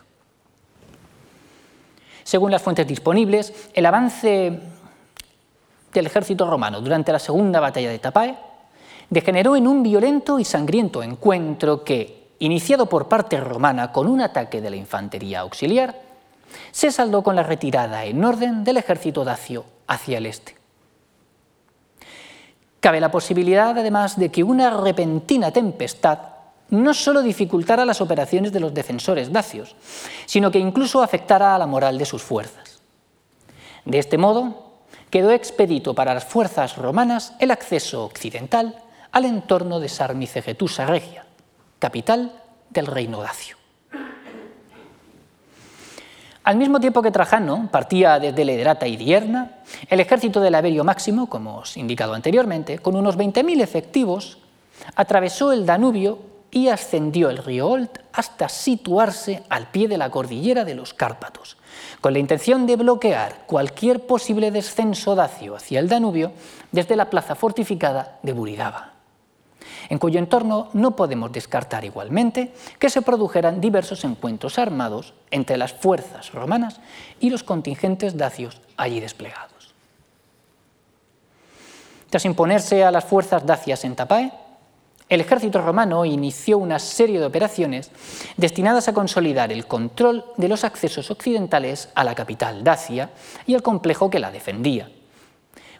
Según 2.23 2.49
las 2.49 2.61
fuentes 2.61 2.87
disponibles, 2.87 3.53
el 3.73 3.85
avance 3.85 4.61
del 5.93 6.07
ejército 6.07 6.49
romano 6.49 6.81
durante 6.81 7.11
la 7.11 7.19
segunda 7.19 7.59
batalla 7.59 7.89
de 7.89 7.99
Tapae 7.99 8.37
degeneró 9.09 9.55
en 9.55 9.67
un 9.67 9.83
violento 9.83 10.39
y 10.39 10.45
sangriento 10.45 11.01
encuentro 11.01 11.83
que, 11.83 12.29
iniciado 12.39 12.87
por 12.87 13.07
parte 13.07 13.39
romana 13.39 13.91
con 13.91 14.07
un 14.07 14.21
ataque 14.21 14.61
de 14.61 14.69
la 14.69 14.75
infantería 14.75 15.41
auxiliar, 15.41 15.95
se 16.71 16.91
saldó 16.91 17.23
con 17.23 17.35
la 17.35 17.43
retirada 17.43 18.05
en 18.05 18.23
orden 18.23 18.63
del 18.63 18.77
ejército 18.77 19.23
dacio 19.23 19.65
hacia 19.87 20.17
el 20.17 20.25
este. 20.25 20.55
Cabe 22.79 23.01
la 23.01 23.11
posibilidad, 23.11 23.77
además, 23.77 24.17
de 24.17 24.29
que 24.29 24.43
una 24.43 24.69
repentina 24.69 25.51
tempestad 25.51 26.19
no 26.69 26.93
solo 26.93 27.21
dificultara 27.21 27.83
las 27.83 27.99
operaciones 27.99 28.53
de 28.53 28.59
los 28.59 28.73
defensores 28.73 29.33
dacios, 29.33 29.75
sino 30.25 30.51
que 30.51 30.59
incluso 30.59 31.01
afectara 31.01 31.55
a 31.55 31.57
la 31.57 31.65
moral 31.65 31.97
de 31.97 32.05
sus 32.05 32.21
fuerzas. 32.21 32.79
De 33.85 33.97
este 33.97 34.17
modo, 34.17 34.68
quedó 35.09 35.31
expedito 35.31 35.93
para 35.93 36.13
las 36.13 36.25
fuerzas 36.25 36.77
romanas 36.77 37.33
el 37.39 37.51
acceso 37.51 38.05
occidental 38.05 38.75
al 39.11 39.25
entorno 39.25 39.79
de 39.79 39.89
Sarmicegetusa 39.89 40.85
Regia, 40.85 41.25
capital 41.79 42.31
del 42.69 42.85
reino 42.85 43.21
dacio. 43.21 43.57
Al 46.43 46.57
mismo 46.57 46.79
tiempo 46.79 47.01
que 47.01 47.11
Trajano 47.11 47.69
partía 47.71 48.17
desde 48.17 48.43
Lederata 48.45 48.87
y 48.87 48.97
Dierna, 48.97 49.59
el 49.87 49.99
ejército 49.99 50.39
del 50.39 50.55
Averio 50.55 50.83
Máximo, 50.83 51.29
como 51.29 51.57
os 51.57 51.77
he 51.77 51.79
indicado 51.79 52.13
anteriormente, 52.13 52.79
con 52.79 52.95
unos 52.95 53.17
20.000 53.17 53.61
efectivos, 53.61 54.39
atravesó 54.95 55.51
el 55.51 55.65
Danubio 55.65 56.17
y 56.49 56.69
ascendió 56.69 57.29
el 57.29 57.37
río 57.37 57.67
Olt 57.67 57.99
hasta 58.13 58.49
situarse 58.49 59.43
al 59.49 59.69
pie 59.69 59.87
de 59.87 59.97
la 59.97 60.09
cordillera 60.09 60.65
de 60.65 60.73
los 60.73 60.95
Cárpatos, 60.95 61.57
con 62.01 62.13
la 62.13 62.19
intención 62.19 62.65
de 62.65 62.75
bloquear 62.75 63.43
cualquier 63.45 64.05
posible 64.05 64.51
descenso 64.51 65.15
dacio 65.15 65.55
hacia 65.55 65.79
el 65.79 65.89
Danubio 65.89 66.31
desde 66.71 66.95
la 66.95 67.09
plaza 67.09 67.35
fortificada 67.35 68.19
de 68.23 68.33
Buridaba 68.33 68.99
en 69.89 69.97
cuyo 69.97 70.19
entorno 70.19 70.69
no 70.73 70.95
podemos 70.95 71.31
descartar 71.31 71.83
igualmente 71.83 72.53
que 72.77 72.89
se 72.89 73.01
produjeran 73.01 73.59
diversos 73.59 74.03
encuentros 74.03 74.59
armados 74.59 75.13
entre 75.31 75.57
las 75.57 75.73
fuerzas 75.73 76.31
romanas 76.31 76.79
y 77.19 77.29
los 77.29 77.43
contingentes 77.43 78.15
dacios 78.15 78.61
allí 78.77 78.99
desplegados. 78.99 79.73
Tras 82.09 82.25
imponerse 82.25 82.83
a 82.83 82.91
las 82.91 83.05
fuerzas 83.05 83.45
dacias 83.45 83.83
en 83.83 83.95
Tapae, 83.95 84.31
el 85.09 85.21
ejército 85.21 85.61
romano 85.61 86.05
inició 86.05 86.57
una 86.59 86.79
serie 86.79 87.19
de 87.19 87.25
operaciones 87.25 87.91
destinadas 88.37 88.87
a 88.87 88.93
consolidar 88.93 89.51
el 89.51 89.65
control 89.65 90.23
de 90.37 90.47
los 90.47 90.63
accesos 90.63 91.09
occidentales 91.11 91.89
a 91.95 92.03
la 92.03 92.15
capital 92.15 92.63
Dacia 92.63 93.09
y 93.47 93.55
al 93.55 93.63
complejo 93.63 94.09
que 94.09 94.19
la 94.19 94.31
defendía, 94.31 94.89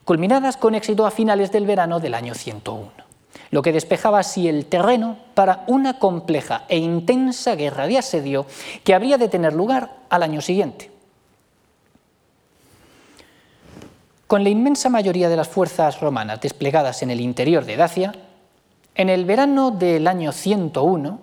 culminadas 0.04 0.58
con 0.58 0.76
éxito 0.76 1.06
a 1.06 1.12
finales 1.12 1.52
del 1.52 1.66
verano 1.66 2.00
del 2.00 2.16
año 2.16 2.34
101 2.34 3.10
lo 3.52 3.62
que 3.62 3.72
despejaba 3.72 4.20
así 4.20 4.48
el 4.48 4.66
terreno 4.66 5.18
para 5.34 5.64
una 5.68 5.98
compleja 6.00 6.66
e 6.68 6.78
intensa 6.78 7.56
guerra 7.56 7.88
de 7.88 7.98
asedio 7.98 8.46
que 8.84 8.94
habría 8.94 9.18
de 9.18 9.28
tener 9.28 9.54
lugar 9.54 9.92
al 10.10 10.24
año 10.24 10.42
siguiente. 10.42 10.92
Con 14.28 14.44
la 14.44 14.50
inmensa 14.50 14.90
mayoría 14.90 15.30
de 15.30 15.36
las 15.36 15.48
fuerzas 15.48 16.00
romanas 16.00 16.42
desplegadas 16.42 17.02
en 17.02 17.10
el 17.10 17.20
interior 17.20 17.66
de 17.66 17.78
Dacia, 17.78 18.14
en 19.00 19.08
el 19.08 19.24
verano 19.24 19.72
del 19.72 20.08
año 20.08 20.34
101, 20.34 21.22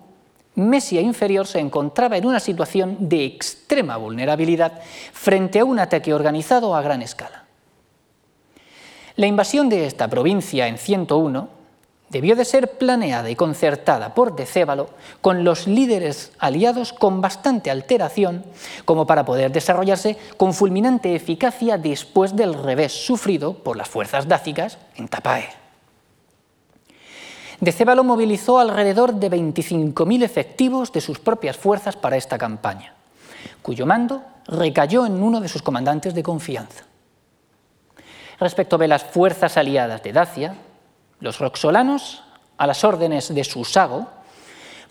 Mesia 0.55 0.99
Inferior 0.99 1.45
se 1.45 1.59
encontraba 1.59 2.17
en 2.17 2.25
una 2.25 2.39
situación 2.39 2.97
de 3.07 3.23
extrema 3.23 3.97
vulnerabilidad 3.97 4.81
frente 5.13 5.59
a 5.59 5.65
un 5.65 5.77
ataque 5.77 6.11
organizado 6.11 6.75
a 6.75 6.81
gran 6.81 7.03
escala. 7.03 7.45
La 9.15 9.27
invasión 9.27 9.69
de 9.69 9.85
esta 9.85 10.07
provincia 10.07 10.67
en 10.67 10.79
101 10.79 11.49
debió 12.09 12.35
de 12.35 12.45
ser 12.45 12.79
planeada 12.79 13.29
y 13.29 13.35
concertada 13.35 14.15
por 14.15 14.35
Decébalo 14.35 14.89
con 15.21 15.43
los 15.43 15.67
líderes 15.67 16.31
aliados 16.39 16.93
con 16.93 17.21
bastante 17.21 17.69
alteración 17.69 18.43
como 18.85 19.05
para 19.05 19.23
poder 19.23 19.51
desarrollarse 19.51 20.17
con 20.35 20.55
fulminante 20.55 21.13
eficacia 21.13 21.77
después 21.77 22.35
del 22.35 22.55
revés 22.55 23.05
sufrido 23.05 23.53
por 23.53 23.77
las 23.77 23.87
fuerzas 23.87 24.27
dácicas 24.27 24.79
en 24.95 25.07
Tapae. 25.07 25.66
Decébalo 27.59 28.03
movilizó 28.03 28.59
alrededor 28.59 29.15
de 29.15 29.31
25.000 29.31 30.23
efectivos 30.23 30.91
de 30.91 31.01
sus 31.01 31.19
propias 31.19 31.57
fuerzas 31.57 31.95
para 31.95 32.15
esta 32.15 32.37
campaña, 32.37 32.93
cuyo 33.61 33.85
mando 33.85 34.21
recayó 34.45 35.05
en 35.05 35.21
uno 35.23 35.41
de 35.41 35.49
sus 35.49 35.63
comandantes 35.63 36.13
de 36.13 36.23
confianza. 36.23 36.83
Respecto 38.39 38.77
de 38.77 38.87
las 38.87 39.03
fuerzas 39.03 39.57
aliadas 39.57 40.03
de 40.03 40.13
Dacia, 40.13 40.55
los 41.19 41.39
roxolanos, 41.39 42.23
a 42.57 42.67
las 42.67 42.83
órdenes 42.83 43.33
de 43.33 43.43
Susago, 43.43 44.07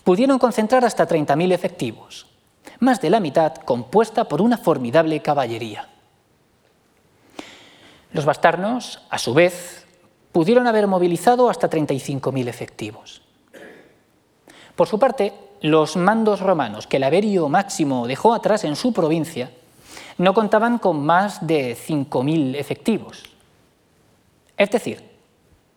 pudieron 0.03 0.37
concentrar 0.37 0.83
hasta 0.83 1.07
30.000 1.07 1.53
efectivos, 1.53 2.27
más 2.79 2.99
de 2.99 3.09
la 3.09 3.21
mitad 3.21 3.55
compuesta 3.55 4.25
por 4.25 4.41
una 4.41 4.57
formidable 4.57 5.21
caballería. 5.21 5.87
Los 8.11 8.25
bastarnos, 8.25 9.01
a 9.09 9.17
su 9.17 9.33
vez, 9.33 9.86
pudieron 10.37 10.67
haber 10.67 10.85
movilizado 10.85 11.49
hasta 11.49 11.67
35.000 11.67 12.47
efectivos. 12.47 13.23
Por 14.75 14.87
su 14.87 14.99
parte, 14.99 15.33
los 15.61 15.97
mandos 15.97 16.41
romanos 16.41 16.85
que 16.85 16.97
el 16.97 17.05
Averio 17.05 17.49
Máximo 17.49 18.05
dejó 18.05 18.35
atrás 18.35 18.63
en 18.63 18.75
su 18.75 18.93
provincia 18.93 19.49
no 20.19 20.35
contaban 20.35 20.77
con 20.77 21.03
más 21.03 21.47
de 21.47 21.75
5.000 21.75 22.55
efectivos. 22.55 23.23
Es 24.57 24.69
decir, 24.69 25.09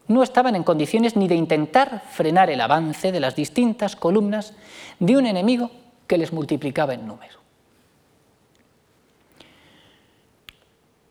no 0.09 0.23
estaban 0.23 0.55
en 0.55 0.63
condiciones 0.63 1.17
ni 1.17 1.27
de 1.27 1.37
intentar 1.37 2.03
frenar 2.11 2.51
el 2.51 2.61
avance 2.61 3.13
de 3.13 3.21
las 3.21 3.35
distintas 3.35 3.97
columnas 3.97 4.53
de 4.99 5.17
un 5.17 5.25
enemigo 5.25 5.71
que 6.07 6.19
les 6.19 6.35
multiplicaba 6.35 6.93
en 6.93 7.07
número. 7.07 7.41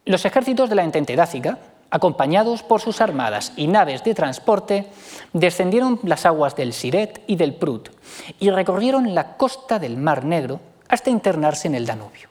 Los 0.06 0.24
ejércitos 0.24 0.70
de 0.70 0.76
la 0.76 0.84
entente 0.84 1.16
dácica, 1.16 1.58
acompañados 1.92 2.64
por 2.64 2.82
sus 2.82 3.02
armadas 3.02 3.54
y 3.56 3.68
naves 3.68 4.04
de 4.04 4.14
transporte, 4.14 4.88
descendieron 5.34 6.00
las 6.04 6.26
aguas 6.26 6.56
del 6.56 6.74
Siret 6.74 7.24
y 7.28 7.36
del 7.36 7.56
Prut 7.56 7.90
y 8.40 8.50
recorrieron 8.50 9.16
la 9.16 9.38
costa 9.38 9.80
del 9.80 9.98
Mar 9.98 10.26
Negro 10.26 10.60
hasta 10.88 11.10
internarse 11.10 11.68
en 11.68 11.76
el 11.76 11.86
Danubio. 11.86 12.30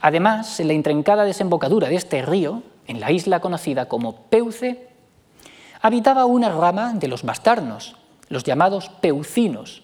Además, 0.00 0.60
en 0.60 0.68
la 0.68 0.74
intrincada 0.74 1.24
desembocadura 1.24 1.88
de 1.88 1.96
este 1.96 2.22
río, 2.22 2.62
en 2.86 3.00
la 3.00 3.10
isla 3.10 3.40
conocida 3.40 3.86
como 3.86 4.22
Peuce, 4.26 4.88
habitaba 5.80 6.24
una 6.24 6.50
rama 6.50 6.92
de 6.94 7.08
los 7.08 7.22
bastarnos, 7.24 7.96
los 8.28 8.44
llamados 8.44 8.88
peucinos, 9.00 9.82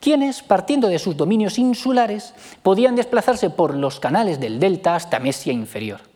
quienes, 0.00 0.42
partiendo 0.42 0.88
de 0.88 0.98
sus 0.98 1.16
dominios 1.16 1.58
insulares, 1.58 2.34
podían 2.62 2.96
desplazarse 2.96 3.50
por 3.50 3.76
los 3.76 4.00
canales 4.00 4.40
del 4.40 4.58
delta 4.58 4.94
hasta 4.94 5.18
Mesia 5.18 5.52
inferior. 5.52 6.09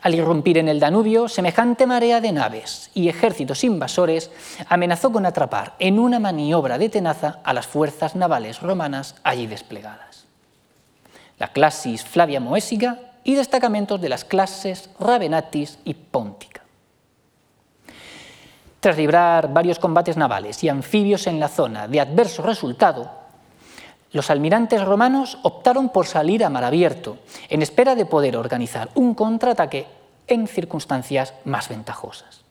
Al 0.00 0.14
irrumpir 0.14 0.58
en 0.58 0.68
el 0.68 0.78
Danubio, 0.78 1.28
semejante 1.28 1.86
marea 1.86 2.20
de 2.20 2.30
naves 2.30 2.90
y 2.94 3.08
ejércitos 3.08 3.64
invasores 3.64 4.30
amenazó 4.68 5.10
con 5.10 5.26
atrapar 5.26 5.74
en 5.80 5.98
una 5.98 6.20
maniobra 6.20 6.78
de 6.78 6.88
tenaza 6.88 7.40
a 7.42 7.52
las 7.52 7.66
fuerzas 7.66 8.14
navales 8.14 8.60
romanas 8.60 9.16
allí 9.24 9.46
desplegadas. 9.46 10.26
La 11.38 11.48
clasis 11.48 12.04
Flavia 12.04 12.40
Moesiga 12.40 12.98
y 13.24 13.34
destacamentos 13.34 14.00
de 14.00 14.08
las 14.08 14.24
clases 14.24 14.90
Ravenatis 15.00 15.78
y 15.84 15.94
Pontica. 15.94 16.62
Tras 18.80 18.96
librar 18.96 19.52
varios 19.52 19.80
combates 19.80 20.16
navales 20.16 20.62
y 20.62 20.68
anfibios 20.68 21.26
en 21.26 21.40
la 21.40 21.48
zona 21.48 21.88
de 21.88 22.00
adverso 22.00 22.42
resultado, 22.42 23.17
los 24.12 24.30
almirantes 24.30 24.84
romanos 24.84 25.38
optaron 25.42 25.90
por 25.90 26.06
salir 26.06 26.44
a 26.44 26.50
mar 26.50 26.64
abierto, 26.64 27.18
en 27.48 27.62
espera 27.62 27.94
de 27.94 28.06
poder 28.06 28.36
organizar 28.36 28.90
un 28.94 29.14
contraataque 29.14 29.86
en 30.26 30.46
circunstancias 30.46 31.34
más 31.44 31.68
ventajosas. 31.68 32.42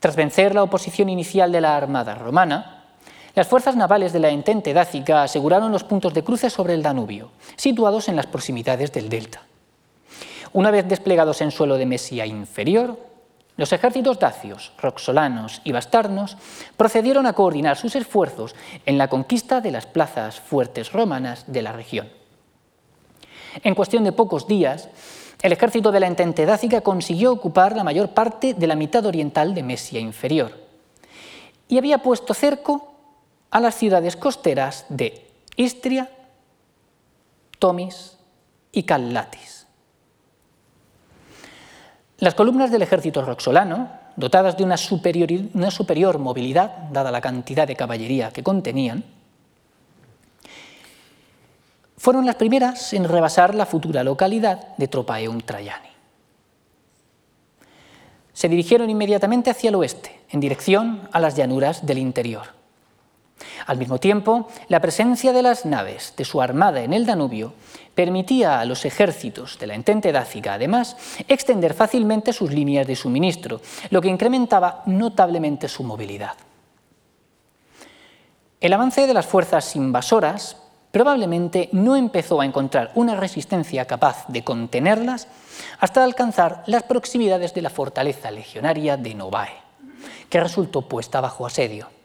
Tras 0.00 0.16
vencer 0.16 0.54
la 0.54 0.62
oposición 0.62 1.08
inicial 1.08 1.52
de 1.52 1.60
la 1.60 1.76
armada 1.76 2.14
romana, 2.14 2.84
las 3.34 3.46
fuerzas 3.46 3.76
navales 3.76 4.12
de 4.12 4.18
la 4.18 4.30
entente 4.30 4.74
dácica 4.74 5.22
aseguraron 5.22 5.72
los 5.72 5.84
puntos 5.84 6.14
de 6.14 6.24
cruce 6.24 6.50
sobre 6.50 6.74
el 6.74 6.82
Danubio, 6.82 7.30
situados 7.56 8.08
en 8.08 8.16
las 8.16 8.26
proximidades 8.26 8.92
del 8.92 9.08
delta. 9.08 9.42
Una 10.52 10.70
vez 10.70 10.88
desplegados 10.88 11.40
en 11.42 11.52
suelo 11.52 11.76
de 11.76 11.86
Mesia 11.86 12.26
inferior, 12.26 12.98
los 13.56 13.72
ejércitos 13.72 14.18
dacios, 14.18 14.72
roxolanos 14.78 15.60
y 15.64 15.72
bastarnos 15.72 16.36
procedieron 16.76 17.26
a 17.26 17.34
coordinar 17.34 17.76
sus 17.76 17.94
esfuerzos 17.94 18.54
en 18.86 18.96
la 18.96 19.08
conquista 19.08 19.60
de 19.60 19.70
las 19.70 19.86
plazas 19.86 20.40
fuertes 20.40 20.92
romanas 20.92 21.44
de 21.46 21.62
la 21.62 21.72
región. 21.72 22.08
En 23.62 23.74
cuestión 23.74 24.04
de 24.04 24.12
pocos 24.12 24.46
días, 24.46 24.88
el 25.42 25.52
ejército 25.52 25.90
de 25.90 26.00
la 26.00 26.06
entente 26.06 26.46
dácica 26.46 26.82
consiguió 26.82 27.32
ocupar 27.32 27.76
la 27.76 27.84
mayor 27.84 28.10
parte 28.10 28.54
de 28.54 28.66
la 28.66 28.76
mitad 28.76 29.04
oriental 29.06 29.54
de 29.54 29.62
Mesia 29.62 30.00
inferior 30.00 30.52
y 31.68 31.78
había 31.78 31.98
puesto 31.98 32.34
cerco 32.34 32.94
a 33.50 33.60
las 33.60 33.74
ciudades 33.74 34.16
costeras 34.16 34.84
de 34.88 35.26
Istria, 35.56 36.10
Tomis 37.58 38.16
y 38.72 38.82
Callatis. 38.82 39.59
Las 42.20 42.34
columnas 42.34 42.70
del 42.70 42.82
ejército 42.82 43.22
roxolano, 43.22 43.88
dotadas 44.14 44.58
de 44.58 44.62
una 44.62 44.76
superior, 44.76 46.18
movilidad, 46.18 46.70
dada 46.92 47.10
la 47.10 47.22
cantidad 47.22 47.66
de 47.66 47.74
caballería 47.74 48.30
que 48.30 48.42
contenían, 48.42 49.04
fueron 51.96 52.26
las 52.26 52.36
primeras 52.36 52.92
en 52.92 53.04
rebasar 53.04 53.54
la 53.54 53.64
futura 53.64 54.04
localidad 54.04 54.76
de 54.76 54.88
Tropaeum 54.88 55.40
Traiani. 55.40 55.88
se 58.32 58.48
dirigieron 58.48 58.88
inmediatamente 58.88 59.50
hacia 59.50 59.68
el 59.68 59.74
oeste, 59.74 60.20
en 60.30 60.40
dirección 60.40 61.08
a 61.12 61.20
las 61.20 61.36
llanuras 61.36 61.84
del 61.84 61.98
interior. 61.98 62.59
Al 63.66 63.78
mismo 63.78 63.98
tiempo, 63.98 64.48
la 64.68 64.80
presencia 64.80 65.32
de 65.32 65.42
las 65.42 65.64
naves 65.64 66.14
de 66.16 66.24
su 66.24 66.40
armada 66.40 66.82
en 66.82 66.92
el 66.92 67.06
Danubio 67.06 67.54
permitía 67.94 68.60
a 68.60 68.64
los 68.64 68.84
ejércitos 68.84 69.58
de 69.58 69.66
la 69.66 69.74
Entente 69.74 70.12
Dácica, 70.12 70.54
además, 70.54 70.96
extender 71.28 71.74
fácilmente 71.74 72.32
sus 72.32 72.52
líneas 72.52 72.86
de 72.86 72.96
suministro, 72.96 73.60
lo 73.90 74.00
que 74.00 74.08
incrementaba 74.08 74.82
notablemente 74.86 75.68
su 75.68 75.82
movilidad. 75.82 76.34
El 78.60 78.72
avance 78.72 79.06
de 79.06 79.14
las 79.14 79.26
fuerzas 79.26 79.74
invasoras 79.76 80.56
probablemente 80.90 81.68
no 81.72 81.96
empezó 81.96 82.40
a 82.40 82.44
encontrar 82.44 82.90
una 82.94 83.16
resistencia 83.16 83.86
capaz 83.86 84.26
de 84.28 84.44
contenerlas 84.44 85.28
hasta 85.78 86.04
alcanzar 86.04 86.62
las 86.66 86.82
proximidades 86.82 87.54
de 87.54 87.62
la 87.62 87.70
fortaleza 87.70 88.30
legionaria 88.30 88.96
de 88.96 89.14
Novae, 89.14 89.52
que 90.28 90.40
resultó 90.40 90.82
puesta 90.82 91.20
bajo 91.20 91.46
asedio. 91.46 91.99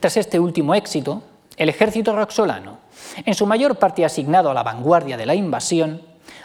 Tras 0.00 0.16
este 0.16 0.38
último 0.38 0.74
éxito, 0.74 1.22
el 1.56 1.68
ejército 1.68 2.14
roxolano, 2.14 2.78
en 3.24 3.34
su 3.34 3.46
mayor 3.46 3.76
parte 3.76 4.04
asignado 4.04 4.50
a 4.50 4.54
la 4.54 4.62
vanguardia 4.62 5.16
de 5.16 5.26
la 5.26 5.34
invasión, 5.34 6.02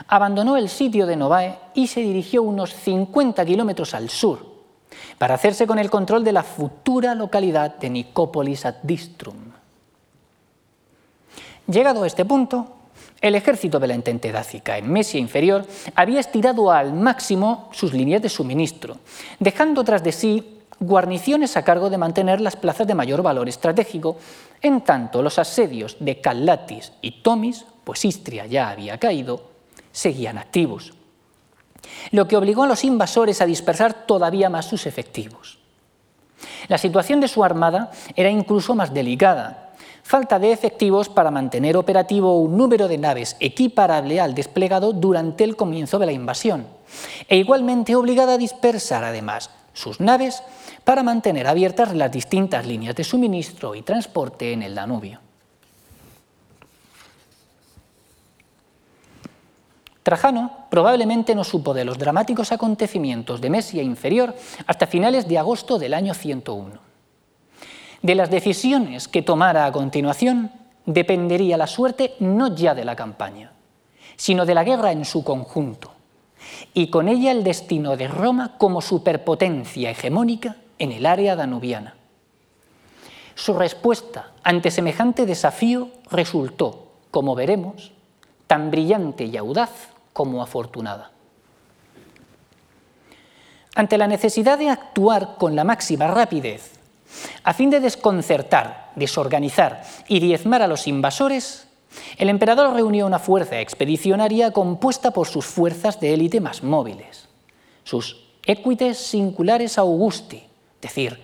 abandonó 0.08 0.58
el 0.58 0.70
sitio 0.70 1.06
de 1.06 1.16
Novae 1.16 1.60
y 1.76 1.88
se 1.88 2.02
dirigió 2.02 2.44
unos 2.44 2.74
50 2.74 3.46
kilómetros 3.46 3.94
al 3.94 4.10
sur 4.10 4.54
para 5.18 5.36
hacerse 5.36 5.68
con 5.68 5.80
el 5.80 5.90
control 5.90 6.24
de 6.24 6.32
la 6.32 6.44
futura 6.44 7.16
localidad 7.16 7.78
de 7.78 7.90
Nicópolis 7.90 8.66
ad 8.66 8.76
Distrum. 8.84 9.54
Llegado 11.68 12.04
a 12.04 12.08
este 12.08 12.26
punto, 12.26 12.76
el 13.22 13.36
ejército 13.36 13.80
de 13.80 13.88
la 13.88 13.94
Entente 13.94 14.32
Dácica 14.32 14.78
en 14.78 14.92
Mesia 14.92 15.20
Inferior 15.20 15.66
había 15.96 16.20
estirado 16.20 16.72
al 16.72 16.94
máximo 16.94 17.70
sus 17.72 17.94
líneas 17.94 18.22
de 18.22 18.30
suministro, 18.30 18.98
dejando 19.40 19.84
tras 19.84 20.04
de 20.04 20.12
sí 20.12 20.63
guarniciones 20.80 21.58
a 21.58 21.64
cargo 21.64 21.90
de 21.90 21.98
mantener 21.98 22.42
las 22.42 22.56
plazas 22.56 22.88
de 22.88 22.96
mayor 22.96 23.22
valor 23.22 23.50
estratégico, 23.50 24.18
en 24.62 24.82
tanto 24.82 25.22
los 25.22 25.40
asedios 25.40 25.98
de 26.00 26.22
Callatis 26.22 26.94
y 27.02 27.22
Tomis, 27.22 27.66
pues 27.84 28.06
Istria 28.06 28.46
ya 28.46 28.70
había 28.70 28.98
caído, 28.98 29.44
seguían 29.92 30.38
activos, 30.38 30.94
lo 32.12 32.28
que 32.28 32.38
obligó 32.38 32.64
a 32.64 32.68
los 32.68 32.84
invasores 32.84 33.42
a 33.42 33.46
dispersar 33.46 34.06
todavía 34.06 34.50
más 34.50 34.66
sus 34.66 34.86
efectivos. 34.86 35.60
La 36.68 36.78
situación 36.78 37.20
de 37.20 37.28
su 37.28 37.44
armada 37.44 37.92
era 38.16 38.30
incluso 38.30 38.76
más 38.76 38.94
delicada, 38.94 39.74
falta 40.04 40.40
de 40.40 40.52
efectivos 40.52 41.10
para 41.10 41.32
mantener 41.32 41.78
operativo 41.78 42.40
un 42.40 42.58
número 42.58 42.88
de 42.88 42.98
naves 42.98 43.38
equiparable 43.40 44.20
al 44.20 44.36
desplegado 44.36 44.94
durante 44.94 45.44
el 45.44 45.56
comienzo 45.56 46.00
de 46.00 46.06
la 46.06 46.12
invasión, 46.12 46.68
e 47.28 47.38
igualmente 47.38 47.96
obligada 47.96 48.34
a 48.34 48.38
dispersar 48.38 49.04
además 49.04 49.50
sus 49.74 50.00
naves 50.00 50.44
para 50.84 51.04
mantener 51.04 51.48
abiertas 51.48 51.94
las 51.96 52.12
distintas 52.12 52.66
líneas 52.66 52.96
de 52.96 53.04
suministro 53.04 53.76
y 53.76 53.82
transporte 53.82 54.52
en 54.52 54.64
el 54.64 54.76
Danubio. 54.76 55.20
Trajano 60.04 60.68
probablemente 60.70 61.34
no 61.34 61.46
supo 61.46 61.74
de 61.74 61.86
los 61.86 61.98
dramáticos 61.98 62.52
acontecimientos 62.52 63.40
de 63.40 63.50
Mesia 63.50 63.82
Inferior 63.82 64.36
hasta 64.68 64.86
finales 64.86 65.30
de 65.30 65.38
agosto 65.38 65.80
del 65.80 65.94
año 65.94 66.14
101. 66.14 66.72
De 68.02 68.16
las 68.16 68.30
decisiones 68.30 69.08
que 69.08 69.22
tomara 69.22 69.66
a 69.66 69.72
continuación 69.72 70.52
dependería 70.86 71.56
la 71.56 71.68
suerte 71.68 72.16
no 72.20 72.54
ya 72.54 72.76
de 72.76 72.84
la 72.84 72.98
campaña, 72.98 73.54
sino 74.18 74.46
de 74.46 74.54
la 74.54 74.66
guerra 74.66 74.92
en 74.92 75.06
su 75.06 75.24
conjunto, 75.24 75.94
y 76.74 76.88
con 76.90 77.08
ella 77.08 77.32
el 77.32 77.46
destino 77.46 77.96
de 77.96 78.10
Roma 78.10 78.58
como 78.58 78.82
superpotencia 78.82 79.90
hegemónica 79.90 80.58
en 80.80 80.92
el 80.92 81.06
área 81.06 81.36
danubiana. 81.36 81.96
Su 83.36 83.54
respuesta 83.54 84.32
ante 84.44 84.72
semejante 84.72 85.26
desafío 85.26 85.90
resultó, 86.12 86.88
como 87.12 87.36
veremos, 87.36 87.92
tan 88.48 88.70
brillante 88.70 89.26
y 89.26 89.38
audaz 89.38 89.90
como 90.14 90.42
afortunada. 90.42 91.12
Ante 93.76 93.98
la 93.98 94.08
necesidad 94.08 94.60
de 94.60 94.70
actuar 94.70 95.36
con 95.38 95.56
la 95.56 95.64
máxima 95.64 96.08
rapidez, 96.08 96.74
a 97.44 97.54
fin 97.54 97.70
de 97.70 97.80
desconcertar, 97.80 98.92
desorganizar 98.96 99.84
y 100.08 100.20
diezmar 100.20 100.62
a 100.62 100.68
los 100.68 100.88
invasores, 100.88 101.68
el 102.18 102.30
emperador 102.30 102.74
reunió 102.74 103.06
una 103.06 103.20
fuerza 103.20 103.60
expedicionaria 103.60 104.52
compuesta 104.52 105.12
por 105.12 105.28
sus 105.28 105.46
fuerzas 105.46 106.00
de 106.00 106.14
élite 106.14 106.40
más 106.40 106.64
móviles, 106.64 107.28
sus 107.84 108.24
equites 108.46 108.98
singulares 108.98 109.78
augusti, 109.78 110.44
decir, 110.84 111.20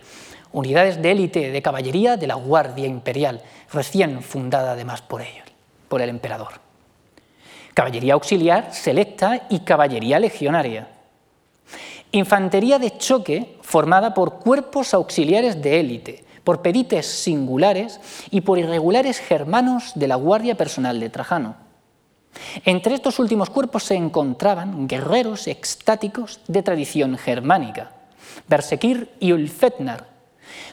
unidades 0.51 1.01
de 1.01 1.11
élite 1.11 1.51
de 1.51 1.61
caballería 1.61 2.17
de 2.17 2.27
la 2.27 2.35
Guardia 2.35 2.87
Imperial, 2.87 3.41
recién 3.71 4.23
fundada 4.23 4.71
además 4.71 5.01
por 5.01 5.21
ellos, 5.21 5.45
por 5.87 6.01
el 6.01 6.09
emperador. 6.09 6.53
Caballería 7.73 8.13
auxiliar, 8.13 8.73
selecta 8.73 9.45
y 9.49 9.59
caballería 9.59 10.19
legionaria. 10.19 10.87
Infantería 12.11 12.79
de 12.79 12.97
choque 12.97 13.57
formada 13.61 14.15
por 14.15 14.39
cuerpos 14.39 14.95
auxiliares 14.95 15.61
de 15.61 15.79
élite, 15.79 16.25
por 16.43 16.63
perites 16.63 17.05
singulares 17.05 17.99
y 18.31 18.41
por 18.41 18.57
irregulares 18.57 19.19
germanos 19.19 19.91
de 19.93 20.07
la 20.07 20.15
guardia 20.15 20.57
personal 20.57 20.99
de 20.99 21.09
Trajano. 21.09 21.55
Entre 22.65 22.95
estos 22.95 23.19
últimos 23.19 23.49
cuerpos 23.49 23.83
se 23.83 23.95
encontraban 23.95 24.87
guerreros 24.87 25.47
extáticos 25.47 26.39
de 26.47 26.63
tradición 26.63 27.17
germánica, 27.17 27.91
Bersekir 28.47 29.11
y 29.19 29.31
Ulfetnar, 29.31 30.07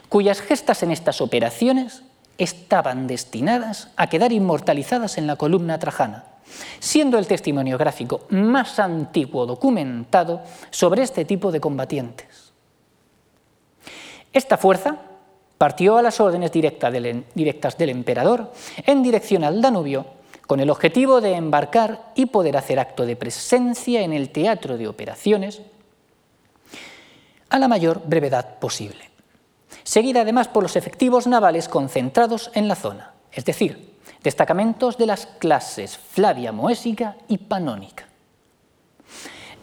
cuyas 0.09 0.41
gestas 0.41 0.83
en 0.83 0.91
estas 0.91 1.21
operaciones 1.21 2.03
estaban 2.37 3.07
destinadas 3.07 3.89
a 3.95 4.07
quedar 4.07 4.31
inmortalizadas 4.31 5.17
en 5.17 5.27
la 5.27 5.35
columna 5.35 5.79
trajana, 5.79 6.25
siendo 6.79 7.17
el 7.17 7.27
testimonio 7.27 7.77
gráfico 7.77 8.21
más 8.29 8.79
antiguo 8.79 9.45
documentado 9.45 10.41
sobre 10.69 11.03
este 11.03 11.25
tipo 11.25 11.51
de 11.51 11.59
combatientes. 11.59 12.53
Esta 14.31 14.57
fuerza 14.57 14.97
partió 15.57 15.97
a 15.97 16.03
las 16.03 16.19
órdenes 16.19 16.51
directas 16.51 17.77
del 17.77 17.89
emperador 17.89 18.53
en 18.85 19.01
dirección 19.01 19.43
al 19.43 19.61
Danubio 19.61 20.05
con 20.45 20.59
el 20.59 20.69
objetivo 20.69 21.19
de 21.19 21.33
embarcar 21.33 22.11
y 22.15 22.27
poder 22.27 22.55
hacer 22.55 22.79
acto 22.79 23.05
de 23.05 23.15
presencia 23.15 24.01
en 24.01 24.13
el 24.13 24.29
teatro 24.29 24.77
de 24.77 24.87
operaciones 24.87 25.61
a 27.49 27.59
la 27.59 27.67
mayor 27.67 28.01
brevedad 28.05 28.59
posible, 28.59 29.09
seguida 29.83 30.21
además 30.21 30.47
por 30.47 30.63
los 30.63 30.75
efectivos 30.75 31.27
navales 31.27 31.69
concentrados 31.69 32.51
en 32.53 32.67
la 32.67 32.75
zona, 32.75 33.13
es 33.31 33.45
decir, 33.45 33.97
destacamentos 34.23 34.97
de 34.97 35.05
las 35.05 35.25
clases 35.25 35.97
Flavia 35.97 36.51
Moésica 36.51 37.15
y 37.27 37.37
Panónica. 37.37 38.05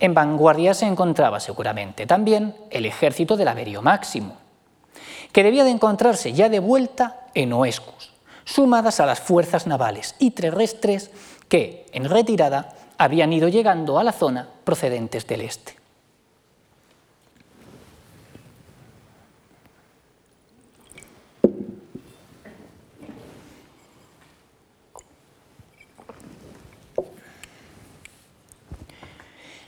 En 0.01 0.15
vanguardia 0.15 0.75
se 0.75 0.87
encontraba 0.87 1.41
seguramente 1.41 2.07
también 2.07 2.57
el 2.71 2.87
ejército 2.87 3.37
del 3.37 3.49
Averio 3.49 3.83
Máximo, 3.83 4.37
que 5.33 5.43
debía 5.43 5.65
de 5.65 5.71
encontrarse 5.71 6.33
ya 6.33 6.49
de 6.49 6.61
vuelta 6.61 7.27
en 7.35 7.53
Oescus, 7.53 8.13
sumadas 8.45 9.01
a 9.01 9.07
las 9.07 9.21
fuerzas 9.21 9.67
navales 9.67 10.15
y 10.19 10.31
terrestres 10.33 11.11
que, 11.49 11.87
en 11.93 12.09
retirada, 12.09 12.75
habían 12.99 13.33
ido 13.33 13.49
llegando 13.49 13.99
a 13.99 14.05
la 14.05 14.13
zona 14.13 14.49
procedentes 14.65 15.27
del 15.27 15.43
este. 15.43 15.74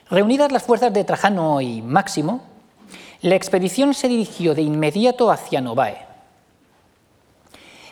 Reunidas 0.08 0.52
las 0.52 0.62
fuerzas 0.62 0.92
de 0.92 1.02
Trajano 1.02 1.60
y 1.60 1.82
Máximo, 1.82 2.42
la 3.22 3.34
expedición 3.34 3.92
se 3.92 4.06
dirigió 4.06 4.54
de 4.54 4.62
inmediato 4.62 5.32
hacia 5.32 5.60
Novae. 5.60 6.06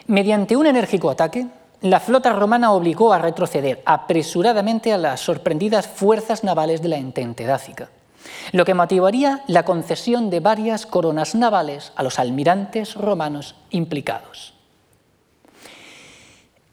Mediante 0.06 0.56
un 0.56 0.66
enérgico 0.66 1.10
ataque, 1.10 1.48
la 1.80 1.98
flota 1.98 2.32
romana 2.32 2.70
obligó 2.70 3.12
a 3.12 3.18
retroceder 3.18 3.82
apresuradamente 3.84 4.92
a 4.92 4.98
las 4.98 5.20
sorprendidas 5.20 5.88
fuerzas 5.88 6.44
navales 6.44 6.82
de 6.82 6.88
la 6.88 6.98
Entente 6.98 7.46
Dácica, 7.46 7.88
lo 8.52 8.64
que 8.64 8.74
motivaría 8.74 9.42
la 9.48 9.64
concesión 9.64 10.30
de 10.30 10.38
varias 10.38 10.86
coronas 10.86 11.34
navales 11.34 11.92
a 11.96 12.04
los 12.04 12.20
almirantes 12.20 12.94
romanos 12.94 13.56
implicados. 13.70 14.53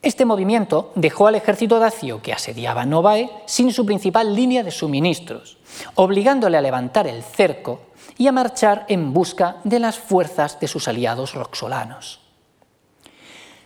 Este 0.01 0.25
movimiento 0.25 0.91
dejó 0.95 1.27
al 1.27 1.35
ejército 1.35 1.77
dacio 1.77 2.23
que 2.23 2.33
asediaba 2.33 2.85
Novae 2.85 3.29
sin 3.45 3.71
su 3.71 3.85
principal 3.85 4.35
línea 4.35 4.63
de 4.63 4.71
suministros, 4.71 5.59
obligándole 5.93 6.57
a 6.57 6.61
levantar 6.61 7.05
el 7.05 7.21
cerco 7.21 7.81
y 8.17 8.25
a 8.27 8.31
marchar 8.31 8.85
en 8.87 9.13
busca 9.13 9.57
de 9.63 9.79
las 9.79 9.99
fuerzas 9.99 10.59
de 10.59 10.67
sus 10.67 10.87
aliados 10.87 11.35
roxolanos. 11.35 12.19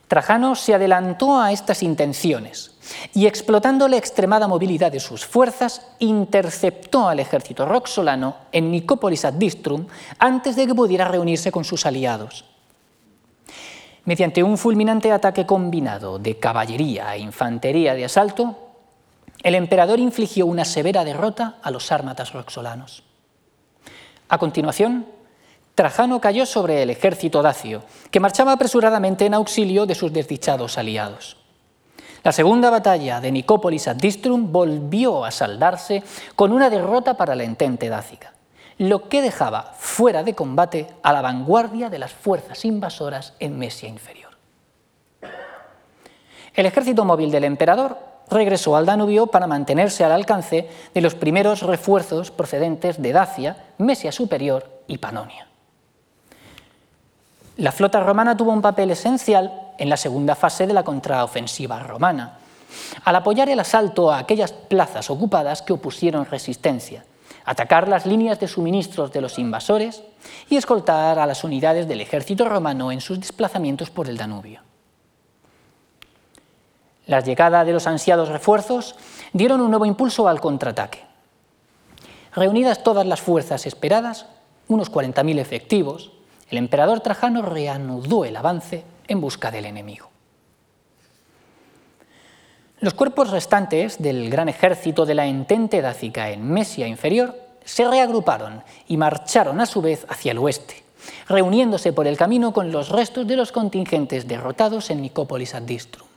Trajano 0.09 0.55
se 0.55 0.75
adelantó 0.75 1.39
a 1.39 1.53
estas 1.53 1.81
intenciones 1.81 2.77
y 3.13 3.27
explotando 3.27 3.87
la 3.87 3.97
extremada 3.97 4.47
movilidad 4.47 4.91
de 4.91 4.99
sus 4.99 5.25
fuerzas, 5.25 5.87
interceptó 5.99 7.07
al 7.07 7.21
ejército 7.21 7.65
roxolano 7.65 8.35
en 8.51 8.71
Nicópolis 8.71 9.25
ad 9.25 9.33
Distrum 9.33 9.87
antes 10.19 10.57
de 10.57 10.67
que 10.67 10.75
pudiera 10.75 11.07
reunirse 11.07 11.51
con 11.51 11.63
sus 11.63 11.85
aliados. 11.85 12.54
Mediante 14.05 14.43
un 14.43 14.57
fulminante 14.57 15.11
ataque 15.11 15.47
combinado 15.47 16.19
de 16.19 16.37
caballería 16.37 17.15
e 17.15 17.19
infantería 17.19 17.95
de 17.95 18.05
asalto, 18.05 18.55
el 19.41 19.55
emperador 19.55 19.99
infligió 19.99 20.45
una 20.45 20.63
severa 20.63 21.03
derrota 21.03 21.57
a 21.63 21.71
los 21.71 21.87
sármatas 21.87 22.31
roxolanos. 22.31 23.03
A 24.29 24.37
continuación, 24.37 25.07
Trajano 25.73 26.21
cayó 26.21 26.45
sobre 26.45 26.83
el 26.83 26.91
ejército 26.91 27.41
dacio, 27.41 27.83
que 28.11 28.19
marchaba 28.19 28.53
apresuradamente 28.53 29.25
en 29.25 29.33
auxilio 29.33 29.87
de 29.87 29.95
sus 29.95 30.13
desdichados 30.13 30.77
aliados. 30.77 31.37
La 32.23 32.31
segunda 32.31 32.69
batalla 32.69 33.19
de 33.19 33.31
Nicópolis 33.31 33.87
ad 33.87 33.97
Distrum 33.97 34.51
volvió 34.51 35.25
a 35.25 35.31
saldarse 35.31 36.03
con 36.35 36.51
una 36.51 36.69
derrota 36.69 37.17
para 37.17 37.35
la 37.35 37.43
entente 37.43 37.89
dácica, 37.89 38.33
lo 38.77 39.07
que 39.07 39.21
dejaba 39.21 39.73
fuera 39.77 40.23
de 40.23 40.35
combate 40.35 40.87
a 41.01 41.13
la 41.13 41.21
vanguardia 41.21 41.89
de 41.89 41.99
las 41.99 42.11
fuerzas 42.11 42.65
invasoras 42.65 43.33
en 43.39 43.57
Mesia 43.57 43.87
Inferior. 43.87 44.31
El 46.53 46.65
ejército 46.65 47.05
móvil 47.05 47.31
del 47.31 47.43
emperador 47.43 47.97
regresó 48.29 48.75
al 48.75 48.85
Danubio 48.85 49.27
para 49.27 49.47
mantenerse 49.47 50.03
al 50.03 50.11
alcance 50.11 50.69
de 50.93 51.01
los 51.01 51.15
primeros 51.15 51.61
refuerzos 51.61 52.31
procedentes 52.31 53.01
de 53.01 53.11
Dacia, 53.11 53.57
Mesia 53.77 54.11
Superior 54.11 54.81
y 54.87 54.97
Panonia. 54.97 55.47
La 57.57 57.71
flota 57.71 58.01
romana 58.01 58.35
tuvo 58.35 58.51
un 58.51 58.61
papel 58.61 58.91
esencial 58.91 59.71
en 59.77 59.89
la 59.89 59.97
segunda 59.97 60.35
fase 60.35 60.67
de 60.67 60.73
la 60.73 60.83
contraofensiva 60.83 61.79
romana, 61.83 62.39
al 63.05 63.15
apoyar 63.15 63.49
el 63.49 63.59
asalto 63.59 64.11
a 64.11 64.19
aquellas 64.19 64.51
plazas 64.51 65.09
ocupadas 65.09 65.61
que 65.61 65.73
opusieron 65.73 66.25
resistencia, 66.25 67.05
atacar 67.45 67.87
las 67.87 68.05
líneas 68.05 68.39
de 68.39 68.47
suministros 68.47 69.11
de 69.11 69.21
los 69.21 69.37
invasores 69.37 70.03
y 70.49 70.57
escoltar 70.57 71.19
a 71.19 71.25
las 71.25 71.43
unidades 71.43 71.87
del 71.87 72.01
ejército 72.01 72.49
romano 72.49 72.91
en 72.91 73.01
sus 73.01 73.19
desplazamientos 73.19 73.89
por 73.89 74.09
el 74.09 74.17
Danubio. 74.17 74.61
La 77.05 77.19
llegada 77.19 77.63
de 77.63 77.71
los 77.71 77.85
ansiados 77.85 78.29
refuerzos 78.29 78.95
dieron 79.31 79.61
un 79.61 79.69
nuevo 79.69 79.85
impulso 79.85 80.27
al 80.27 80.41
contraataque. 80.41 81.03
Reunidas 82.33 82.83
todas 82.83 83.05
las 83.05 83.21
fuerzas 83.21 83.67
esperadas, 83.67 84.25
unos 84.67 84.91
40.000 84.91 85.39
efectivos, 85.39 86.11
el 86.49 86.57
emperador 86.57 86.99
Trajano 87.01 87.43
reanudó 87.43 88.25
el 88.25 88.35
avance 88.35 88.83
en 89.07 89.21
busca 89.21 89.51
del 89.51 89.65
enemigo. 89.65 90.14
Los 92.85 92.93
cuerpos 92.93 93.31
restantes 93.31 93.99
del 93.99 94.29
gran 94.29 94.47
ejército 94.47 95.07
de 95.07 95.15
la 95.15 95.25
entente 95.25 95.81
dácica 95.81 96.29
en 96.29 96.47
Mesia 96.47 96.87
inferior 96.87 97.35
se 97.63 97.89
reagruparon 97.89 98.61
y 98.87 98.95
marcharon 98.95 99.59
a 99.59 99.65
su 99.65 99.81
vez 99.81 100.05
hacia 100.07 100.33
el 100.33 100.37
oeste, 100.37 100.83
reuniéndose 101.27 101.93
por 101.93 102.05
el 102.05 102.15
camino 102.15 102.53
con 102.53 102.71
los 102.71 102.89
restos 102.89 103.25
de 103.25 103.37
los 103.37 103.51
contingentes 103.51 104.27
derrotados 104.27 104.91
en 104.91 105.01
Nicópolis 105.01 105.55
ad 105.55 105.63
Distrum. 105.63 106.07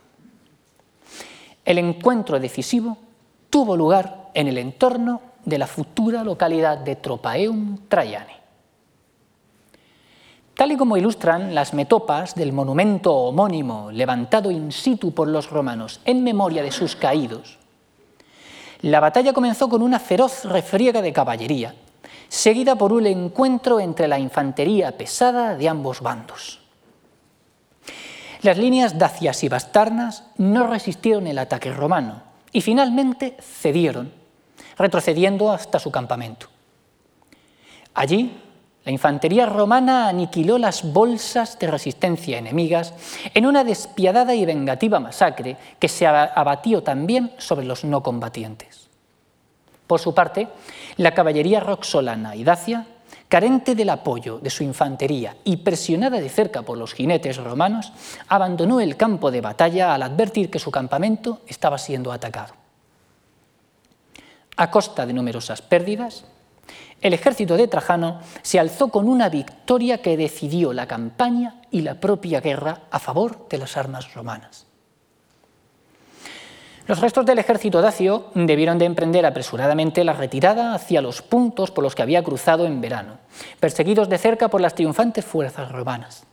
El 1.65 1.79
encuentro 1.79 2.39
decisivo 2.39 2.99
tuvo 3.49 3.75
lugar 3.75 4.29
en 4.35 4.47
el 4.47 4.59
entorno 4.59 5.21
de 5.45 5.57
la 5.57 5.65
futura 5.65 6.23
localidad 6.23 6.77
de 6.77 6.97
Tropaeum 6.97 7.79
Traiane. 7.89 8.38
Tal 10.59 10.73
y 10.73 10.75
como 10.75 10.97
ilustran 10.97 11.55
las 11.55 11.73
metopas 11.73 12.35
del 12.35 12.51
monumento 12.51 13.15
homónimo 13.15 13.91
levantado 13.93 14.51
in 14.51 14.73
situ 14.73 15.13
por 15.13 15.29
los 15.29 15.49
romanos 15.49 16.01
en 16.03 16.21
memoria 16.21 16.61
de 16.61 16.73
sus 16.73 16.97
caídos, 16.97 17.57
la 18.81 18.99
batalla 18.99 19.31
comenzó 19.31 19.69
con 19.69 19.81
una 19.81 20.01
feroz 20.01 20.43
refriega 20.43 21.01
de 21.01 21.13
caballería, 21.13 21.75
seguida 22.27 22.75
por 22.75 22.91
un 22.91 23.05
encuentro 23.05 23.79
entre 23.79 24.09
la 24.09 24.19
infantería 24.19 24.97
pesada 24.97 25.55
de 25.55 25.69
ambos 25.69 26.01
bandos. 26.01 26.59
Las 28.41 28.57
líneas 28.57 28.97
dacias 28.99 29.45
y 29.45 29.47
bastarnas 29.47 30.25
no 30.35 30.67
resistieron 30.67 31.27
el 31.27 31.39
ataque 31.39 31.71
romano 31.71 32.21
y 32.51 32.59
finalmente 32.59 33.37
cedieron, 33.39 34.11
retrocediendo 34.77 35.53
hasta 35.53 35.79
su 35.79 35.89
campamento. 35.89 36.47
Allí 37.93 38.48
la 38.89 38.93
infantería 38.93 39.45
romana 39.45 40.07
aniquiló 40.07 40.57
las 40.57 40.81
bolsas 40.81 41.59
de 41.59 41.67
resistencia 41.67 42.39
enemigas 42.39 42.95
en 43.35 43.45
una 43.45 43.63
despiadada 43.63 44.33
y 44.33 44.47
vengativa 44.47 44.99
masacre 44.99 45.57
que 45.77 45.87
se 45.87 46.07
abatió 46.07 46.81
también 46.81 47.31
sobre 47.37 47.67
los 47.67 47.83
no 47.83 48.01
combatientes. 48.01 48.89
Por 49.85 49.99
su 49.99 50.15
parte, 50.15 50.47
la 50.97 51.13
caballería 51.13 51.59
roxolana 51.59 52.35
y 52.35 52.43
dacia, 52.43 52.87
carente 53.27 53.75
del 53.75 53.91
apoyo 53.91 54.39
de 54.39 54.49
su 54.49 54.63
infantería 54.63 55.37
y 55.43 55.57
presionada 55.57 56.19
de 56.19 56.29
cerca 56.29 56.63
por 56.63 56.75
los 56.75 56.95
jinetes 56.95 57.37
romanos, 57.37 57.93
abandonó 58.27 58.81
el 58.81 58.97
campo 58.97 59.29
de 59.29 59.41
batalla 59.41 59.93
al 59.93 60.01
advertir 60.01 60.49
que 60.49 60.57
su 60.57 60.71
campamento 60.71 61.41
estaba 61.45 61.77
siendo 61.77 62.11
atacado. 62.11 62.55
A 64.57 64.71
costa 64.71 65.05
de 65.05 65.13
numerosas 65.13 65.61
pérdidas, 65.61 66.25
el 67.01 67.13
ejército 67.13 67.55
de 67.55 67.67
Trajano 67.67 68.19
se 68.41 68.59
alzó 68.59 68.89
con 68.89 69.07
una 69.07 69.29
victoria 69.29 70.01
que 70.01 70.17
decidió 70.17 70.73
la 70.73 70.87
campaña 70.87 71.61
y 71.71 71.81
la 71.81 71.95
propia 71.95 72.41
guerra 72.41 72.81
a 72.91 72.99
favor 72.99 73.47
de 73.49 73.57
las 73.57 73.77
armas 73.77 74.13
romanas. 74.13 74.65
Los 76.87 76.99
restos 76.99 77.25
del 77.25 77.37
ejército 77.37 77.81
dacio 77.81 78.31
debieron 78.33 78.79
de 78.79 78.85
emprender 78.85 79.25
apresuradamente 79.25 80.03
la 80.03 80.13
retirada 80.13 80.73
hacia 80.73 81.03
los 81.03 81.21
puntos 81.21 81.69
por 81.69 81.83
los 81.83 81.93
que 81.93 82.01
había 82.01 82.23
cruzado 82.23 82.65
en 82.65 82.81
verano, 82.81 83.19
perseguidos 83.59 84.09
de 84.09 84.17
cerca 84.17 84.47
por 84.47 84.59
las 84.59 84.73
triunfantes 84.73 85.23
fuerzas 85.23 85.71
romanas. 85.71 86.25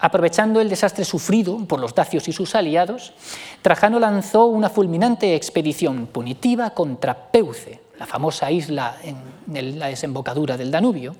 Aprovechando 0.00 0.60
el 0.60 0.68
desastre 0.68 1.04
sufrido 1.04 1.56
por 1.66 1.80
los 1.80 1.94
dacios 1.94 2.28
y 2.28 2.32
sus 2.32 2.54
aliados, 2.54 3.14
Trajano 3.62 3.98
lanzó 3.98 4.46
una 4.46 4.70
fulminante 4.70 5.34
expedición 5.34 6.08
punitiva 6.08 6.70
contra 6.70 7.30
Peuce, 7.30 7.80
la 7.98 8.06
famosa 8.06 8.50
isla 8.50 8.96
en 9.02 9.78
la 9.78 9.88
desembocadura 9.88 10.56
del 10.56 10.70
Danubio, 10.70 11.16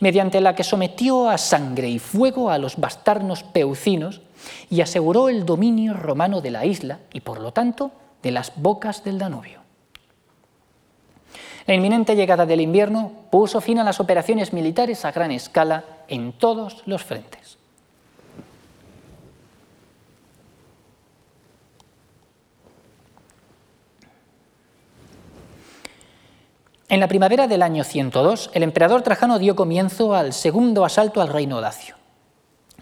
mediante 0.00 0.40
la 0.40 0.54
que 0.54 0.64
sometió 0.64 1.28
a 1.28 1.38
sangre 1.38 1.88
y 1.88 1.98
fuego 1.98 2.50
a 2.50 2.58
los 2.58 2.76
bastarnos 2.76 3.42
peucinos 3.42 4.20
y 4.68 4.80
aseguró 4.80 5.28
el 5.28 5.44
dominio 5.44 5.94
romano 5.94 6.40
de 6.40 6.50
la 6.50 6.64
isla 6.66 7.00
y, 7.12 7.20
por 7.20 7.40
lo 7.40 7.52
tanto, 7.52 7.92
de 8.22 8.30
las 8.30 8.52
bocas 8.56 9.04
del 9.04 9.18
Danubio. 9.18 9.60
La 11.66 11.74
inminente 11.74 12.16
llegada 12.16 12.46
del 12.46 12.60
invierno 12.60 13.12
puso 13.30 13.60
fin 13.60 13.78
a 13.78 13.84
las 13.84 14.00
operaciones 14.00 14.52
militares 14.52 15.04
a 15.04 15.12
gran 15.12 15.30
escala 15.30 15.84
en 16.08 16.32
todos 16.32 16.82
los 16.86 17.04
frentes. 17.04 17.39
En 26.90 26.98
la 26.98 27.06
primavera 27.06 27.46
del 27.46 27.62
año 27.62 27.84
102, 27.84 28.50
el 28.52 28.64
emperador 28.64 29.02
Trajano 29.02 29.38
dio 29.38 29.54
comienzo 29.54 30.12
al 30.12 30.32
segundo 30.32 30.84
asalto 30.84 31.22
al 31.22 31.28
reino 31.28 31.60
dacio. 31.60 31.94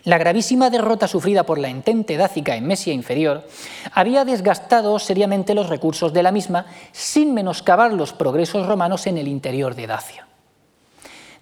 La 0.04 0.16
gravísima 0.16 0.70
derrota 0.70 1.06
sufrida 1.06 1.44
por 1.44 1.58
la 1.58 1.68
entente 1.68 2.16
dácica 2.16 2.56
en 2.56 2.66
Mesia 2.66 2.94
inferior 2.94 3.46
había 3.92 4.24
desgastado 4.24 4.98
seriamente 4.98 5.54
los 5.54 5.68
recursos 5.68 6.14
de 6.14 6.22
la 6.22 6.32
misma 6.32 6.64
sin 6.90 7.34
menoscabar 7.34 7.92
los 7.92 8.14
progresos 8.14 8.66
romanos 8.66 9.06
en 9.06 9.18
el 9.18 9.28
interior 9.28 9.74
de 9.74 9.86
Dacia. 9.86 10.26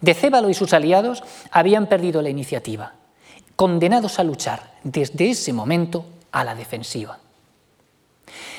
Decébalo 0.00 0.50
y 0.50 0.54
sus 0.54 0.72
aliados 0.72 1.22
habían 1.52 1.86
perdido 1.86 2.20
la 2.20 2.30
iniciativa, 2.30 2.94
condenados 3.54 4.18
a 4.18 4.24
luchar 4.24 4.72
desde 4.82 5.30
ese 5.30 5.52
momento 5.52 6.04
a 6.32 6.42
la 6.42 6.56
defensiva. 6.56 7.20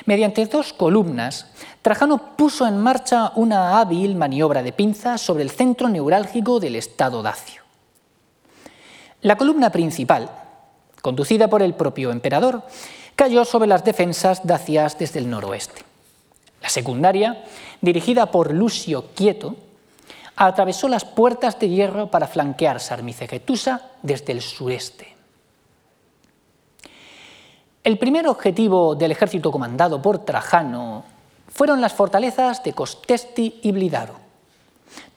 Mediante 0.05 0.45
dos 0.45 0.71
columnas, 0.71 1.47
Trajano 1.87 2.35
puso 2.35 2.67
en 2.67 2.77
marcha 2.77 3.31
una 3.35 3.79
hábil 3.79 4.13
maniobra 4.15 4.61
de 4.61 4.73
pinza 4.73 5.17
sobre 5.17 5.41
el 5.43 5.49
centro 5.49 5.87
neurálgico 5.87 6.59
del 6.59 6.75
Estado 6.75 7.23
dacio. 7.23 7.61
La 9.21 9.37
columna 9.37 9.69
principal, 9.69 10.29
conducida 11.01 11.47
por 11.47 11.61
el 11.61 11.75
propio 11.75 12.11
emperador, 12.11 12.63
cayó 13.15 13.45
sobre 13.45 13.69
las 13.69 13.85
defensas 13.85 14.45
dacias 14.45 14.99
desde 14.99 15.19
el 15.19 15.29
noroeste. 15.29 15.83
La 16.61 16.67
secundaria, 16.67 17.45
dirigida 17.79 18.31
por 18.31 18.53
Lucio 18.53 19.05
Quieto, 19.15 19.55
atravesó 20.35 20.89
las 20.89 21.05
puertas 21.05 21.57
de 21.57 21.69
hierro 21.69 22.11
para 22.11 22.27
flanquear 22.27 22.81
Sarmicegetusa 22.81 23.91
desde 24.01 24.33
el 24.33 24.41
sureste. 24.41 25.15
El 27.81 27.97
primer 27.97 28.27
objetivo 28.27 28.93
del 28.93 29.13
ejército 29.13 29.53
comandado 29.53 30.01
por 30.01 30.25
Trajano 30.25 31.15
fueron 31.57 31.81
las 31.81 31.93
fortalezas 31.93 32.63
de 32.63 32.73
Costesti 32.73 33.61
y 33.63 33.71
Blidaro, 33.71 34.13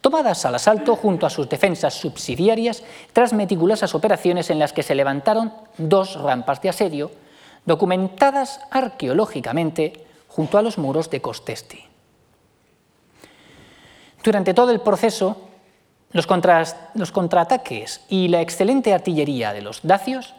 tomadas 0.01 0.47
al 0.47 0.55
asalto 0.55 0.97
junto 0.97 1.27
a 1.27 1.31
sus 1.31 1.51
defensas 1.51 1.93
subsidiarias 1.93 2.83
tras 3.13 3.35
meticulosas 3.35 3.95
operaciones 3.95 4.49
en 4.49 4.59
las 4.59 4.73
que 4.73 4.83
se 4.83 4.95
levantaron 4.95 5.53
dos 5.77 6.19
rampas 6.19 6.63
de 6.63 6.71
asedio, 6.71 7.11
documentadas 7.67 8.59
arqueológicamente 8.71 10.07
junto 10.29 10.57
a 10.57 10.63
los 10.63 10.79
muros 10.79 11.11
de 11.11 11.21
Costesti. 11.21 11.85
Durante 14.25 14.55
todo 14.55 14.71
el 14.71 14.81
proceso, 14.81 15.37
los, 16.13 16.27
los, 16.95 17.13
contraataques 17.13 18.01
y 18.09 18.29
la 18.29 18.41
excelente 18.41 18.95
artillería 18.95 19.53
de 19.53 19.61
los 19.61 19.81
dacios 19.83 20.33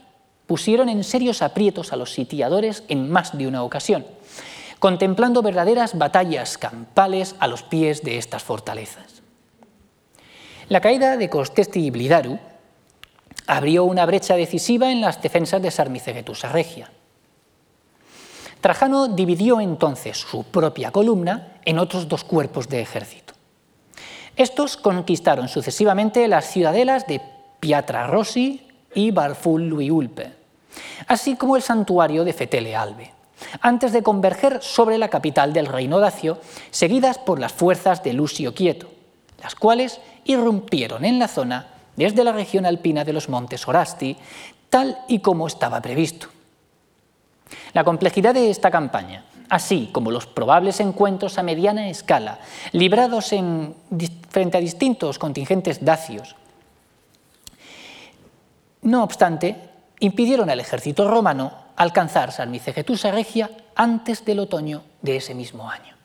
pusieron 0.48 0.90
en 0.90 1.04
serios 1.04 1.44
aprietos 1.44 1.94
a 1.94 1.96
los 1.96 2.12
sitiadores 2.12 2.84
en 2.88 3.12
más 3.12 3.38
de 3.38 3.46
una 3.46 3.62
ocasión, 3.62 4.04
contemplando 4.82 5.44
verdaderas 5.44 5.96
batallas 5.96 6.58
campales 6.58 7.36
a 7.38 7.46
los 7.46 7.62
pies 7.62 8.02
de 8.02 8.18
estas 8.18 8.42
fortalezas. 8.42 9.22
La 10.70 10.82
caída 10.82 11.18
de 11.18 11.30
Costesti 11.30 11.86
y 11.86 11.92
Blidaru 11.92 12.40
abrió 13.46 13.84
una 13.84 14.08
brecha 14.08 14.36
decisiva 14.36 14.92
en 14.92 15.00
las 15.00 15.22
defensas 15.22 15.62
de 15.62 15.70
Sarmicegetusa 15.70 16.50
Regia. 16.50 16.92
Trajano 18.60 19.08
dividió 19.08 19.62
entonces 19.62 20.18
su 20.18 20.46
propia 20.46 20.90
columna 20.90 21.60
en 21.64 21.78
otros 21.78 22.08
dos 22.08 22.24
cuerpos 22.24 22.68
de 22.68 22.82
ejército. 22.82 23.36
Estos 24.36 24.78
conquistaron 24.78 25.48
sucesivamente 25.48 26.28
las 26.28 26.50
ciudadelas 26.50 27.06
de 27.06 27.22
Piatra 27.60 28.08
Rossi 28.08 28.68
y 28.96 29.12
Barful-Luiulpe, 29.12 30.34
así 31.06 31.36
como 31.36 31.56
el 31.56 31.62
santuario 31.62 32.24
de 32.24 32.34
Fetele 32.34 32.76
Albe, 32.76 33.21
antes 33.62 33.92
de 33.92 34.04
converger 34.04 34.62
sobre 34.62 34.98
la 34.98 35.10
capital 35.10 35.54
del 35.54 35.66
reino 35.66 36.00
dacio, 36.00 36.40
seguidas 36.70 37.18
por 37.18 37.40
las 37.40 37.54
fuerzas 37.54 38.04
de 38.04 38.14
Lucio 38.14 38.54
Quieto, 38.54 38.88
las 39.42 39.56
cuales 39.56 40.00
irrumpieron 40.26 41.06
en 41.06 41.20
la 41.20 41.28
zona 41.28 41.68
desde 41.96 42.24
la 42.24 42.32
región 42.32 42.66
alpina 42.66 43.04
de 43.04 43.14
los 43.14 43.30
montes 43.30 43.68
Orasti, 43.68 44.18
tal 44.70 44.98
y 45.08 45.20
como 45.20 45.48
estaba 45.48 45.82
previsto. 45.82 46.28
La 47.74 47.84
complejidad 47.84 48.34
de 48.34 48.50
esta 48.50 48.72
campaña, 48.72 49.26
así 49.50 49.90
como 49.92 50.12
los 50.12 50.26
probables 50.26 50.80
encuentros 50.80 51.38
a 51.38 51.44
mediana 51.44 51.90
escala, 51.90 52.40
librados 52.72 53.34
en, 53.34 53.76
frente 54.30 54.58
a 54.58 54.62
distintos 54.62 55.20
contingentes 55.20 55.84
dacios, 55.84 56.36
no 58.84 59.04
obstante, 59.04 59.58
impidieron 60.00 60.50
al 60.50 60.60
ejército 60.60 61.08
romano 61.08 61.52
alcanzar 61.82 62.32
Sarmicegetusa 62.32 63.10
Regia 63.10 63.50
antes 63.74 64.24
del 64.24 64.38
otoño 64.38 64.84
de 65.02 65.16
ese 65.16 65.34
mismo 65.34 65.68
año. 65.68 65.96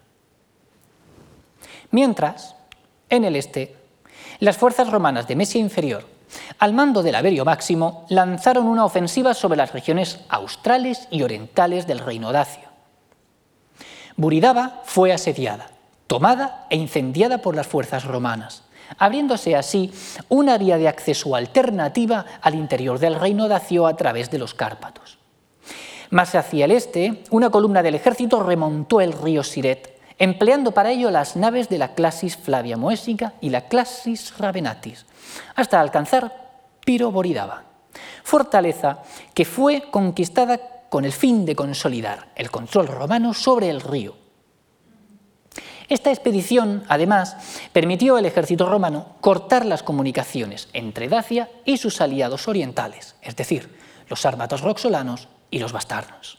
Mientras, 1.91 2.57
en 3.11 3.25
el 3.25 3.37
este, 3.37 3.77
las 4.39 4.57
fuerzas 4.57 4.91
romanas 4.91 5.29
de 5.29 5.37
Mesia 5.37 5.61
Inferior, 5.61 6.07
al 6.59 6.73
mando 6.73 7.03
del 7.03 7.15
Averio 7.15 7.45
Máximo, 7.45 8.07
lanzaron 8.09 8.69
una 8.69 8.87
ofensiva 8.87 9.35
sobre 9.35 9.59
las 9.59 9.73
regiones 9.75 10.21
australes 10.31 11.09
y 11.11 11.23
orientales 11.23 11.87
del 11.87 11.99
reino 11.99 12.33
dacio. 12.33 12.71
Buridaba 14.17 14.81
fue 14.85 15.13
asediada, 15.13 15.69
tomada 16.07 16.67
e 16.71 16.77
incendiada 16.77 17.43
por 17.43 17.55
las 17.55 17.67
fuerzas 17.67 18.05
romanas, 18.07 18.63
abriéndose 18.97 19.55
así 19.55 19.93
una 20.31 20.57
vía 20.57 20.79
de 20.79 20.89
acceso 20.89 21.37
alternativa 21.37 22.25
al 22.41 22.55
interior 22.55 22.99
del 22.99 23.21
reino 23.21 23.47
dacio 23.47 23.87
a 23.87 23.95
través 23.95 24.31
de 24.31 24.39
los 24.39 24.55
Cárpatos. 24.55 25.16
Más 26.17 26.35
hacia 26.35 26.65
el 26.65 26.71
este, 26.71 27.25
una 27.29 27.51
columna 27.51 27.83
del 27.83 27.95
ejército 27.95 28.43
remontó 28.43 29.03
el 29.03 29.13
río 29.13 29.43
Siret 29.43 30.01
empleando 30.17 30.73
para 30.73 30.91
ello 30.91 31.11
las 31.11 31.37
naves 31.37 31.69
de 31.69 31.77
la 31.77 31.93
Clasis 31.93 32.39
Flavia 32.39 32.79
Moesica 32.79 33.35
y 33.43 33.51
la 33.51 33.69
Clasis 33.69 34.39
Ravenatis, 34.39 35.05
hasta 35.57 35.79
alcanzar 35.79 36.33
Piro 36.87 37.11
Boridaba, 37.11 37.65
fortaleza 38.25 39.03
que 39.35 39.45
fue 39.45 39.91
conquistada 39.91 40.87
con 40.89 41.05
el 41.05 41.13
fin 41.13 41.45
de 41.45 41.55
consolidar 41.55 42.29
el 42.35 42.51
control 42.51 42.87
romano 42.87 43.35
sobre 43.35 43.69
el 43.69 43.83
río. 43.83 44.17
Esta 45.91 46.11
expedición, 46.11 46.85
además, 46.89 47.61
permitió 47.75 48.17
al 48.17 48.25
ejército 48.25 48.65
romano 48.65 49.17
cortar 49.21 49.67
las 49.67 49.83
comunicaciones 49.83 50.71
entre 50.73 51.11
Dacia 51.11 51.51
y 51.67 51.77
sus 51.77 52.01
aliados 52.01 52.49
orientales, 52.49 53.17
es 53.21 53.37
decir, 53.37 53.77
los 54.09 54.23
sármatos 54.23 54.63
roxolanos 54.63 55.29
y 55.51 55.59
los 55.59 55.73
bastarnos. 55.73 56.39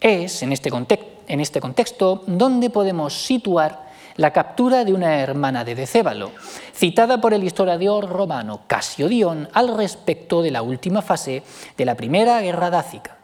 Es, 0.00 0.42
en 0.42 0.52
este 0.52 0.70
contexto, 0.70 1.12
en 1.28 1.40
este 1.40 1.60
contexto 1.60 2.24
donde 2.26 2.70
podemos 2.70 3.14
situar 3.14 3.92
la 4.16 4.32
captura 4.32 4.84
de 4.84 4.92
una 4.92 5.20
hermana 5.20 5.64
de 5.64 5.74
Decébalo, 5.74 6.32
citada 6.74 7.20
por 7.20 7.32
el 7.32 7.44
historiador 7.44 8.08
romano 8.08 8.62
Casio 8.66 9.08
Dion 9.08 9.48
al 9.52 9.76
respecto 9.76 10.42
de 10.42 10.50
la 10.50 10.62
última 10.62 11.02
fase 11.02 11.42
de 11.76 11.84
la 11.84 11.96
primera 11.96 12.40
guerra 12.40 12.70
dácica, 12.70 13.18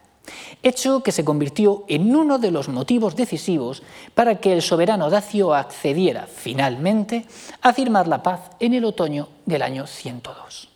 hecho 0.63 1.03
que 1.03 1.13
se 1.13 1.25
convirtió 1.25 1.85
en 1.89 2.15
uno 2.15 2.39
de 2.39 2.51
los 2.51 2.69
motivos 2.69 3.17
decisivos 3.17 3.83
para 4.15 4.37
que 4.37 4.53
el 4.53 4.63
soberano 4.63 5.11
dacio 5.11 5.55
accediera 5.55 6.27
finalmente 6.27 7.27
a 7.61 7.73
firmar 7.73 8.09
la 8.09 8.23
paz 8.23 8.51
en 8.61 8.75
el 8.75 8.85
otoño 8.85 9.29
del 9.45 9.63
año 9.63 9.87
102. 9.87 10.68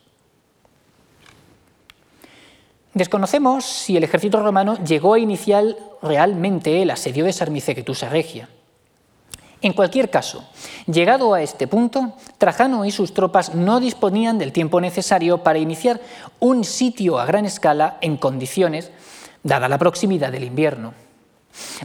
Desconocemos 2.94 3.64
si 3.64 3.96
el 3.96 4.04
ejército 4.04 4.42
romano 4.42 4.76
llegó 4.84 5.14
a 5.14 5.18
iniciar 5.18 5.64
realmente 6.02 6.82
el 6.82 6.90
asedio 6.90 7.24
de 7.24 7.32
Sarmicegetusa 7.32 8.10
Regia. 8.10 8.48
En 9.62 9.72
cualquier 9.72 10.10
caso, 10.10 10.44
llegado 10.86 11.32
a 11.32 11.40
este 11.40 11.68
punto, 11.68 12.14
Trajano 12.36 12.84
y 12.84 12.90
sus 12.90 13.14
tropas 13.14 13.54
no 13.54 13.78
disponían 13.80 14.36
del 14.36 14.52
tiempo 14.52 14.80
necesario 14.80 15.38
para 15.38 15.60
iniciar 15.60 16.00
un 16.40 16.64
sitio 16.64 17.18
a 17.18 17.24
gran 17.24 17.46
escala 17.46 17.96
en 18.00 18.16
condiciones, 18.16 18.90
dada 19.42 19.68
la 19.68 19.78
proximidad 19.78 20.32
del 20.32 20.44
invierno. 20.44 20.94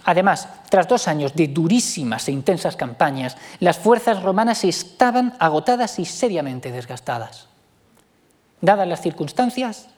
Además, 0.05 0.49
tras 0.69 0.87
dos 0.87 1.07
años 1.07 1.35
de 1.35 1.47
durísimas 1.47 2.27
e 2.27 2.31
intensas 2.31 2.75
campañas, 2.75 3.37
las 3.59 3.77
fuerzas 3.77 4.23
romanas 4.23 4.63
estaban 4.63 5.35
agotadas 5.39 5.99
y 5.99 6.05
seriamente 6.05 6.71
desgastadas. 6.71 7.47
Dadas 8.59 8.87
las 8.87 9.01
circunstancias, 9.01 9.89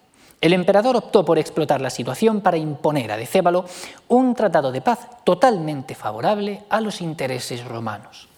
el 0.41 0.53
emperador 0.53 0.95
optó 0.95 1.25
por 1.25 1.37
explotar 1.37 1.81
la 1.81 1.89
situación 1.89 2.41
para 2.41 2.57
imponer 2.57 3.11
a 3.11 3.17
Decébalo 3.17 3.65
un 4.07 4.33
tratado 4.35 4.71
de 4.71 4.81
paz 4.81 4.99
totalmente 5.23 5.95
favorable 5.95 6.63
a 6.69 6.79
los 6.79 7.01
intereses 7.01 7.65
romanos. 7.65 8.29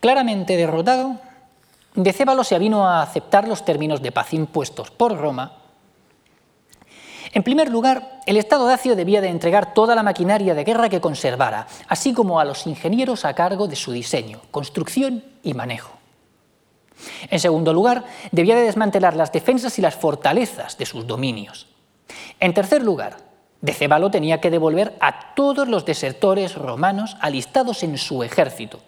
Claramente 0.00 0.56
derrotado, 0.56 1.20
Decébalo 1.94 2.42
se 2.44 2.56
avino 2.56 2.86
a 2.86 3.02
aceptar 3.02 3.46
los 3.46 3.64
términos 3.64 4.02
de 4.02 4.12
paz 4.12 4.34
impuestos 4.34 4.90
por 4.90 5.16
Roma 5.16 5.61
en 7.32 7.42
primer 7.42 7.70
lugar, 7.70 8.20
el 8.26 8.36
Estado 8.36 8.66
dacio 8.66 8.94
debía 8.94 9.20
de 9.22 9.28
entregar 9.28 9.72
toda 9.72 9.94
la 9.94 10.02
maquinaria 10.02 10.54
de 10.54 10.64
guerra 10.64 10.90
que 10.90 11.00
conservara, 11.00 11.66
así 11.88 12.12
como 12.12 12.38
a 12.38 12.44
los 12.44 12.66
ingenieros 12.66 13.24
a 13.24 13.34
cargo 13.34 13.68
de 13.68 13.76
su 13.76 13.92
diseño, 13.92 14.40
construcción 14.50 15.24
y 15.42 15.54
manejo. 15.54 15.92
En 17.30 17.40
segundo 17.40 17.72
lugar, 17.72 18.04
debía 18.30 18.54
de 18.54 18.62
desmantelar 18.62 19.16
las 19.16 19.32
defensas 19.32 19.78
y 19.78 19.82
las 19.82 19.96
fortalezas 19.96 20.76
de 20.76 20.86
sus 20.86 21.06
dominios. 21.06 21.66
En 22.38 22.52
tercer 22.52 22.82
lugar, 22.82 23.16
Decebalo 23.62 24.10
tenía 24.10 24.40
que 24.40 24.50
devolver 24.50 24.96
a 25.00 25.34
todos 25.34 25.68
los 25.68 25.86
desertores 25.86 26.56
romanos 26.56 27.16
alistados 27.20 27.82
en 27.82 27.96
su 27.96 28.22
ejército, 28.22 28.80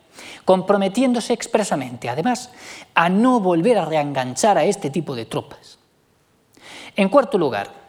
comprometiéndose 0.45 1.33
expresamente, 1.33 2.09
además, 2.09 2.51
a 2.95 3.09
no 3.09 3.41
volver 3.41 3.79
a 3.79 3.85
reenganchar 3.85 4.59
a 4.59 4.65
este 4.65 4.91
tipo 4.91 5.15
de 5.15 5.27
tropas. 5.27 5.79
En 6.97 7.09
cuarto 7.09 7.39
lugar, 7.39 7.84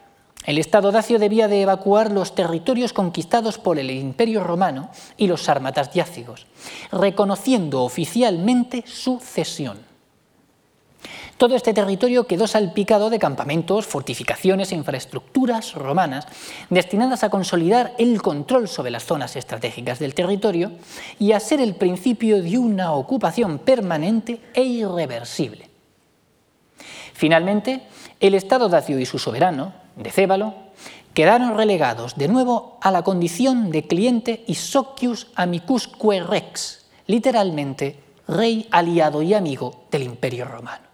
el 0.46 0.58
Estado 0.58 0.92
dacio 0.92 1.20
debía 1.20 1.48
de 1.48 1.62
evacuar 1.62 2.12
los 2.12 2.36
territorios 2.36 2.94
conquistados 2.94 3.58
por 3.58 3.80
el 3.80 3.90
Imperio 3.92 4.44
romano 4.44 4.90
y 5.18 5.28
los 5.28 5.44
sármatas 5.44 5.92
diácigos, 5.92 6.46
reconociendo 6.92 7.84
oficialmente 7.84 8.84
su 8.88 9.20
cesión. 9.20 9.78
Todo 11.38 11.56
este 11.56 11.74
territorio 11.74 12.28
quedó 12.28 12.48
salpicado 12.48 13.10
de 13.10 13.20
campamentos, 13.20 13.86
fortificaciones 13.86 14.72
e 14.72 14.76
infraestructuras 14.76 15.74
romanas 15.74 16.28
destinadas 16.70 17.26
a 17.26 17.30
consolidar 17.30 17.94
el 17.98 18.22
control 18.22 18.70
sobre 18.70 18.92
las 18.92 19.04
zonas 19.04 19.36
estratégicas 19.36 20.00
del 20.00 20.16
territorio 20.16 20.72
y 21.20 21.34
a 21.34 21.42
ser 21.42 21.60
el 21.60 21.76
principio 21.76 22.42
de 22.42 22.58
una 22.58 22.94
ocupación 22.94 23.60
permanente 23.60 24.40
e 24.54 24.64
irreversible. 24.64 25.70
Finalmente, 27.14 27.82
el 28.22 28.34
Estado 28.34 28.70
dacio 28.70 28.98
y 28.98 29.06
su 29.06 29.20
soberano, 29.20 29.74
de 29.96 30.12
Cébalo, 30.12 30.54
quedaron 31.14 31.58
relegados 31.58 32.16
de 32.16 32.28
nuevo 32.28 32.78
a 32.82 32.92
la 32.92 33.04
condición 33.04 33.72
de 33.72 33.88
cliente 33.88 34.44
y 34.48 34.56
socius 34.56 35.28
amicusque 35.36 36.22
rex, 36.22 36.86
literalmente 37.08 38.00
rey 38.28 38.68
aliado 38.72 39.22
y 39.22 39.34
amigo 39.34 39.86
del 39.92 40.04
imperio 40.04 40.46
romano. 40.46 40.86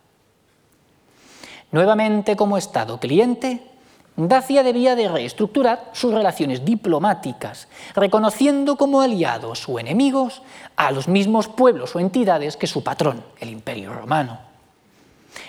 Nuevamente 1.71 2.35
como 2.35 2.57
Estado 2.57 2.99
cliente, 2.99 3.71
Dacia 4.17 4.61
debía 4.61 4.95
de 4.95 5.07
reestructurar 5.07 5.89
sus 5.93 6.13
relaciones 6.13 6.65
diplomáticas, 6.65 7.69
reconociendo 7.95 8.75
como 8.75 9.01
aliados 9.01 9.67
o 9.69 9.79
enemigos 9.79 10.41
a 10.75 10.91
los 10.91 11.07
mismos 11.07 11.47
pueblos 11.47 11.95
o 11.95 11.99
entidades 11.99 12.57
que 12.57 12.67
su 12.67 12.83
patrón, 12.83 13.23
el 13.39 13.49
Imperio 13.49 13.93
Romano. 13.93 14.39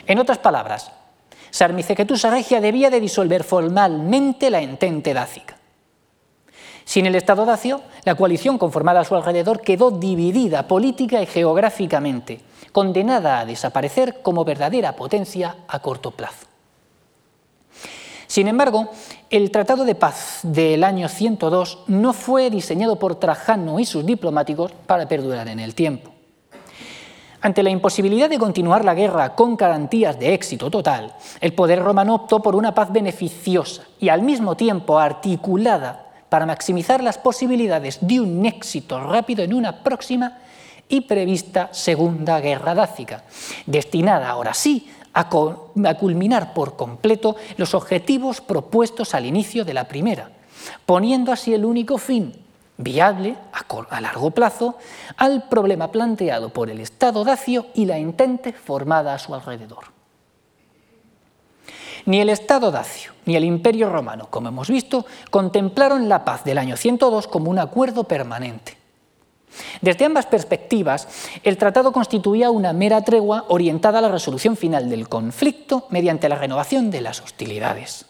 En 0.07 0.21
otras 0.21 0.39
palabras, 0.39 0.93
Sarmicegetusa 1.53 2.31
Regia 2.31 2.63
debía 2.63 2.89
de 2.89 2.99
disolver 2.99 3.45
formalmente 3.45 4.51
la 4.51 4.63
entente 4.63 5.13
dácica. 5.13 5.59
Sin 6.85 7.05
el 7.05 7.15
Estado 7.15 7.45
dacio, 7.45 7.83
la 8.05 8.15
coalición 8.15 8.57
conformada 8.57 9.01
a 9.01 9.05
su 9.05 9.15
alrededor 9.15 9.61
quedó 9.61 9.91
dividida 9.91 10.67
política 10.67 11.21
y 11.21 11.27
geográficamente, 11.27 12.41
condenada 12.73 13.39
a 13.39 13.45
desaparecer 13.45 14.23
como 14.23 14.47
verdadera 14.47 14.97
potencia 14.97 15.59
a 15.69 15.79
corto 15.81 16.11
plazo. 16.11 16.47
Sin 18.27 18.49
embargo, 18.49 18.89
el 19.29 19.51
Tratado 19.51 19.85
de 19.85 19.95
Paz 19.95 20.41
del 20.43 20.83
año 20.85 21.07
102 21.11 21.81
no 21.89 22.15
fue 22.15 22.49
diseñado 22.49 22.99
por 22.99 23.17
Trajano 23.17 23.79
y 23.79 23.85
sus 23.85 24.07
diplomáticos 24.07 24.73
para 24.87 25.07
perdurar 25.07 25.49
en 25.49 25.61
el 25.61 25.75
tiempo. 25.75 26.13
Ante 27.43 27.65
la 27.65 27.71
imposibilidad 27.71 28.31
de 28.31 28.39
continuar 28.39 28.85
la 28.85 28.95
guerra 28.95 29.35
con 29.35 29.57
garantías 29.57 30.17
de 30.17 30.33
éxito 30.33 30.71
total, 30.71 31.13
el 31.41 31.53
poder 31.55 31.83
romano 31.83 32.15
optó 32.15 32.41
por 32.41 32.55
una 32.55 32.73
paz 32.73 32.93
beneficiosa 32.93 33.83
y 33.99 34.11
al 34.11 34.23
mismo 34.23 34.57
tiempo 34.57 34.97
articulada 34.97 36.07
para 36.29 36.47
maximizar 36.47 37.03
las 37.03 37.19
posibilidades 37.19 37.99
de 38.01 38.21
un 38.21 38.47
éxito 38.47 39.01
rápido 39.01 39.43
en 39.43 39.55
una 39.55 39.83
próxima 39.83 40.39
y 40.89 41.01
prevista 41.01 41.69
Segunda 41.73 42.39
Guerra 42.41 42.77
Dácica, 42.77 43.25
destinada 43.67 44.29
ahora 44.29 44.55
sí 44.55 44.89
a, 45.13 45.29
culminar 45.29 46.55
por 46.55 46.77
completo 46.77 47.35
los 47.57 47.75
objetivos 47.75 48.41
propuestos 48.41 49.17
al 49.17 49.27
inicio 49.27 49.65
de 49.65 49.75
la 49.75 49.89
primera, 49.89 50.31
poniendo 50.87 51.33
así 51.33 51.53
el 51.53 51.65
único 51.65 51.99
fin 51.99 52.33
viable 52.77 53.37
a, 53.91 54.01
largo 54.01 54.31
plazo 54.31 54.77
al 55.17 55.49
problema 55.49 55.91
planteado 55.91 56.51
por 56.51 56.71
el 56.71 56.81
Estado 56.81 57.25
dacio 57.25 57.67
y 57.75 57.85
la 57.85 57.99
entente 57.99 58.53
formada 58.53 59.15
a 59.15 59.19
su 59.19 59.35
alrededor. 59.35 59.85
Ni 62.07 62.21
el 62.21 62.31
Estado 62.31 62.71
dacio 62.71 63.13
ni 63.27 63.37
el 63.37 63.45
Imperio 63.45 63.89
romano, 63.89 64.27
como 64.31 64.49
hemos 64.49 64.69
visto, 64.69 65.07
contemplaron 65.31 66.09
la 66.09 66.25
paz 66.25 66.43
del 66.45 66.59
año 66.59 66.77
102 66.77 67.29
como 67.29 67.51
un 67.51 67.59
acuerdo 67.59 68.05
permanente. 68.05 68.83
Desde 69.81 70.07
ambas 70.07 70.27
perspectivas, 70.27 71.09
el 71.43 71.59
tratado 71.59 71.93
constituía 71.93 72.51
una 72.51 72.73
mera 72.73 73.03
tregua 73.03 73.45
orientada 73.49 73.99
a 73.99 74.03
la 74.03 74.09
resolución 74.09 74.57
final 74.57 74.89
del 74.89 75.09
conflicto 75.09 75.87
mediante 75.91 76.29
la 76.29 76.37
renovación 76.37 76.91
de 76.91 77.03
las 77.03 77.21
hostilidades. 77.21 78.07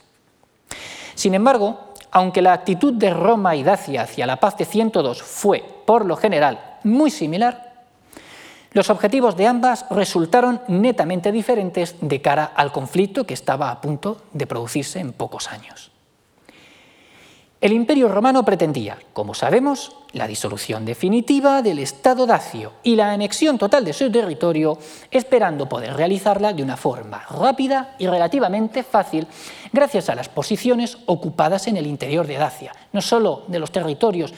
Sin 1.15 1.35
embargo, 1.35 1.92
aunque 2.13 2.43
la 2.43 2.53
actitud 2.53 2.93
de 2.93 3.11
Roma 3.11 3.57
y 3.57 3.63
Dacia 3.63 4.03
hacia 4.03 4.27
la 4.27 4.37
paz 4.37 4.57
de 4.59 4.65
102 4.65 5.23
fue, 5.23 5.65
por 5.87 6.05
lo 6.05 6.17
general, 6.17 6.79
muy 6.85 7.11
similar, 7.11 7.73
los 8.73 8.89
objetivos 8.89 9.37
de 9.37 9.47
ambas 9.47 9.85
resultaron 9.91 10.63
netamente 10.69 11.31
diferentes 11.31 11.97
de 12.01 12.23
cara 12.23 12.53
al 12.55 12.73
conflicto 12.73 13.25
que 13.25 13.35
estaba 13.35 13.71
a 13.71 13.81
punto 13.81 14.23
de 14.33 14.47
producirse 14.47 14.99
en 14.99 15.13
pocos 15.13 15.51
años. 15.53 15.92
El 17.63 17.73
Imperio 17.73 18.09
romano 18.09 18.45
pretendía, 18.45 18.99
como 19.13 19.35
sabemos, 19.35 19.95
la 20.11 20.27
disolución 20.27 20.85
definitiva 20.85 21.63
del 21.63 21.79
Estado 21.79 22.27
dacio 22.27 22.73
y 22.83 22.97
la 22.97 23.13
anexión 23.13 23.57
total 23.57 23.85
de 23.85 23.93
su 23.93 24.11
territorio, 24.11 24.77
esperando 25.13 25.69
poder 25.69 25.95
realizarla 25.95 26.53
de 26.53 26.65
una 26.65 26.77
forma 26.77 27.25
rápida 27.31 27.95
y 28.01 28.09
relativamente 28.09 28.83
fácil, 28.83 29.29
gracias 29.73 30.09
a 30.09 30.17
las 30.17 30.29
posiciones 30.29 30.99
ocupadas 31.07 31.69
en 31.69 31.77
el 31.77 31.87
interior 31.87 32.27
de 32.27 32.37
Dacia, 32.37 32.73
no 32.93 33.01
solo 33.01 33.45
de 33.47 33.61
los 33.61 33.71
territorios 33.71 34.35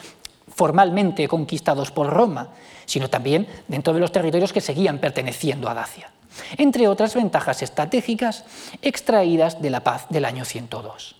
formalmente 0.54 1.26
conquistados 1.26 1.90
por 1.92 2.10
Roma, 2.10 2.50
sino 2.84 3.08
también 3.08 3.48
dentro 3.68 3.94
de 3.94 4.00
los 4.00 4.12
territorios 4.12 4.52
que 4.52 4.60
seguían 4.60 4.98
perteneciendo 4.98 5.70
a 5.70 5.72
Dacia, 5.72 6.10
entre 6.58 6.88
otras 6.88 7.14
ventajas 7.14 7.62
estratégicas 7.62 8.44
extraídas 8.82 9.62
de 9.62 9.70
la 9.70 9.80
paz 9.80 10.04
del 10.10 10.26
año 10.26 10.44
102. 10.44 11.16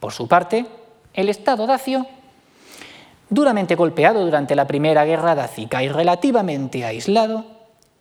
Por 0.00 0.12
su 0.12 0.26
parte, 0.26 0.79
el 1.14 1.28
Estado 1.28 1.66
dacio, 1.66 2.06
duramente 3.28 3.74
golpeado 3.74 4.24
durante 4.24 4.54
la 4.54 4.66
Primera 4.66 5.04
Guerra 5.04 5.34
Dácica 5.34 5.82
y 5.82 5.88
relativamente 5.88 6.84
aislado, 6.84 7.44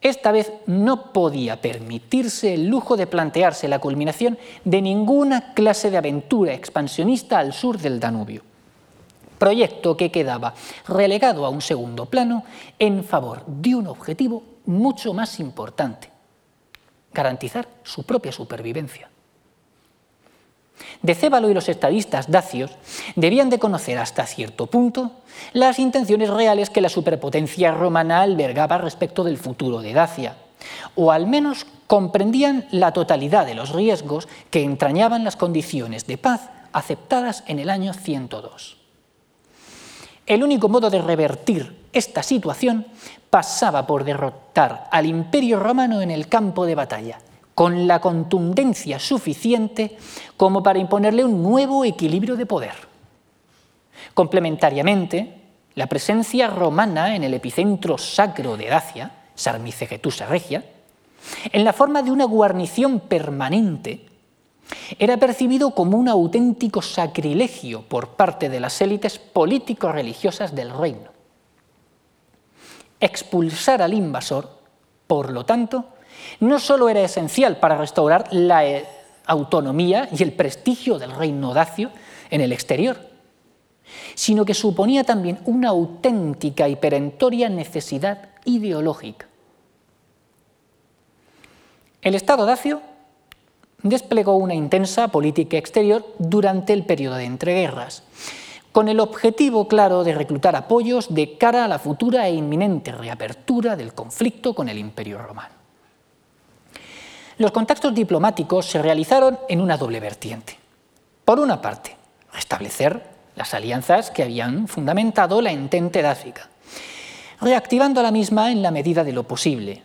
esta 0.02 0.32
vez 0.32 0.54
no 0.66 1.12
podía 1.12 1.62
permitirse 1.62 2.54
el 2.54 2.68
lujo 2.68 2.96
de 2.96 3.08
plantearse 3.08 3.68
la 3.68 3.80
culminación 3.80 4.38
de 4.64 4.82
ninguna 4.82 5.54
clase 5.54 5.92
de 5.92 5.98
aventura 5.98 6.54
expansionista 6.54 7.40
al 7.40 7.52
sur 7.52 7.78
del 7.78 8.00
Danubio, 8.00 8.44
proyecto 9.38 9.98
que 9.98 10.12
quedaba 10.12 10.54
relegado 10.88 11.46
a 11.46 11.50
un 11.50 11.62
segundo 11.62 12.06
plano 12.06 12.44
en 12.78 13.04
favor 13.04 13.44
de 13.46 13.76
un 13.76 13.88
objetivo 13.88 14.44
mucho 14.66 15.14
más 15.14 15.40
importante, 15.40 16.10
garantizar 17.14 17.68
su 17.84 18.04
propia 18.04 18.32
supervivencia. 18.32 19.09
Decébalo 21.02 21.50
y 21.50 21.54
los 21.54 21.70
estadistas 21.70 22.30
dacios 22.30 22.72
debían 23.16 23.50
de 23.50 23.60
conocer 23.60 23.98
hasta 23.98 24.26
cierto 24.26 24.68
punto 24.68 25.12
las 25.54 25.80
intenciones 25.80 26.30
reales 26.30 26.70
que 26.70 26.82
la 26.82 26.90
superpotencia 26.90 27.72
romana 27.72 28.22
albergaba 28.22 28.78
respecto 28.78 29.24
del 29.24 29.38
futuro 29.38 29.82
de 29.82 29.94
Dacia, 29.94 30.36
o 30.96 31.12
al 31.12 31.28
menos 31.28 31.66
comprendían 31.88 32.68
la 32.72 32.92
totalidad 32.92 33.46
de 33.46 33.56
los 33.56 33.72
riesgos 33.72 34.28
que 34.52 34.64
entrañaban 34.64 35.24
las 35.24 35.36
condiciones 35.36 36.06
de 36.08 36.18
paz 36.18 36.50
aceptadas 36.74 37.44
en 37.48 37.60
el 37.60 37.70
año 37.70 37.94
102. 37.94 38.78
El 40.26 40.44
único 40.44 40.70
modo 40.70 40.90
de 40.90 41.02
revertir 41.02 41.88
esta 41.92 42.22
situación 42.22 42.86
pasaba 43.30 43.88
por 43.88 44.04
derrotar 44.04 44.88
al 44.92 45.06
imperio 45.06 45.60
romano 45.60 46.02
en 46.02 46.12
el 46.12 46.28
campo 46.28 46.66
de 46.66 46.76
batalla, 46.76 47.20
con 47.60 47.90
la 47.90 48.00
contundencia 48.00 49.00
suficiente 49.00 49.98
como 50.38 50.64
para 50.64 50.80
imponerle 50.80 51.26
un 51.26 51.44
nuevo 51.44 51.84
equilibrio 51.84 52.38
de 52.38 52.46
poder. 52.46 52.72
Complementariamente, 54.14 55.42
la 55.76 55.88
presencia 55.88 56.48
romana 56.48 57.18
en 57.18 57.26
el 57.26 57.34
epicentro 57.34 57.98
sacro 57.98 58.56
de 58.56 58.68
Dacia, 58.68 59.12
Sarmicegetusa 59.36 60.26
Regia, 60.28 60.64
en 61.52 61.66
la 61.66 61.74
forma 61.74 62.02
de 62.02 62.12
una 62.12 62.24
guarnición 62.24 63.02
permanente, 63.02 64.06
era 64.98 65.18
percibido 65.18 65.72
como 65.72 65.98
un 65.98 66.08
auténtico 66.08 66.82
sacrilegio 66.82 67.82
por 67.82 68.12
parte 68.12 68.48
de 68.48 68.62
las 68.62 68.80
élites 68.80 69.20
político-religiosas 69.20 70.56
del 70.56 70.70
reino. 70.70 71.12
Expulsar 73.02 73.82
al 73.82 73.94
invasor, 73.94 74.50
por 75.08 75.34
lo 75.34 75.44
tanto, 75.44 75.99
no 76.40 76.60
solo 76.60 76.90
era 76.90 77.02
esencial 77.02 77.58
para 77.58 77.78
restaurar 77.78 78.28
la 78.32 78.66
eh, 78.66 78.86
autonomía 79.26 80.10
y 80.12 80.24
el 80.24 80.34
prestigio 80.34 81.00
del 81.00 81.12
reino 81.12 81.54
dacio 81.54 81.92
en 82.30 82.42
el 82.42 82.52
exterior, 82.52 82.98
sino 84.16 84.46
que 84.46 84.54
suponía 84.54 85.04
también 85.04 85.40
una 85.46 85.70
auténtica 85.70 86.68
y 86.68 86.76
perentoria 86.76 87.50
necesidad 87.50 88.30
ideológica. 88.46 89.28
El 92.02 92.16
Estado 92.16 92.46
dacio 92.46 92.82
desplegó 93.84 94.36
una 94.38 94.56
intensa 94.56 95.08
política 95.10 95.58
exterior 95.58 96.06
durante 96.18 96.74
el 96.74 96.86
periodo 96.86 97.16
de 97.16 97.26
entreguerras, 97.26 98.04
con 98.72 98.88
el 98.88 99.00
objetivo 99.00 99.68
claro 99.68 100.04
de 100.04 100.14
reclutar 100.14 100.56
apoyos 100.56 101.14
de 101.14 101.38
cara 101.38 101.66
a 101.66 101.68
la 101.68 101.80
futura 101.80 102.28
e 102.28 102.34
inminente 102.34 102.92
reapertura 102.92 103.76
del 103.76 103.94
conflicto 103.94 104.54
con 104.54 104.70
el 104.70 104.78
Imperio 104.78 105.18
romano. 105.18 105.59
Los 107.40 107.52
contactos 107.52 107.96
diplomáticos 107.96 108.66
se 108.66 108.82
realizaron 108.82 109.40
en 109.48 109.62
una 109.62 109.78
doble 109.78 110.02
vertiente. 110.02 110.60
Por 111.24 111.40
una 111.40 111.62
parte, 111.62 111.96
restablecer 112.34 113.02
las 113.38 113.54
alianzas 113.54 114.12
que 114.12 114.24
habían 114.24 114.68
fundamentado 114.68 115.42
la 115.42 115.54
entente 115.54 116.02
dáfica, 116.02 116.50
reactivando 117.40 118.04
la 118.04 118.12
misma 118.12 118.52
en 118.52 118.62
la 118.62 118.72
medida 118.72 119.06
de 119.06 119.14
lo 119.14 119.24
posible. 119.24 119.82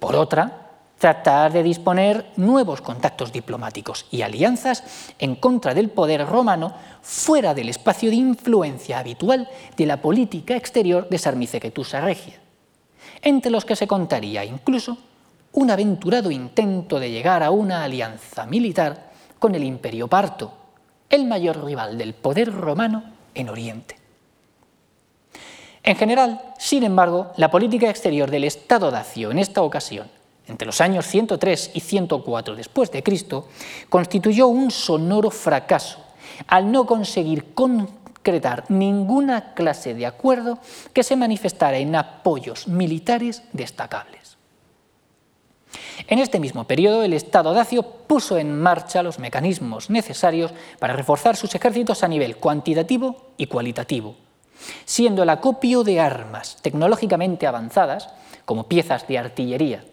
Por 0.00 0.16
otra, 0.16 0.70
tratar 0.98 1.52
de 1.52 1.62
disponer 1.62 2.32
nuevos 2.36 2.80
contactos 2.80 3.30
diplomáticos 3.30 4.06
y 4.10 4.22
alianzas 4.22 4.84
en 5.18 5.34
contra 5.34 5.74
del 5.74 5.90
poder 5.90 6.26
romano 6.26 6.72
fuera 7.02 7.52
del 7.52 7.68
espacio 7.68 8.08
de 8.08 8.16
influencia 8.16 9.00
habitual 9.00 9.50
de 9.76 9.84
la 9.84 10.00
política 10.00 10.56
exterior 10.56 11.10
de 11.10 11.18
Sarmicegetusa 11.18 12.00
Regia, 12.00 12.40
entre 13.20 13.50
los 13.50 13.66
que 13.66 13.76
se 13.76 13.86
contaría 13.86 14.46
incluso 14.46 14.96
un 15.54 15.70
aventurado 15.70 16.30
intento 16.30 16.98
de 16.98 17.10
llegar 17.10 17.42
a 17.42 17.50
una 17.50 17.84
alianza 17.84 18.44
militar 18.46 19.10
con 19.38 19.54
el 19.54 19.62
imperio 19.62 20.08
parto, 20.08 20.52
el 21.08 21.26
mayor 21.26 21.64
rival 21.64 21.96
del 21.96 22.14
poder 22.14 22.52
romano 22.52 23.04
en 23.34 23.48
Oriente. 23.48 23.96
En 25.82 25.96
general, 25.96 26.40
sin 26.58 26.82
embargo, 26.82 27.32
la 27.36 27.50
política 27.50 27.88
exterior 27.88 28.30
del 28.30 28.44
Estado 28.44 28.90
dacio 28.90 29.30
en 29.30 29.38
esta 29.38 29.62
ocasión, 29.62 30.08
entre 30.48 30.66
los 30.66 30.80
años 30.80 31.06
103 31.06 31.70
y 31.74 31.80
104 31.80 32.56
después 32.56 32.90
de 32.90 33.02
Cristo, 33.02 33.48
constituyó 33.88 34.48
un 34.48 34.70
sonoro 34.70 35.30
fracaso 35.30 35.98
al 36.48 36.72
no 36.72 36.84
conseguir 36.84 37.54
concretar 37.54 38.64
ninguna 38.70 39.54
clase 39.54 39.94
de 39.94 40.06
acuerdo 40.06 40.58
que 40.92 41.02
se 41.02 41.16
manifestara 41.16 41.76
en 41.76 41.94
apoyos 41.94 42.66
militares 42.66 43.42
destacables. 43.52 44.23
En 46.06 46.18
este 46.18 46.40
mismo 46.40 46.64
periodo, 46.64 47.02
el 47.02 47.12
Estado 47.12 47.54
dacio 47.54 47.82
puso 47.82 48.36
en 48.38 48.60
marcha 48.60 49.02
los 49.02 49.18
mecanismos 49.18 49.90
necesarios 49.90 50.52
para 50.78 50.94
reforzar 50.94 51.36
sus 51.36 51.54
ejércitos 51.54 52.02
a 52.02 52.08
nivel 52.08 52.36
cuantitativo 52.36 53.30
y 53.36 53.46
cualitativo, 53.46 54.16
siendo 54.84 55.22
el 55.22 55.30
acopio 55.30 55.84
de 55.84 56.00
armas 56.00 56.58
tecnológicamente 56.62 57.46
avanzadas, 57.46 58.10
como 58.44 58.68
piezas 58.68 59.06
de 59.08 59.18
artillería, 59.18 59.84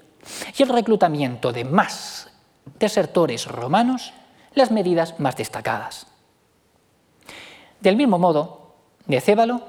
y 0.58 0.64
el 0.64 0.70
reclutamiento 0.70 1.52
de 1.52 1.66
más 1.66 2.30
desertores 2.80 3.48
romanos 3.48 4.14
las 4.54 4.72
medidas 4.72 5.20
más 5.20 5.36
destacadas. 5.38 6.08
Del 7.80 7.96
mismo 7.96 8.20
modo, 8.20 8.76
Decébalo 9.08 9.62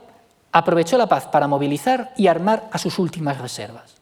aprovechó 0.51 0.99
la 0.99 1.09
paz 1.09 1.29
para 1.29 1.49
movilizar 1.49 2.13
y 2.17 2.27
armar 2.27 2.69
a 2.73 2.79
sus 2.79 2.99
últimas 2.99 3.39
reservas. 3.39 4.02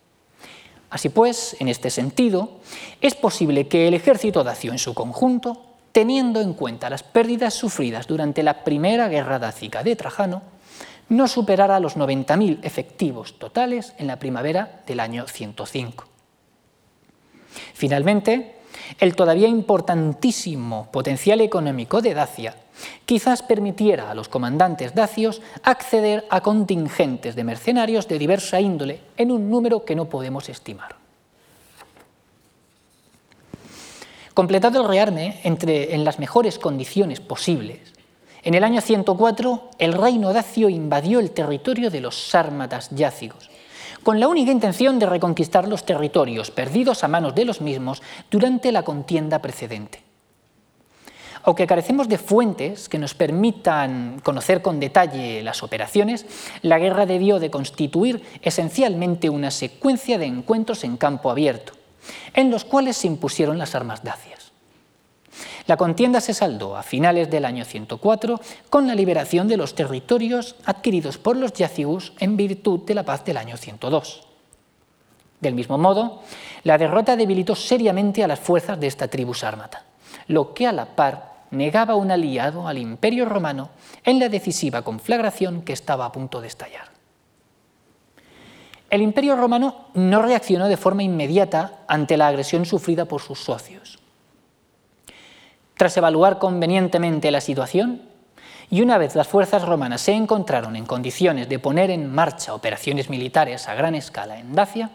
Así 0.91 1.09
pues, 1.09 1.57
en 1.61 1.69
este 1.69 1.89
sentido, 1.89 2.59
es 3.01 3.15
posible 3.15 3.69
que 3.69 3.87
el 3.87 3.95
ejército 3.95 4.43
dacio 4.43 4.73
en 4.73 4.79
su 4.79 4.93
conjunto, 4.93 5.65
teniendo 5.93 6.41
en 6.41 6.53
cuenta 6.53 6.91
las 6.91 7.05
pérdidas 7.05 7.55
sufridas 7.55 8.09
durante 8.09 8.43
la 8.43 8.65
primera 8.65 9.09
guerra 9.09 9.39
dácica 9.39 9.85
de 9.85 9.95
Trajano, 9.95 10.43
no 11.09 11.29
superara 11.29 11.81
los 11.81 11.97
90.000 11.97 12.59
efectivos 12.63 13.39
totales 13.39 13.95
en 13.99 14.09
la 14.09 14.19
primavera 14.19 14.83
del 14.87 15.01
año 15.01 15.27
105. 15.27 16.05
Finalmente, 17.75 18.57
el 18.99 19.15
todavía 19.15 19.49
importantísimo 19.49 20.91
potencial 20.91 21.41
económico 21.41 22.01
de 22.01 22.15
Dacia 22.15 22.55
quizás 23.07 23.43
permitiera 23.43 24.11
a 24.11 24.15
los 24.15 24.29
comandantes 24.29 24.95
dacios 24.95 25.43
acceder 25.63 26.27
a 26.31 26.41
contingentes 26.41 27.35
de 27.35 27.45
mercenarios 27.45 28.09
de 28.09 28.19
diversa 28.19 28.61
índole 28.61 29.01
en 29.17 29.31
un 29.31 29.51
número 29.51 29.85
que 29.85 29.97
no 29.97 30.07
podemos 30.07 30.49
estimar. 30.49 30.97
Completado 34.35 34.81
el 34.81 34.89
rearme 34.89 35.41
entre, 35.43 35.95
en 35.95 36.05
las 36.05 36.19
mejores 36.19 36.59
condiciones 36.59 37.21
posibles, 37.21 37.93
en 38.43 38.55
el 38.55 38.65
año 38.65 38.81
104 38.81 39.71
el 39.79 39.93
reino 39.93 40.33
dacio 40.33 40.69
invadió 40.69 41.21
el 41.21 41.33
territorio 41.33 41.91
de 41.91 42.01
los 42.01 42.29
sármatas 42.31 42.89
yácigos, 42.91 43.51
con 44.03 44.19
la 44.19 44.29
única 44.29 44.51
intención 44.51 44.99
de 44.99 45.07
reconquistar 45.07 45.69
los 45.69 45.85
territorios 45.85 46.51
perdidos 46.51 47.05
a 47.05 47.09
manos 47.09 47.35
de 47.35 47.45
los 47.45 47.61
mismos 47.61 48.03
durante 48.31 48.73
la 48.73 48.83
contienda 48.83 49.41
precedente. 49.41 50.10
Aunque 51.43 51.67
carecemos 51.67 52.09
de 52.09 52.19
fuentes 52.19 52.89
que 52.89 52.99
nos 52.99 53.15
permitan 53.15 54.21
conocer 54.23 54.61
con 54.61 54.79
detalle 54.79 55.43
las 55.43 55.63
operaciones, 55.63 56.27
la 56.63 56.79
guerra 56.79 57.07
debió 57.07 57.39
de 57.39 57.51
constituir 57.51 58.23
esencialmente 58.43 59.31
una 59.31 59.51
secuencia 59.51 60.19
de 60.19 60.27
encuentros 60.27 60.85
en 60.85 60.97
campo 60.97 61.31
abierto, 61.31 61.73
en 62.35 62.51
los 62.51 62.65
cuales 62.65 62.99
se 62.99 63.07
impusieron 63.07 63.59
las 63.59 63.75
armas 63.75 64.05
dacias. 64.05 64.53
La 65.67 65.77
contienda 65.77 66.21
se 66.21 66.35
saldó 66.35 66.77
a 66.77 66.83
finales 66.83 67.31
del 67.31 67.45
año 67.45 67.65
104 67.65 68.41
con 68.69 68.87
la 68.87 68.95
liberación 68.95 69.49
de 69.49 69.57
los 69.57 69.75
territorios 69.75 70.57
adquiridos 70.65 71.17
por 71.17 71.37
los 71.37 71.53
yacigus 71.53 72.13
en 72.19 72.37
virtud 72.37 72.81
de 72.81 72.95
la 72.95 73.05
paz 73.05 73.25
del 73.25 73.37
año 73.37 73.57
102. 73.57 74.27
Del 75.41 75.55
mismo 75.55 75.79
modo, 75.79 76.23
la 76.65 76.77
derrota 76.77 77.17
debilitó 77.17 77.55
seriamente 77.55 78.23
a 78.23 78.29
las 78.29 78.41
fuerzas 78.41 78.79
de 78.79 78.89
esta 78.89 79.09
tribu 79.09 79.33
sármata, 79.33 79.85
lo 80.27 80.53
que 80.53 80.67
a 80.67 80.73
la 80.73 80.85
par 80.85 81.30
negaba 81.51 81.95
un 81.95 82.11
aliado 82.11 82.69
al 82.69 82.79
imperio 82.79 83.25
romano 83.25 83.71
en 84.05 84.19
la 84.19 84.29
decisiva 84.29 84.83
conflagración 84.83 85.63
que 85.63 85.73
estaba 85.73 86.07
a 86.07 86.13
punto 86.13 86.41
de 86.41 86.49
estallar. 86.49 86.91
El 88.91 89.03
imperio 89.03 89.37
romano 89.37 89.87
no 89.95 90.21
reaccionó 90.21 90.69
de 90.69 90.77
forma 90.77 91.05
inmediata 91.05 91.85
ante 91.87 92.17
la 92.17 92.27
agresión 92.27 92.67
sufrida 92.67 93.05
por 93.05 93.21
sus 93.21 93.39
socios. 93.39 93.99
Tras 95.77 95.97
evaluar 95.97 96.39
convenientemente 96.39 97.31
la 97.31 97.41
situación, 97.41 98.03
y 98.69 98.83
una 98.83 98.99
vez 98.99 99.15
las 99.15 99.29
fuerzas 99.29 99.65
romanas 99.65 100.01
se 100.01 100.13
encontraron 100.13 100.77
en 100.77 100.87
condiciones 100.87 101.49
de 101.49 101.59
poner 101.59 101.91
en 101.91 102.13
marcha 102.13 102.55
operaciones 102.55 103.11
militares 103.11 103.69
a 103.69 103.75
gran 103.75 103.95
escala 103.95 104.39
en 104.39 104.55
Dacia, 104.55 104.91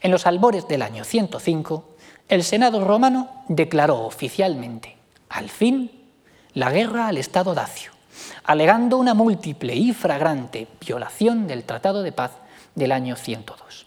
en 0.00 0.10
los 0.10 0.26
albores 0.26 0.68
del 0.68 0.82
año 0.82 1.04
105, 1.04 1.84
el 2.28 2.44
Senado 2.44 2.84
romano 2.84 3.44
declaró 3.48 4.04
oficialmente 4.04 4.95
al 5.28 5.48
fin, 5.50 5.90
la 6.54 6.70
guerra 6.70 7.08
al 7.08 7.18
Estado 7.18 7.54
dacio, 7.54 7.92
alegando 8.44 8.96
una 8.96 9.14
múltiple 9.14 9.74
y 9.74 9.92
fragrante 9.92 10.68
violación 10.80 11.46
del 11.46 11.64
Tratado 11.64 12.02
de 12.02 12.12
Paz 12.12 12.32
del 12.74 12.92
año 12.92 13.16
102. 13.16 13.86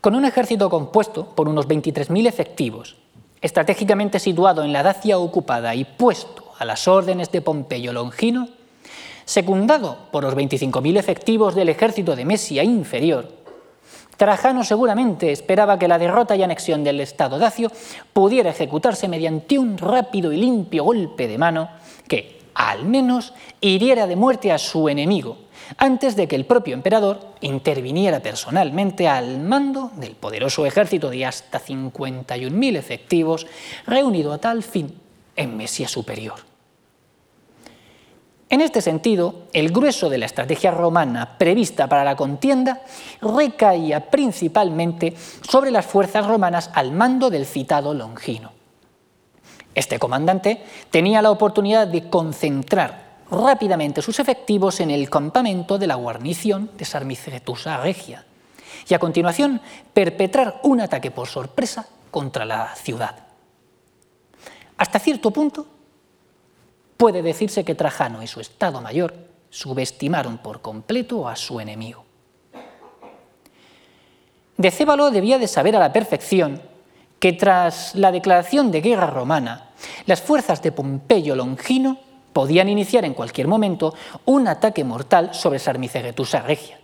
Con 0.00 0.14
un 0.14 0.24
ejército 0.24 0.70
compuesto 0.70 1.26
por 1.34 1.46
unos 1.48 1.68
23.000 1.68 2.26
efectivos, 2.26 2.96
estratégicamente 3.42 4.18
situado 4.18 4.64
en 4.64 4.72
la 4.72 4.82
Dacia 4.82 5.18
ocupada 5.18 5.74
y 5.74 5.84
puesto 5.84 6.52
a 6.58 6.64
las 6.64 6.88
órdenes 6.88 7.30
de 7.32 7.42
Pompeyo 7.42 7.92
Longino, 7.92 8.48
secundado 9.30 9.96
por 10.10 10.24
los 10.24 10.34
25.000 10.34 10.98
efectivos 10.98 11.54
del 11.54 11.68
ejército 11.68 12.16
de 12.16 12.24
Mesia 12.24 12.64
inferior, 12.64 13.28
Trajano 14.16 14.64
seguramente 14.64 15.30
esperaba 15.30 15.78
que 15.78 15.86
la 15.86 16.00
derrota 16.00 16.34
y 16.34 16.42
anexión 16.42 16.82
del 16.82 17.00
Estado 17.00 17.38
dacio 17.38 17.70
pudiera 18.12 18.50
ejecutarse 18.50 19.06
mediante 19.06 19.56
un 19.56 19.78
rápido 19.78 20.32
y 20.32 20.36
limpio 20.36 20.82
golpe 20.82 21.28
de 21.28 21.38
mano 21.38 21.70
que, 22.08 22.40
al 22.54 22.84
menos, 22.84 23.32
hiriera 23.60 24.08
de 24.08 24.16
muerte 24.16 24.50
a 24.50 24.58
su 24.58 24.88
enemigo, 24.88 25.38
antes 25.78 26.16
de 26.16 26.26
que 26.26 26.34
el 26.34 26.44
propio 26.44 26.74
emperador 26.74 27.20
interviniera 27.40 28.18
personalmente 28.18 29.06
al 29.06 29.38
mando 29.38 29.92
del 29.94 30.16
poderoso 30.16 30.66
ejército 30.66 31.08
de 31.08 31.24
hasta 31.24 31.60
51.000 31.60 32.76
efectivos 32.76 33.46
reunido 33.86 34.32
a 34.32 34.38
tal 34.38 34.64
fin 34.64 34.92
en 35.36 35.56
Mesia 35.56 35.86
Superior. 35.86 36.49
En 38.50 38.60
este 38.60 38.82
sentido, 38.82 39.46
el 39.52 39.70
grueso 39.70 40.10
de 40.10 40.18
la 40.18 40.26
estrategia 40.26 40.72
romana 40.72 41.38
prevista 41.38 41.86
para 41.86 42.02
la 42.02 42.16
contienda 42.16 42.82
recaía 43.22 44.10
principalmente 44.10 45.14
sobre 45.48 45.70
las 45.70 45.86
fuerzas 45.86 46.26
romanas 46.26 46.68
al 46.74 46.90
mando 46.90 47.30
del 47.30 47.46
citado 47.46 47.94
Longino. 47.94 48.50
Este 49.72 50.00
comandante 50.00 50.64
tenía 50.90 51.22
la 51.22 51.30
oportunidad 51.30 51.86
de 51.86 52.10
concentrar 52.10 53.20
rápidamente 53.30 54.02
sus 54.02 54.18
efectivos 54.18 54.80
en 54.80 54.90
el 54.90 55.08
campamento 55.08 55.78
de 55.78 55.86
la 55.86 55.94
guarnición 55.94 56.72
de 56.76 56.84
Sarmicegetusa 56.84 57.76
Regia 57.76 58.26
y 58.88 58.94
a 58.94 58.98
continuación 58.98 59.60
perpetrar 59.94 60.58
un 60.64 60.80
ataque 60.80 61.12
por 61.12 61.28
sorpresa 61.28 61.86
contra 62.10 62.44
la 62.44 62.74
ciudad. 62.74 63.14
Hasta 64.76 64.98
cierto 64.98 65.30
punto, 65.30 65.66
puede 67.00 67.22
decirse 67.22 67.64
que 67.64 67.74
Trajano 67.74 68.22
y 68.22 68.26
su 68.26 68.40
Estado 68.40 68.82
Mayor 68.82 69.14
subestimaron 69.48 70.36
por 70.36 70.60
completo 70.60 71.26
a 71.26 71.34
su 71.34 71.58
enemigo. 71.58 72.04
Decébalo 74.58 75.10
debía 75.10 75.38
de 75.38 75.48
saber 75.48 75.74
a 75.76 75.78
la 75.78 75.94
perfección 75.94 76.60
que 77.18 77.32
tras 77.32 77.94
la 77.94 78.12
declaración 78.12 78.70
de 78.70 78.82
guerra 78.82 79.06
romana, 79.06 79.70
las 80.04 80.20
fuerzas 80.20 80.60
de 80.62 80.72
Pompeyo 80.72 81.34
Longino 81.34 81.96
podían 82.34 82.68
iniciar 82.68 83.06
en 83.06 83.14
cualquier 83.14 83.48
momento 83.48 83.94
un 84.26 84.46
ataque 84.46 84.84
mortal 84.84 85.32
sobre 85.32 85.58
Sarmicegetusa 85.58 86.42
Regia. 86.42 86.80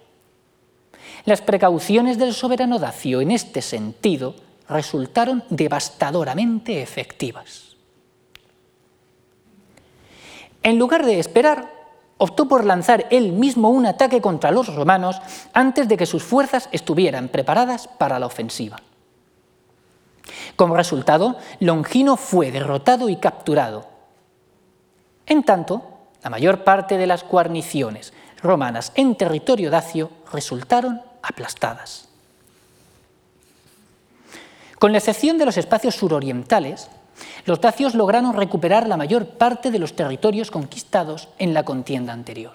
Las 1.26 1.42
precauciones 1.42 2.16
del 2.16 2.32
soberano 2.32 2.78
Dacio 2.78 3.20
en 3.20 3.32
este 3.32 3.60
sentido 3.60 4.34
resultaron 4.66 5.44
devastadoramente 5.50 6.80
efectivas. 6.80 7.65
En 10.66 10.80
lugar 10.80 11.06
de 11.06 11.20
esperar, 11.20 11.70
optó 12.18 12.48
por 12.48 12.64
lanzar 12.64 13.06
él 13.10 13.30
mismo 13.30 13.70
un 13.70 13.86
ataque 13.86 14.20
contra 14.20 14.50
los 14.50 14.74
romanos 14.74 15.22
antes 15.52 15.86
de 15.86 15.96
que 15.96 16.06
sus 16.06 16.24
fuerzas 16.24 16.68
estuvieran 16.72 17.28
preparadas 17.28 17.86
para 17.86 18.18
la 18.18 18.26
ofensiva. 18.26 18.78
Como 20.56 20.74
resultado, 20.74 21.36
Longino 21.60 22.16
fue 22.16 22.50
derrotado 22.50 23.08
y 23.08 23.14
capturado. 23.14 23.86
En 25.26 25.44
tanto, 25.44 25.82
la 26.24 26.30
mayor 26.30 26.64
parte 26.64 26.98
de 26.98 27.06
las 27.06 27.22
guarniciones 27.22 28.12
romanas 28.42 28.90
en 28.96 29.14
territorio 29.14 29.70
dacio 29.70 30.10
resultaron 30.32 31.00
aplastadas. 31.22 32.08
Con 34.80 34.90
la 34.90 34.98
excepción 34.98 35.38
de 35.38 35.46
los 35.46 35.58
espacios 35.58 35.94
surorientales, 35.94 36.88
los 37.44 37.60
dacios 37.60 37.94
lograron 37.94 38.34
recuperar 38.34 38.88
la 38.88 38.96
mayor 38.96 39.26
parte 39.26 39.70
de 39.70 39.78
los 39.78 39.94
territorios 39.94 40.50
conquistados 40.50 41.28
en 41.38 41.54
la 41.54 41.64
contienda 41.64 42.12
anterior. 42.12 42.52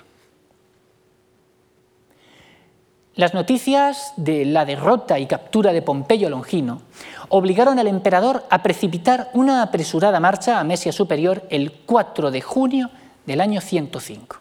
Las 3.16 3.34
noticias 3.34 4.14
de 4.16 4.46
la 4.46 4.64
derrota 4.64 5.20
y 5.20 5.26
captura 5.26 5.74
de 5.74 5.82
Pompeyo 5.82 6.30
Longino 6.30 6.82
obligaron 7.28 7.78
al 7.78 7.88
emperador 7.88 8.46
a 8.50 8.64
precipitar 8.64 9.30
una 9.34 9.62
apresurada 9.62 10.20
marcha 10.22 10.60
a 10.60 10.64
Mesia 10.64 10.94
Superior 10.94 11.44
el 11.50 11.74
4 11.86 12.32
de 12.32 12.42
junio 12.42 12.90
del 13.26 13.42
año 13.42 13.60
105. 13.60 14.38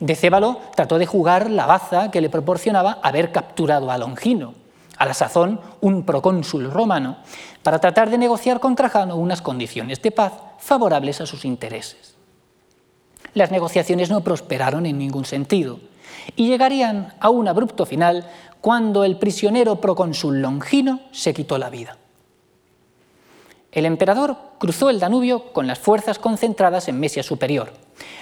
Decébalo 0.00 0.60
trató 0.74 0.98
de 0.98 1.06
jugar 1.06 1.50
la 1.50 1.66
baza 1.66 2.10
que 2.10 2.20
le 2.22 2.30
proporcionaba 2.30 2.98
haber 3.02 3.32
capturado 3.32 3.90
a 3.90 3.98
Longino, 3.98 4.54
a 4.98 5.06
la 5.06 5.14
sazón 5.14 5.60
un 5.80 6.04
procónsul 6.04 6.70
romano, 6.70 7.18
para 7.62 7.78
tratar 7.78 8.10
de 8.10 8.18
negociar 8.18 8.60
con 8.60 8.76
Trajano 8.76 9.16
unas 9.16 9.42
condiciones 9.42 10.02
de 10.02 10.10
paz 10.10 10.32
favorables 10.58 11.20
a 11.20 11.26
sus 11.26 11.44
intereses. 11.44 12.16
Las 13.34 13.50
negociaciones 13.50 14.10
no 14.10 14.22
prosperaron 14.22 14.86
en 14.86 14.98
ningún 14.98 15.24
sentido 15.24 15.80
y 16.36 16.46
llegarían 16.46 17.14
a 17.20 17.30
un 17.30 17.48
abrupto 17.48 17.86
final 17.86 18.28
cuando 18.60 19.04
el 19.04 19.18
prisionero 19.18 19.80
procónsul 19.80 20.40
Longino 20.40 21.00
se 21.10 21.32
quitó 21.34 21.58
la 21.58 21.70
vida. 21.70 21.96
El 23.72 23.86
emperador 23.86 24.36
cruzó 24.58 24.90
el 24.90 25.00
Danubio 25.00 25.52
con 25.52 25.66
las 25.66 25.78
fuerzas 25.78 26.18
concentradas 26.18 26.88
en 26.88 27.00
Mesia 27.00 27.22
Superior, 27.22 27.72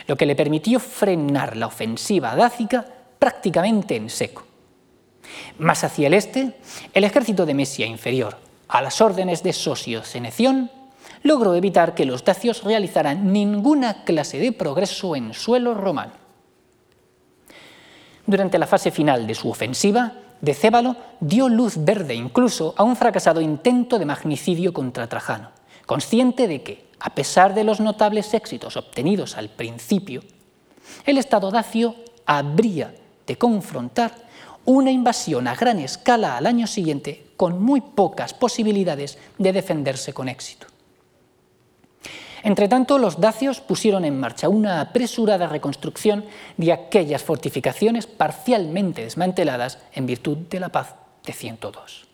lo 0.06 0.16
que 0.16 0.26
le 0.26 0.36
permitió 0.36 0.78
frenar 0.78 1.56
la 1.56 1.66
ofensiva 1.66 2.36
dácica 2.36 2.86
prácticamente 3.18 3.96
en 3.96 4.08
seco. 4.08 4.44
Más 5.58 5.84
hacia 5.84 6.06
el 6.06 6.14
este, 6.14 6.54
el 6.94 7.04
ejército 7.04 7.46
de 7.46 7.54
Mesia 7.54 7.86
Inferior, 7.86 8.38
a 8.68 8.80
las 8.82 9.00
órdenes 9.00 9.42
de 9.42 9.52
Sosio 9.52 10.02
Ceneción, 10.02 10.70
logró 11.22 11.54
evitar 11.54 11.94
que 11.94 12.06
los 12.06 12.24
dacios 12.24 12.62
realizaran 12.64 13.32
ninguna 13.32 14.04
clase 14.04 14.38
de 14.38 14.52
progreso 14.52 15.16
en 15.16 15.34
suelo 15.34 15.74
romano. 15.74 16.12
Durante 18.26 18.58
la 18.58 18.66
fase 18.66 18.90
final 18.90 19.26
de 19.26 19.34
su 19.34 19.50
ofensiva, 19.50 20.14
Decébalo 20.40 20.96
dio 21.20 21.48
luz 21.48 21.74
verde 21.76 22.14
incluso 22.14 22.74
a 22.76 22.82
un 22.82 22.96
fracasado 22.96 23.40
intento 23.40 23.98
de 23.98 24.06
magnicidio 24.06 24.72
contra 24.72 25.08
Trajano, 25.08 25.50
consciente 25.84 26.48
de 26.48 26.62
que, 26.62 26.86
a 27.00 27.14
pesar 27.14 27.54
de 27.54 27.64
los 27.64 27.80
notables 27.80 28.32
éxitos 28.32 28.76
obtenidos 28.76 29.36
al 29.36 29.50
principio, 29.50 30.22
el 31.04 31.18
Estado 31.18 31.50
dacio 31.50 31.94
habría 32.24 32.94
de 33.26 33.36
confrontar 33.36 34.14
una 34.64 34.90
invasión 34.90 35.48
a 35.48 35.54
gran 35.54 35.78
escala 35.78 36.36
al 36.36 36.46
año 36.46 36.66
siguiente 36.66 37.32
con 37.36 37.62
muy 37.62 37.80
pocas 37.80 38.34
posibilidades 38.34 39.18
de 39.38 39.52
defenderse 39.52 40.12
con 40.12 40.28
éxito. 40.28 40.66
Entretanto, 42.42 42.98
los 42.98 43.20
dacios 43.20 43.60
pusieron 43.60 44.04
en 44.04 44.18
marcha 44.18 44.48
una 44.48 44.80
apresurada 44.80 45.46
reconstrucción 45.46 46.24
de 46.56 46.72
aquellas 46.72 47.22
fortificaciones 47.22 48.06
parcialmente 48.06 49.04
desmanteladas 49.04 49.78
en 49.92 50.06
virtud 50.06 50.38
de 50.48 50.60
la 50.60 50.70
paz 50.70 50.94
de 51.24 51.32
102. 51.32 52.06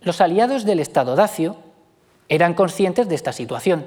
Los 0.00 0.20
aliados 0.20 0.64
del 0.64 0.80
Estado 0.80 1.16
dacio 1.16 1.56
eran 2.28 2.54
conscientes 2.54 3.08
de 3.08 3.14
esta 3.14 3.32
situación. 3.32 3.86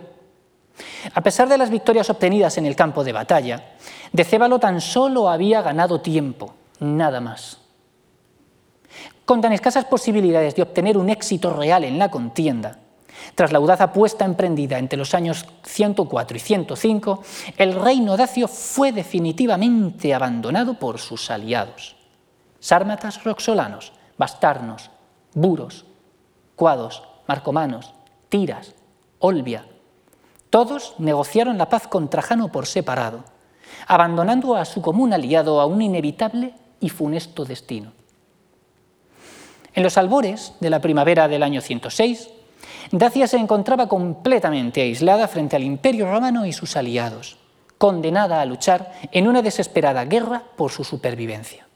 A 1.14 1.22
pesar 1.22 1.48
de 1.50 1.58
las 1.58 1.70
victorias 1.70 2.10
obtenidas 2.10 2.58
en 2.58 2.66
el 2.66 2.76
campo 2.76 3.04
de 3.04 3.14
batalla, 3.14 3.76
Decébalo 4.12 4.60
tan 4.60 4.82
solo 4.82 5.30
había 5.30 5.62
ganado 5.62 6.02
tiempo, 6.02 6.56
nada 6.80 7.20
más. 7.20 7.60
Con 9.26 9.42
tan 9.42 9.54
escasas 9.54 9.86
posibilidades 9.86 10.56
de 10.56 10.64
obtener 10.64 10.98
un 10.98 11.10
éxito 11.10 11.54
real 11.54 11.84
en 11.84 12.00
la 12.00 12.10
contienda, 12.10 12.80
tras 13.36 13.52
la 13.52 13.60
audaz 13.60 13.82
apuesta 13.82 14.26
emprendida 14.26 14.80
entre 14.80 14.98
los 14.98 15.14
años 15.14 15.46
104 15.64 16.38
y 16.38 16.40
105, 16.40 17.24
el 17.58 17.76
reino 17.76 18.18
dacio 18.18 18.48
fue 18.48 18.92
definitivamente 18.92 20.14
abandonado 20.14 20.80
por 20.80 20.98
sus 21.00 21.30
aliados. 21.30 21.96
Sármatas 22.60 23.24
roxolanos, 23.24 23.92
bastarnos, 24.18 24.90
buros, 25.34 25.86
cuados, 26.56 27.04
marcomanos, 27.28 27.94
tiras, 28.30 28.74
olbia. 29.20 29.66
Todos 30.50 30.96
negociaron 30.98 31.58
la 31.58 31.70
paz 31.70 31.88
con 31.88 32.10
Trajano 32.10 32.52
por 32.52 32.66
separado, 32.66 33.24
abandonando 33.88 34.56
a 34.56 34.66
su 34.66 34.82
común 34.82 35.14
aliado 35.14 35.60
a 35.60 35.66
un 35.66 35.82
inevitable 35.82 36.54
y 36.80 36.90
funesto 36.90 37.46
destino. 37.46 37.92
En 39.74 39.84
los 39.84 39.98
albores 39.98 40.54
de 40.60 40.70
la 40.70 40.82
primavera 40.82 41.28
del 41.28 41.44
año 41.44 41.62
106, 41.62 42.30
Dacia 42.92 43.28
se 43.28 43.38
encontraba 43.38 43.88
completamente 43.88 44.82
aislada 44.82 45.28
frente 45.28 45.56
al 45.56 45.64
Imperio 45.64 46.10
romano 46.12 46.46
y 46.46 46.54
sus 46.54 46.76
aliados, 46.76 47.38
condenada 47.78 48.42
a 48.42 48.46
luchar 48.46 48.92
en 49.12 49.28
una 49.28 49.44
desesperada 49.44 50.06
guerra 50.06 50.44
por 50.58 50.72
su 50.72 50.84
supervivencia. 50.84 51.68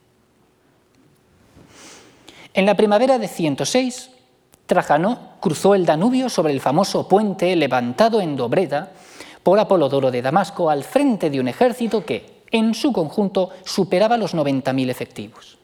En 2.55 2.65
la 2.65 2.75
primavera 2.75 3.19
de 3.19 3.27
106, 3.27 4.09
Trajano 4.65 5.33
cruzó 5.39 5.75
el 5.75 5.85
Danubio 5.85 6.29
sobre 6.29 6.53
el 6.53 6.61
famoso 6.61 7.07
puente 7.07 7.55
levantado 7.55 8.21
en 8.21 8.35
Dobreda 8.35 8.91
por 9.43 9.59
Apolodoro 9.59 10.09
de 10.09 10.21
Damasco 10.21 10.69
al 10.69 10.83
frente 10.83 11.29
de 11.29 11.39
un 11.39 11.49
ejército 11.49 12.05
que, 12.05 12.43
en 12.49 12.73
su 12.73 12.93
conjunto, 12.93 13.49
superaba 13.65 14.17
los 14.17 14.33
90.000 14.33 14.89
efectivos. 14.89 15.57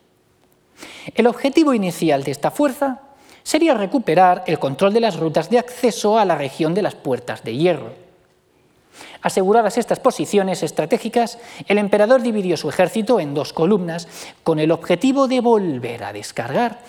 El 1.15 1.27
objetivo 1.27 1.73
inicial 1.73 2.23
de 2.23 2.31
esta 2.31 2.51
fuerza 2.51 3.01
sería 3.43 3.73
recuperar 3.73 4.43
el 4.47 4.59
control 4.59 4.93
de 4.93 4.99
las 4.99 5.17
rutas 5.17 5.49
de 5.49 5.59
acceso 5.59 6.19
a 6.19 6.25
la 6.25 6.35
región 6.35 6.73
de 6.73 6.81
las 6.81 6.95
puertas 6.95 7.43
de 7.43 7.55
hierro. 7.55 8.09
Aseguradas 9.21 9.77
estas 9.77 9.99
posiciones 9.99 10.63
estratégicas, 10.63 11.39
el 11.67 11.77
emperador 11.77 12.21
dividió 12.21 12.57
su 12.57 12.69
ejército 12.69 13.19
en 13.19 13.33
dos 13.33 13.51
columnas 13.53 14.07
con 14.43 14.59
el 14.59 14.71
objetivo 14.71 15.27
de 15.27 15.41
volver 15.41 16.03
a 16.03 16.13
descargar 16.13 16.79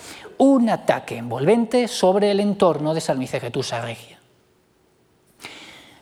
un 0.43 0.69
ataque 0.69 1.17
envolvente 1.17 1.87
sobre 1.87 2.31
el 2.31 2.39
entorno 2.39 2.95
de 2.95 3.01
Salmicegetusa 3.01 3.79
Regia. 3.79 4.19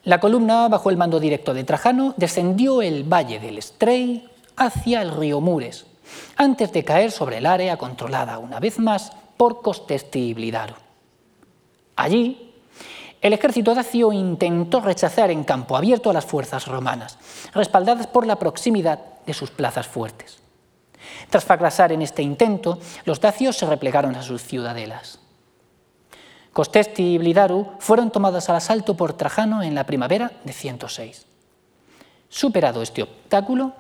La 0.06 0.22
columna, 0.22 0.70
bajo 0.70 0.90
el 0.90 0.96
mando 0.96 1.20
directo 1.20 1.54
de 1.54 1.66
Trajano, 1.66 2.14
descendió 2.16 2.82
el 2.82 3.04
valle 3.04 3.42
del 3.42 3.58
Estrey 3.58 4.30
hacia 4.56 5.02
el 5.02 5.12
río 5.12 5.42
Mures, 5.42 5.88
antes 6.38 6.72
de 6.72 6.86
caer 6.86 7.12
sobre 7.12 7.40
el 7.40 7.46
área 7.46 7.76
controlada 7.76 8.40
una 8.40 8.62
vez 8.62 8.80
más 8.80 9.12
por 9.36 9.62
Costesti 9.62 10.30
y 10.30 10.34
Blidaro. 10.34 10.76
Allí, 11.98 12.54
el 13.20 13.34
ejército 13.34 13.76
dacio 13.76 14.14
intentó 14.14 14.80
rechazar 14.80 15.32
en 15.32 15.44
campo 15.44 15.76
abierto 15.76 16.10
a 16.10 16.14
las 16.14 16.26
fuerzas 16.26 16.66
romanas, 16.66 17.18
respaldadas 17.54 18.08
por 18.08 18.26
la 18.26 18.38
proximidad 18.38 19.00
de 19.26 19.34
sus 19.34 19.52
plazas 19.52 19.86
fuertes. 19.86 20.40
Tras 21.30 21.46
fracasar 21.46 21.92
en 21.92 22.02
este 22.02 22.22
intento, 22.22 22.80
los 23.06 23.20
dacios 23.22 23.58
se 23.58 23.66
replegaron 23.66 24.16
a 24.16 24.24
sus 24.24 24.44
ciudadelas. 24.44 25.20
Costesti 26.54 27.14
y 27.14 27.18
Blidaru 27.18 27.76
fueron 27.80 28.12
tomadas 28.12 28.50
al 28.50 28.58
asalto 28.58 28.96
por 28.98 29.14
Trajano 29.14 29.62
en 29.64 29.76
la 29.76 29.86
primavera 29.86 30.32
de 30.44 30.54
106. 30.54 31.26
Superado 32.28 32.82
este 32.82 33.04
obstáculo, 33.04 33.74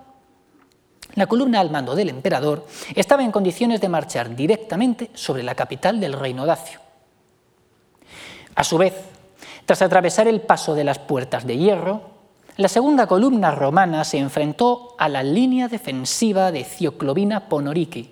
la 1.15 1.27
columna 1.27 1.59
al 1.59 1.71
mando 1.71 1.95
del 1.95 2.09
emperador 2.09 2.65
estaba 2.95 3.23
en 3.23 3.31
condiciones 3.31 3.81
de 3.81 3.89
marchar 3.89 4.35
directamente 4.35 5.09
sobre 5.13 5.43
la 5.43 5.55
capital 5.55 5.99
del 5.99 6.13
reino 6.13 6.45
dacio. 6.45 6.79
A 8.55 8.63
su 8.63 8.77
vez, 8.77 8.93
tras 9.65 9.81
atravesar 9.81 10.27
el 10.27 10.41
paso 10.41 10.75
de 10.75 10.83
las 10.83 10.99
puertas 10.99 11.45
de 11.45 11.57
hierro, 11.57 12.18
la 12.59 12.67
segunda 12.67 13.07
columna 13.07 13.51
romana 13.51 14.03
se 14.03 14.17
enfrentó 14.17 14.93
a 14.97 15.07
la 15.07 15.23
línea 15.23 15.69
defensiva 15.69 16.51
de 16.51 16.65
Cioclovina 16.65 17.47
Ponorici 17.47 18.11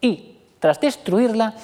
y, 0.00 0.38
tras 0.58 0.80
destruirla, 0.80 1.54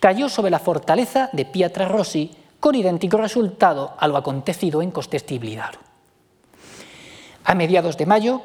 cayó 0.00 0.28
sobre 0.28 0.50
la 0.50 0.58
fortaleza 0.58 1.30
de 1.32 1.44
Pietra 1.44 1.86
Rossi 1.86 2.32
con 2.58 2.74
idéntico 2.74 3.16
resultado 3.16 3.94
a 3.96 4.08
lo 4.08 4.16
acontecido 4.16 4.82
en 4.82 4.90
Costestiblidaro. 4.90 5.78
A 7.44 7.54
mediados 7.54 7.96
de 7.96 8.06
mayo, 8.06 8.42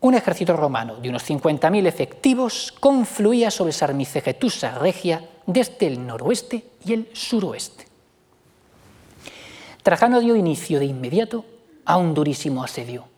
un 0.00 0.12
ejército 0.12 0.54
romano 0.54 0.96
de 0.96 1.08
unos 1.08 1.26
50.000 1.26 1.86
efectivos 1.86 2.70
confluía 2.78 3.50
sobre 3.50 3.72
Sarmicegetusa 3.72 4.76
Regia 4.76 5.26
desde 5.46 5.86
el 5.86 6.06
noroeste 6.06 6.66
y 6.84 6.92
el 6.92 7.08
suroeste. 7.14 7.86
Trajano 9.82 10.20
dio 10.20 10.36
inicio 10.36 10.78
de 10.78 10.84
inmediato 10.84 11.55
a 11.86 11.96
un 11.96 12.12
durísimo 12.12 12.62
asedio, 12.62 13.08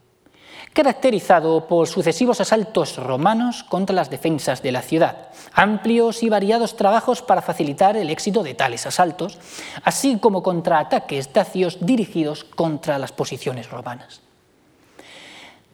caracterizado 0.73 1.67
por 1.67 1.89
sucesivos 1.89 2.41
asaltos 2.41 2.97
romanos 2.99 3.65
contra 3.65 3.97
las 3.97 4.11
defensas 4.11 4.63
de 4.63 4.71
la 4.71 4.83
ciudad, 4.83 5.31
amplios 5.55 6.23
y 6.23 6.29
variados 6.29 6.77
trabajos 6.77 7.23
para 7.23 7.43
facilitar 7.43 7.97
el 7.97 8.11
éxito 8.11 8.43
de 8.43 8.55
tales 8.55 8.87
asaltos, 8.87 9.39
así 9.83 10.19
como 10.19 10.43
contraataques 10.43 11.33
dacios 11.33 11.79
dirigidos 11.81 12.45
contra 12.45 12.99
las 12.99 13.13
posiciones 13.13 13.71
romanas. 13.71 14.21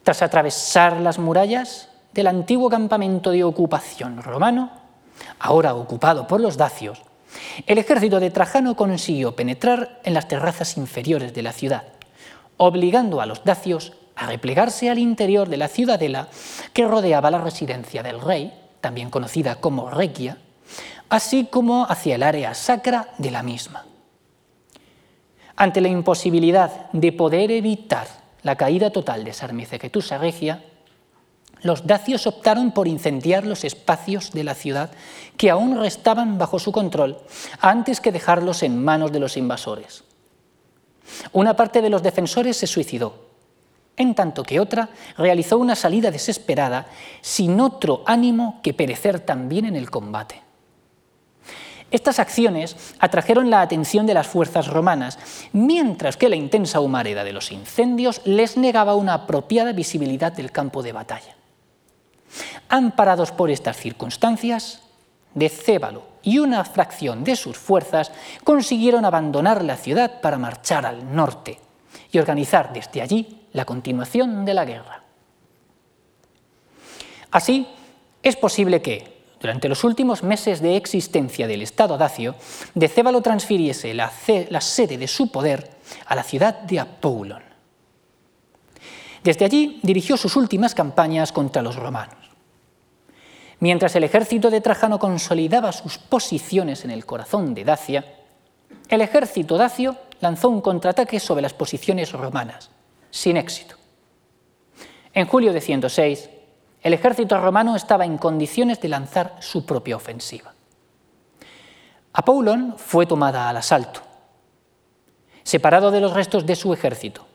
Tras 0.02 0.22
atravesar 0.22 1.00
las 1.00 1.18
murallas 1.18 1.88
del 2.12 2.28
antiguo 2.28 2.70
campamento 2.70 3.30
de 3.30 3.42
ocupación 3.42 4.22
romano, 4.22 4.70
ahora 5.38 5.74
ocupado 5.74 6.26
por 6.26 6.40
los 6.40 6.56
dacios, 6.56 7.02
el 7.66 7.78
ejército 7.78 8.20
de 8.20 8.30
Trajano 8.30 8.76
consiguió 8.76 9.34
penetrar 9.34 10.00
en 10.04 10.14
las 10.14 10.28
terrazas 10.28 10.76
inferiores 10.76 11.34
de 11.34 11.42
la 11.42 11.52
ciudad, 11.52 11.84
obligando 12.56 13.20
a 13.20 13.26
los 13.26 13.44
dacios 13.44 13.92
a 14.16 14.26
replegarse 14.26 14.90
al 14.90 14.98
interior 14.98 15.48
de 15.48 15.56
la 15.56 15.68
ciudadela 15.68 16.28
que 16.72 16.86
rodeaba 16.86 17.30
la 17.30 17.40
residencia 17.40 18.02
del 18.02 18.20
rey, 18.20 18.52
también 18.80 19.10
conocida 19.10 19.56
como 19.56 19.90
Requia, 19.90 20.38
así 21.08 21.46
como 21.50 21.86
hacia 21.88 22.14
el 22.14 22.22
área 22.22 22.54
sacra 22.54 23.08
de 23.18 23.30
la 23.30 23.42
misma. 23.42 23.86
Ante 25.56 25.80
la 25.80 25.88
imposibilidad 25.88 26.90
de 26.92 27.12
poder 27.12 27.50
evitar 27.50 28.06
la 28.42 28.56
caída 28.56 28.90
total 28.90 29.24
de 29.24 29.32
Sarmicegetusa 29.32 30.18
Regia, 30.18 30.64
los 31.62 31.86
dacios 31.86 32.26
optaron 32.26 32.72
por 32.72 32.86
incendiar 32.86 33.46
los 33.46 33.64
espacios 33.64 34.32
de 34.32 34.44
la 34.44 34.54
ciudad 34.54 34.90
que 35.38 35.50
aún 35.50 35.78
restaban 35.78 36.36
bajo 36.36 36.58
su 36.58 36.72
control 36.72 37.16
antes 37.60 38.00
que 38.00 38.12
dejarlos 38.12 38.62
en 38.62 38.84
manos 38.84 39.12
de 39.12 39.20
los 39.20 39.36
invasores. 39.38 40.04
Una 41.32 41.54
parte 41.54 41.82
de 41.82 41.90
los 41.90 42.02
defensores 42.02 42.56
se 42.56 42.66
suicidó, 42.66 43.26
en 43.96 44.14
tanto 44.14 44.42
que 44.42 44.60
otra 44.60 44.88
realizó 45.16 45.58
una 45.58 45.76
salida 45.76 46.10
desesperada 46.10 46.86
sin 47.20 47.60
otro 47.60 48.02
ánimo 48.06 48.60
que 48.62 48.74
perecer 48.74 49.20
también 49.20 49.66
en 49.66 49.76
el 49.76 49.90
combate. 49.90 50.42
Estas 51.90 52.18
acciones 52.18 52.74
atrajeron 52.98 53.50
la 53.50 53.60
atención 53.60 54.04
de 54.04 54.14
las 54.14 54.26
fuerzas 54.26 54.66
romanas, 54.66 55.16
mientras 55.52 56.16
que 56.16 56.28
la 56.28 56.34
intensa 56.34 56.80
humareda 56.80 57.22
de 57.22 57.32
los 57.32 57.52
incendios 57.52 58.20
les 58.24 58.56
negaba 58.56 58.96
una 58.96 59.14
apropiada 59.14 59.72
visibilidad 59.72 60.32
del 60.32 60.50
campo 60.50 60.82
de 60.82 60.90
batalla. 60.90 61.36
Amparados 62.68 63.30
por 63.30 63.48
estas 63.48 63.76
circunstancias, 63.76 64.82
Decébalo 65.34 66.14
y 66.22 66.38
una 66.38 66.64
fracción 66.64 67.22
de 67.24 67.36
sus 67.36 67.58
fuerzas 67.58 68.10
consiguieron 68.42 69.04
abandonar 69.04 69.62
la 69.62 69.76
ciudad 69.76 70.20
para 70.20 70.38
marchar 70.38 70.86
al 70.86 71.14
norte 71.14 71.58
y 72.10 72.18
organizar 72.18 72.72
desde 72.72 73.02
allí 73.02 73.42
la 73.52 73.64
continuación 73.64 74.44
de 74.44 74.54
la 74.54 74.64
guerra. 74.64 75.02
Así, 77.30 77.66
es 78.22 78.36
posible 78.36 78.80
que, 78.80 79.22
durante 79.40 79.68
los 79.68 79.84
últimos 79.84 80.22
meses 80.22 80.60
de 80.62 80.76
existencia 80.76 81.46
del 81.46 81.62
Estado 81.62 81.98
dacio, 81.98 82.36
Decébalo 82.74 83.20
transfiriese 83.20 83.92
la, 83.92 84.10
sede 84.60 84.96
de 84.96 85.08
su 85.08 85.30
poder 85.30 85.68
a 86.06 86.14
la 86.14 86.22
ciudad 86.22 86.60
de 86.60 86.80
Apoulon. 86.80 87.42
Desde 89.22 89.44
allí 89.44 89.80
dirigió 89.82 90.16
sus 90.16 90.36
últimas 90.36 90.74
campañas 90.74 91.32
contra 91.32 91.60
los 91.60 91.76
romanos. 91.76 92.23
Mientras 93.64 93.96
el 93.96 94.04
ejército 94.04 94.50
de 94.50 94.60
Trajano 94.60 94.98
consolidaba 94.98 95.72
sus 95.72 95.96
posiciones 95.96 96.84
en 96.84 96.90
el 96.90 97.06
corazón 97.06 97.54
de 97.54 97.64
Dacia, 97.64 98.04
el 98.90 99.00
ejército 99.00 99.56
dacio 99.56 99.96
lanzó 100.20 100.50
un 100.50 100.60
contraataque 100.60 101.18
sobre 101.18 101.40
las 101.40 101.54
posiciones 101.54 102.12
romanas, 102.12 102.68
sin 103.10 103.38
éxito. 103.38 103.76
En 105.14 105.26
julio 105.26 105.54
de 105.54 105.62
106, 105.62 106.28
el 106.82 106.92
ejército 106.92 107.40
romano 107.40 107.74
estaba 107.74 108.04
en 108.04 108.18
condiciones 108.18 108.82
de 108.82 108.90
lanzar 108.90 109.38
su 109.40 109.64
propia 109.64 109.96
ofensiva. 109.96 110.52
Apoulon 112.12 112.74
fue 112.76 113.06
tomada 113.06 113.48
al 113.48 113.56
asalto, 113.56 114.02
separado 115.42 115.90
de 115.90 116.02
los 116.02 116.12
restos 116.12 116.44
de 116.44 116.54
su 116.54 116.74
ejército 116.74 117.26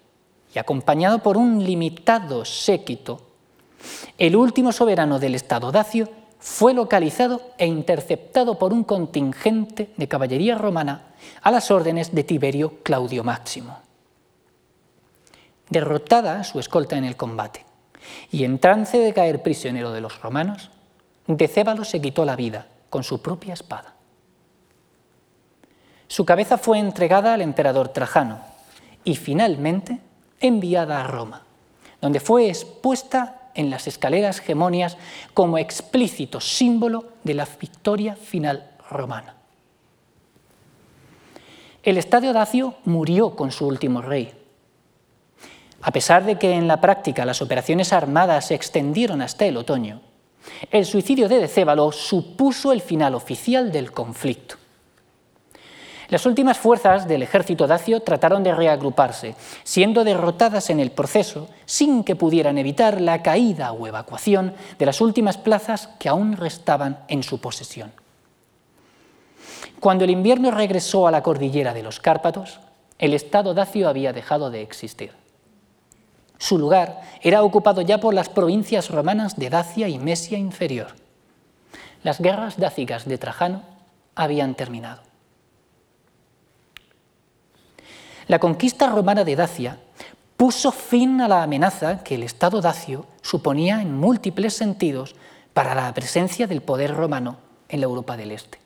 y 0.53 0.59
acompañado 0.59 1.23
por 1.23 1.37
un 1.37 1.63
limitado 1.63 2.45
séquito, 2.45 3.25
el 4.19 4.35
último 4.35 4.71
soberano 4.71 5.17
del 5.17 5.33
Estado 5.33 5.71
dacio 5.71 6.18
fue 6.39 6.73
localizado 6.73 7.41
e 7.57 7.67
interceptado 7.67 8.57
por 8.57 8.71
un 8.71 8.83
contingente 8.83 9.91
de 9.97 10.07
caballería 10.07 10.55
romana 10.55 11.07
a 11.41 11.51
las 11.51 11.69
órdenes 11.69 12.15
de 12.15 12.23
Tiberio 12.23 12.81
Claudio 12.81 13.23
Máximo. 13.23 13.79
Derrotada 15.69 16.43
su 16.45 16.59
escolta 16.59 16.97
en 16.97 17.03
el 17.03 17.17
combate, 17.17 17.65
y 18.31 18.45
en 18.45 18.59
trance 18.59 18.97
de 18.97 19.13
caer 19.13 19.43
prisionero 19.43 19.91
de 19.91 20.01
los 20.01 20.21
romanos, 20.21 20.71
Decébalo 21.27 21.83
se 21.83 22.01
quitó 22.01 22.25
la 22.25 22.35
vida 22.35 22.67
con 22.89 23.03
su 23.03 23.21
propia 23.21 23.53
espada. 23.53 23.93
Su 26.07 26.25
cabeza 26.25 26.57
fue 26.57 26.79
entregada 26.79 27.33
al 27.33 27.41
emperador 27.41 27.89
Trajano 27.89 28.39
y 29.03 29.15
finalmente 29.15 29.99
enviada 30.39 31.01
a 31.01 31.07
Roma, 31.07 31.43
donde 32.01 32.19
fue 32.19 32.47
expuesta 32.47 33.38
en 33.55 33.69
las 33.69 33.87
escaleras 33.87 34.39
gemonias 34.39 34.97
como 35.33 35.57
explícito 35.57 36.39
símbolo 36.39 37.05
de 37.23 37.33
la 37.33 37.47
victoria 37.59 38.15
final 38.15 38.71
romana. 38.89 39.35
El 41.83 41.97
estadio 41.97 42.33
Dacio 42.33 42.75
murió 42.85 43.35
con 43.35 43.51
su 43.51 43.65
último 43.65 44.01
rey, 44.01 44.33
a 45.81 45.91
pesar 45.91 46.25
de 46.25 46.37
que 46.37 46.53
en 46.53 46.67
la 46.67 46.81
práctica 46.81 47.25
las 47.25 47.41
operaciones 47.41 47.93
armadas 47.93 48.47
se 48.47 48.55
extendieron 48.55 49.21
hasta 49.21 49.45
el 49.45 49.57
otoño, 49.57 50.01
el 50.71 50.85
suicidio 50.85 51.29
de 51.29 51.39
Decébalo 51.39 51.91
supuso 51.91 52.71
el 52.71 52.81
final 52.81 53.15
oficial 53.15 53.71
del 53.71 53.91
conflicto. 53.91 54.58
Las 56.09 56.25
últimas 56.25 56.57
fuerzas 56.57 57.07
del 57.07 57.21
ejército 57.21 57.67
dacio 57.67 57.99
trataron 58.01 58.43
de 58.43 58.55
reagruparse, 58.55 59.35
siendo 59.63 60.03
derrotadas 60.03 60.71
en 60.71 60.79
el 60.79 60.91
proceso 60.91 61.49
sin 61.65 62.03
que 62.03 62.15
pudieran 62.15 62.57
evitar 62.57 62.99
la 62.99 63.21
caída 63.21 63.71
o 63.73 63.85
evacuación 63.85 64.53
de 64.79 64.85
las 64.87 65.01
últimas 65.01 65.37
plazas 65.37 65.89
que 65.99 66.09
aún 66.09 66.35
restaban 66.35 66.99
en 67.09 67.21
su 67.21 67.39
posesión. 67.39 67.91
Cuando 69.79 70.03
el 70.03 70.09
invierno 70.09 70.49
regresó 70.49 71.07
a 71.07 71.11
la 71.11 71.21
cordillera 71.21 71.75
de 71.75 71.83
los 71.83 71.99
Cárpatos, 71.99 72.59
el 72.97 73.13
estado 73.13 73.53
dacio 73.53 73.87
había 73.87 74.11
dejado 74.11 74.49
de 74.49 74.63
existir. 74.63 75.13
Su 76.39 76.57
lugar 76.57 77.01
era 77.21 77.43
ocupado 77.43 77.81
ya 77.81 77.99
por 77.99 78.15
las 78.15 78.29
provincias 78.29 78.89
romanas 78.89 79.37
de 79.37 79.49
Dacia 79.49 79.87
y 79.87 79.99
Mesia 79.99 80.37
inferior. 80.39 80.95
Las 82.01 82.19
guerras 82.19 82.57
dácicas 82.57 83.05
de 83.05 83.17
Trajano 83.17 83.61
habían 84.15 84.55
terminado. 84.55 85.08
La 88.29 88.37
conquista 88.37 88.85
romana 88.85 89.23
de 89.23 89.35
Dacia 89.35 89.79
puso 90.37 90.71
fin 90.71 91.19
a 91.19 91.27
la 91.27 91.41
amenaza 91.41 92.03
que 92.03 92.13
el 92.13 92.21
Estado 92.21 92.61
dacio 92.61 93.07
suponía 93.23 93.81
en 93.81 93.97
múltiples 93.97 94.53
sentidos 94.53 95.15
para 95.51 95.73
la 95.73 95.91
presencia 95.95 96.45
del 96.45 96.61
poder 96.61 96.93
romano 96.93 97.37
en 97.67 97.79
la 97.79 97.87
Europa 97.87 98.15
del 98.17 98.31
Este. 98.31 98.59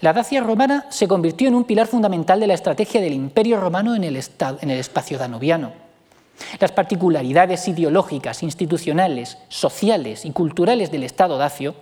La 0.00 0.14
Dacia 0.14 0.40
romana 0.40 0.86
se 0.88 1.06
convirtió 1.06 1.46
en 1.48 1.56
un 1.56 1.64
pilar 1.64 1.88
fundamental 1.88 2.40
de 2.40 2.46
la 2.46 2.54
estrategia 2.54 3.02
del 3.02 3.12
Imperio 3.12 3.60
romano 3.60 3.94
en 3.94 4.04
el, 4.04 4.16
espacio 4.16 5.18
danubiano. 5.18 5.72
Las 6.58 6.72
particularidades 6.72 7.68
ideológicas, 7.68 8.42
institucionales, 8.42 9.36
sociales 9.48 10.24
y 10.24 10.30
culturales 10.30 10.90
del 10.90 11.02
Estado 11.02 11.36
dacio 11.36 11.74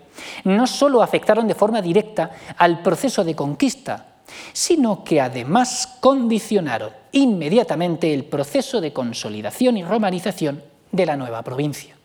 no 0.43 0.67
solo 0.67 1.01
afectaron 1.01 1.47
de 1.47 1.55
forma 1.55 1.81
directa 1.81 2.33
al 2.57 2.83
proceso 2.83 3.23
de 3.23 3.37
conquista, 3.37 4.16
sino 4.53 5.05
que 5.05 5.21
además 5.21 5.97
condicionaron 6.01 6.91
inmediatamente 7.13 8.13
el 8.13 8.25
proceso 8.25 8.81
de 8.81 8.93
consolidación 8.93 9.77
y 9.77 9.85
romanización 9.85 10.63
de 10.93 11.07
la 11.07 11.17
nueva 11.17 11.43
provincia. 11.43 11.97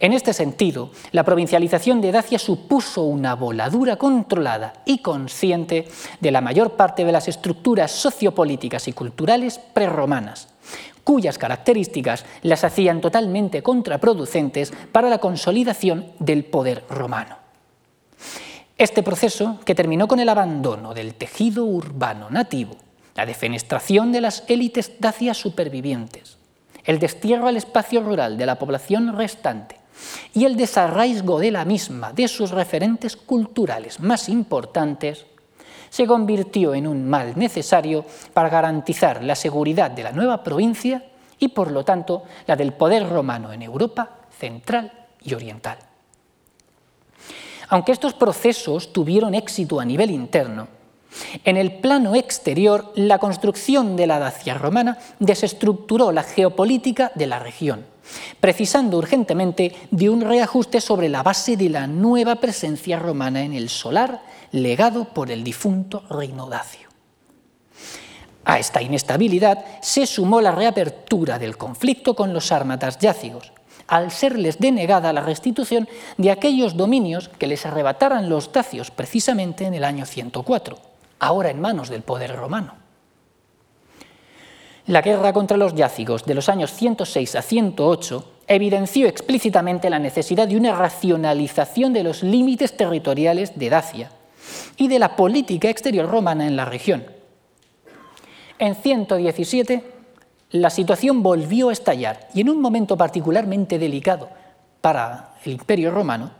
En 0.00 0.12
este 0.12 0.32
sentido, 0.32 0.90
la 1.12 1.24
provincialización 1.24 2.00
de 2.00 2.12
Dacia 2.12 2.38
supuso 2.38 3.02
una 3.04 3.34
voladura 3.34 3.96
controlada 3.96 4.82
y 4.84 4.98
consciente 4.98 5.88
de 6.20 6.30
la 6.30 6.40
mayor 6.40 6.72
parte 6.72 7.04
de 7.04 7.12
las 7.12 7.28
estructuras 7.28 7.92
sociopolíticas 7.92 8.88
y 8.88 8.92
culturales 8.92 9.58
prerromanas, 9.58 10.48
cuyas 11.04 11.38
características 11.38 12.24
las 12.42 12.64
hacían 12.64 13.00
totalmente 13.00 13.62
contraproducentes 13.62 14.72
para 14.90 15.08
la 15.08 15.18
consolidación 15.18 16.12
del 16.18 16.44
poder 16.44 16.84
romano. 16.90 17.43
Este 18.76 19.04
proceso, 19.04 19.60
que 19.64 19.76
terminó 19.76 20.08
con 20.08 20.18
el 20.18 20.28
abandono 20.28 20.94
del 20.94 21.14
tejido 21.14 21.64
urbano 21.64 22.28
nativo, 22.28 22.74
la 23.14 23.24
defenestración 23.24 24.10
de 24.10 24.20
las 24.20 24.42
élites 24.48 24.94
dacias 24.98 25.36
supervivientes, 25.36 26.38
el 26.84 26.98
destierro 26.98 27.46
al 27.46 27.56
espacio 27.56 28.02
rural 28.02 28.36
de 28.36 28.46
la 28.46 28.58
población 28.58 29.16
restante 29.16 29.78
y 30.32 30.44
el 30.44 30.56
desarraigo 30.56 31.38
de 31.38 31.52
la 31.52 31.64
misma 31.64 32.12
de 32.12 32.26
sus 32.26 32.50
referentes 32.50 33.16
culturales 33.16 34.00
más 34.00 34.28
importantes 34.28 35.24
se 35.88 36.08
convirtió 36.08 36.74
en 36.74 36.88
un 36.88 37.08
mal 37.08 37.38
necesario 37.38 38.04
para 38.32 38.48
garantizar 38.48 39.22
la 39.22 39.36
seguridad 39.36 39.92
de 39.92 40.02
la 40.02 40.10
nueva 40.10 40.42
provincia 40.42 41.04
y, 41.38 41.46
por 41.46 41.70
lo 41.70 41.84
tanto, 41.84 42.24
la 42.48 42.56
del 42.56 42.72
poder 42.72 43.08
romano 43.08 43.52
en 43.52 43.62
Europa 43.62 44.18
central 44.36 44.90
y 45.22 45.32
oriental. 45.34 45.78
Aunque 47.68 47.92
estos 47.92 48.14
procesos 48.14 48.92
tuvieron 48.92 49.34
éxito 49.34 49.80
a 49.80 49.84
nivel 49.84 50.10
interno, 50.10 50.68
En 51.44 51.56
el 51.56 51.72
plano 51.76 52.14
exterior, 52.14 52.92
la 52.96 53.18
construcción 53.18 53.96
de 53.96 54.06
la 54.06 54.18
Dacia 54.18 54.54
romana 54.54 54.98
desestructuró 55.20 56.12
la 56.12 56.22
geopolítica 56.22 57.12
de 57.14 57.26
la 57.26 57.38
región, 57.38 57.86
precisando 58.40 58.98
urgentemente 58.98 59.76
de 59.90 60.10
un 60.10 60.22
reajuste 60.22 60.80
sobre 60.80 61.08
la 61.08 61.22
base 61.22 61.56
de 61.56 61.68
la 61.68 61.86
nueva 61.86 62.36
presencia 62.36 62.98
romana 62.98 63.42
en 63.42 63.52
el 63.52 63.68
solar, 63.68 64.22
legado 64.50 65.04
por 65.04 65.30
el 65.30 65.44
difunto 65.44 66.02
reino 66.10 66.48
dacio. 66.48 66.88
A 68.44 68.58
esta 68.58 68.82
inestabilidad 68.82 69.64
se 69.80 70.06
sumó 70.06 70.40
la 70.40 70.52
reapertura 70.52 71.38
del 71.38 71.56
conflicto 71.56 72.14
con 72.14 72.34
los 72.34 72.46
sármatas 72.46 72.98
yácigos, 72.98 73.52
al 73.86 74.10
serles 74.10 74.58
denegada 74.58 75.12
la 75.12 75.20
restitución 75.20 75.88
de 76.16 76.30
aquellos 76.30 76.76
dominios 76.76 77.28
que 77.28 77.46
les 77.46 77.66
arrebataran 77.66 78.28
los 78.28 78.52
dacios 78.52 78.90
precisamente 78.90 79.64
en 79.64 79.74
el 79.74 79.84
año 79.84 80.06
104, 80.06 80.78
ahora 81.18 81.50
en 81.50 81.60
manos 81.60 81.88
del 81.88 82.02
poder 82.02 82.34
romano. 82.34 82.74
La 84.86 85.00
guerra 85.00 85.32
contra 85.32 85.56
los 85.56 85.74
yácigos 85.74 86.26
de 86.26 86.34
los 86.34 86.50
años 86.50 86.72
106 86.72 87.36
a 87.36 87.42
108 87.42 88.32
evidenció 88.46 89.06
explícitamente 89.06 89.88
la 89.88 89.98
necesidad 89.98 90.46
de 90.46 90.58
una 90.58 90.74
racionalización 90.74 91.94
de 91.94 92.04
los 92.04 92.22
límites 92.22 92.76
territoriales 92.76 93.58
de 93.58 93.70
Dacia 93.70 94.10
y 94.76 94.88
de 94.88 94.98
la 94.98 95.16
política 95.16 95.70
exterior 95.70 96.10
romana 96.10 96.46
en 96.46 96.56
la 96.56 96.66
región. 96.66 97.06
En 98.58 98.74
117 98.74 99.93
la 100.54 100.70
situación 100.70 101.20
volvió 101.20 101.68
a 101.68 101.72
estallar 101.72 102.28
y 102.32 102.40
en 102.40 102.48
un 102.48 102.60
momento 102.60 102.96
particularmente 102.96 103.76
delicado 103.76 104.28
para 104.80 105.34
el 105.44 105.54
Imperio 105.54 105.90
romano, 105.90 106.30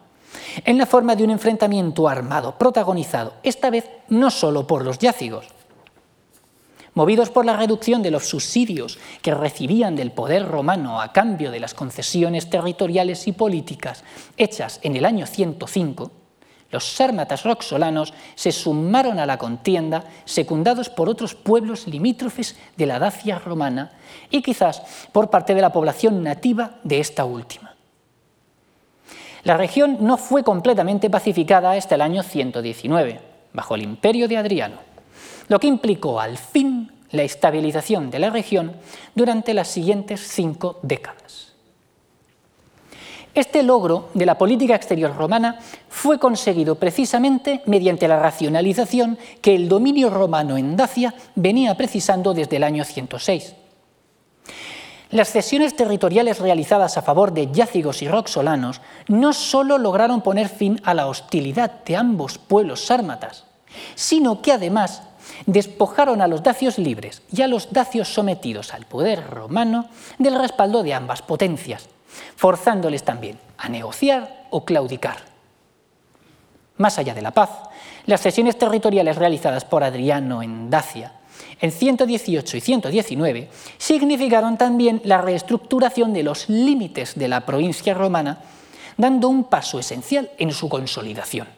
en 0.65 0.79
la 0.79 0.87
forma 0.87 1.17
de 1.17 1.25
un 1.25 1.31
enfrentamiento 1.31 2.09
armado 2.09 2.57
protagonizado, 2.57 3.35
esta 3.43 3.71
vez 3.71 3.91
no 4.11 4.31
solo 4.31 4.69
por 4.69 4.85
los 4.85 5.01
yácigos. 5.01 5.47
Movidos 6.95 7.31
por 7.31 7.45
la 7.45 7.57
reducción 7.57 8.03
de 8.03 8.13
los 8.13 8.29
subsidios 8.29 9.01
que 9.21 9.35
recibían 9.35 9.97
del 9.97 10.13
poder 10.13 10.47
romano 10.47 11.01
a 11.01 11.13
cambio 11.13 11.51
de 11.51 11.59
las 11.59 11.75
concesiones 11.75 12.49
territoriales 12.49 13.27
y 13.27 13.33
políticas 13.33 14.05
hechas 14.37 14.79
en 14.85 14.95
el 14.95 15.07
año 15.07 15.27
105, 15.27 16.13
los 16.75 16.93
sármatas 16.93 17.45
roxolanos 17.45 18.13
se 18.35 18.51
sumaron 18.51 19.21
a 19.21 19.27
la 19.27 19.39
contienda, 19.39 20.03
secundados 20.25 20.91
por 20.91 21.09
otros 21.09 21.37
pueblos 21.37 21.87
limítrofes 21.87 22.57
de 22.77 22.87
la 22.87 22.99
Dacia 22.99 23.39
romana 23.39 23.93
y 24.29 24.43
quizás 24.43 24.83
por 25.13 25.31
parte 25.31 25.55
de 25.55 25.61
la 25.63 25.71
población 25.71 26.25
nativa 26.25 26.73
de 26.83 26.99
esta 26.99 27.25
última. 27.25 27.77
La 29.45 29.57
región 29.57 29.99
no 30.01 30.17
fue 30.17 30.43
completamente 30.43 31.11
pacificada 31.11 31.71
hasta 31.71 31.95
el 31.95 32.03
año 32.03 32.25
119, 32.25 33.21
bajo 33.53 33.77
el 33.77 33.83
imperio 33.83 34.27
de 34.27 34.37
Adriano, 34.37 34.79
lo 35.47 35.61
que 35.61 35.69
implicó 35.69 36.21
al 36.21 36.39
fin 36.39 36.91
la 37.13 37.23
estabilización 37.23 38.11
de 38.11 38.19
la 38.19 38.31
región 38.31 38.73
durante 39.15 39.55
las 39.55 39.69
siguientes 39.69 40.27
cinco 40.27 40.81
décadas. 40.83 41.55
Este 43.35 43.65
logro 43.65 44.11
de 44.15 44.27
la 44.27 44.39
política 44.39 44.77
exterior 44.77 45.17
romana 45.17 45.59
fue 46.05 46.19
conseguido 46.19 46.75
precisamente 46.75 47.63
mediante 47.65 48.09
la 48.09 48.19
racionalización 48.19 49.17
que 49.41 49.55
el 49.55 49.71
dominio 49.71 50.11
romano 50.11 50.59
en 50.59 50.77
Dacia 50.77 51.15
venía 51.35 51.75
precisando 51.79 52.35
desde 52.35 52.57
el 52.57 52.65
año 52.65 52.85
106. 52.85 53.55
Las 55.09 55.31
cesiones 55.31 55.75
territoriales 55.75 56.41
realizadas 56.41 56.99
a 56.99 57.03
favor 57.03 57.33
de 57.33 57.51
yácigos 57.51 58.03
y 58.03 58.09
roxolanos 58.09 58.83
no 59.09 59.33
solo 59.33 59.79
lograron 59.79 60.21
poner 60.21 60.51
fin 60.51 60.79
a 60.85 60.93
la 60.93 61.07
hostilidad 61.07 61.83
de 61.87 61.97
ambos 61.97 62.37
pueblos 62.37 62.85
sármatas, 62.85 63.47
sino 63.95 64.43
que 64.43 64.53
además 64.53 65.05
despojaron 65.47 66.21
a 66.21 66.29
los 66.29 66.43
dacios 66.43 66.77
libres 66.77 67.23
y 67.33 67.41
a 67.41 67.49
los 67.49 67.73
dacios 67.73 68.13
sometidos 68.13 68.75
al 68.75 68.85
poder 68.85 69.31
romano 69.31 69.89
del 70.19 70.39
respaldo 70.39 70.83
de 70.83 70.93
ambas 70.93 71.23
potencias, 71.23 71.89
forzándoles 72.37 73.05
también 73.05 73.39
a 73.57 73.71
negociar 73.71 74.49
o 74.51 74.67
claudicar. 74.67 75.34
Más 76.77 76.99
allá 76.99 77.15
de 77.15 77.23
la 77.23 77.31
paz, 77.31 77.51
las 78.07 78.21
cesiones 78.21 78.59
territoriales 78.59 79.17
realizadas 79.17 79.65
por 79.65 79.85
Adriano 79.85 80.43
en 80.43 80.71
Dacia 80.71 81.13
en 81.61 81.71
118 81.71 82.57
y 82.57 82.61
119 82.61 83.49
significaron 83.79 84.59
también 84.59 85.01
la 85.05 85.21
reestructuración 85.21 86.13
de 86.13 86.23
los 86.23 86.49
límites 86.49 87.15
de 87.15 87.29
la 87.29 87.41
provincia 87.47 87.95
romana, 87.95 88.41
dando 88.97 89.29
un 89.29 89.45
paso 89.45 89.79
esencial 89.79 90.31
en 90.39 90.53
su 90.53 90.69
consolidación. 90.69 91.49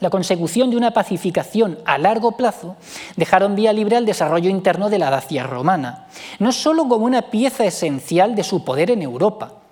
La 0.00 0.10
consecución 0.10 0.70
de 0.70 0.76
una 0.76 0.92
pacificación 0.92 1.78
a 1.84 1.98
largo 1.98 2.32
plazo 2.32 2.76
dejaron 3.16 3.54
vía 3.54 3.72
libre 3.72 3.96
al 3.96 4.06
desarrollo 4.06 4.50
interno 4.50 4.90
de 4.90 4.98
la 4.98 5.10
Dacia 5.10 5.44
romana, 5.44 6.08
no 6.38 6.52
solo 6.52 6.88
como 6.88 7.06
una 7.06 7.22
pieza 7.22 7.64
esencial 7.64 8.34
de 8.34 8.44
su 8.44 8.64
poder 8.64 8.90
en 8.90 9.02
Europa, 9.02 9.63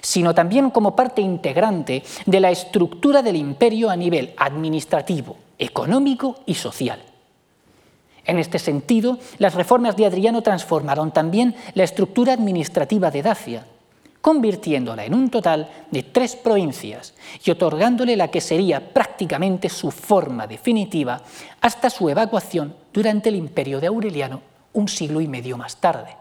sino 0.00 0.34
también 0.34 0.70
como 0.70 0.96
parte 0.96 1.20
integrante 1.20 2.02
de 2.26 2.40
la 2.40 2.50
estructura 2.50 3.22
del 3.22 3.36
imperio 3.36 3.90
a 3.90 3.96
nivel 3.96 4.34
administrativo, 4.36 5.36
económico 5.58 6.40
y 6.46 6.54
social. 6.54 7.00
En 8.24 8.38
este 8.38 8.58
sentido, 8.58 9.18
las 9.38 9.54
reformas 9.54 9.96
de 9.96 10.06
Adriano 10.06 10.42
transformaron 10.42 11.10
también 11.10 11.54
la 11.74 11.84
estructura 11.84 12.32
administrativa 12.32 13.10
de 13.10 13.22
Dacia, 13.22 13.66
convirtiéndola 14.20 15.04
en 15.04 15.14
un 15.14 15.30
total 15.30 15.68
de 15.90 16.02
tres 16.02 16.36
provincias 16.36 17.14
y 17.42 17.50
otorgándole 17.50 18.16
la 18.16 18.28
que 18.28 18.40
sería 18.40 18.92
prácticamente 18.92 19.68
su 19.68 19.90
forma 19.90 20.46
definitiva 20.46 21.22
hasta 21.60 21.88
su 21.90 22.08
evacuación 22.08 22.76
durante 22.92 23.30
el 23.30 23.36
imperio 23.36 23.80
de 23.80 23.86
Aureliano 23.86 24.42
un 24.72 24.88
siglo 24.88 25.20
y 25.20 25.28
medio 25.28 25.56
más 25.56 25.76
tarde. 25.76 26.16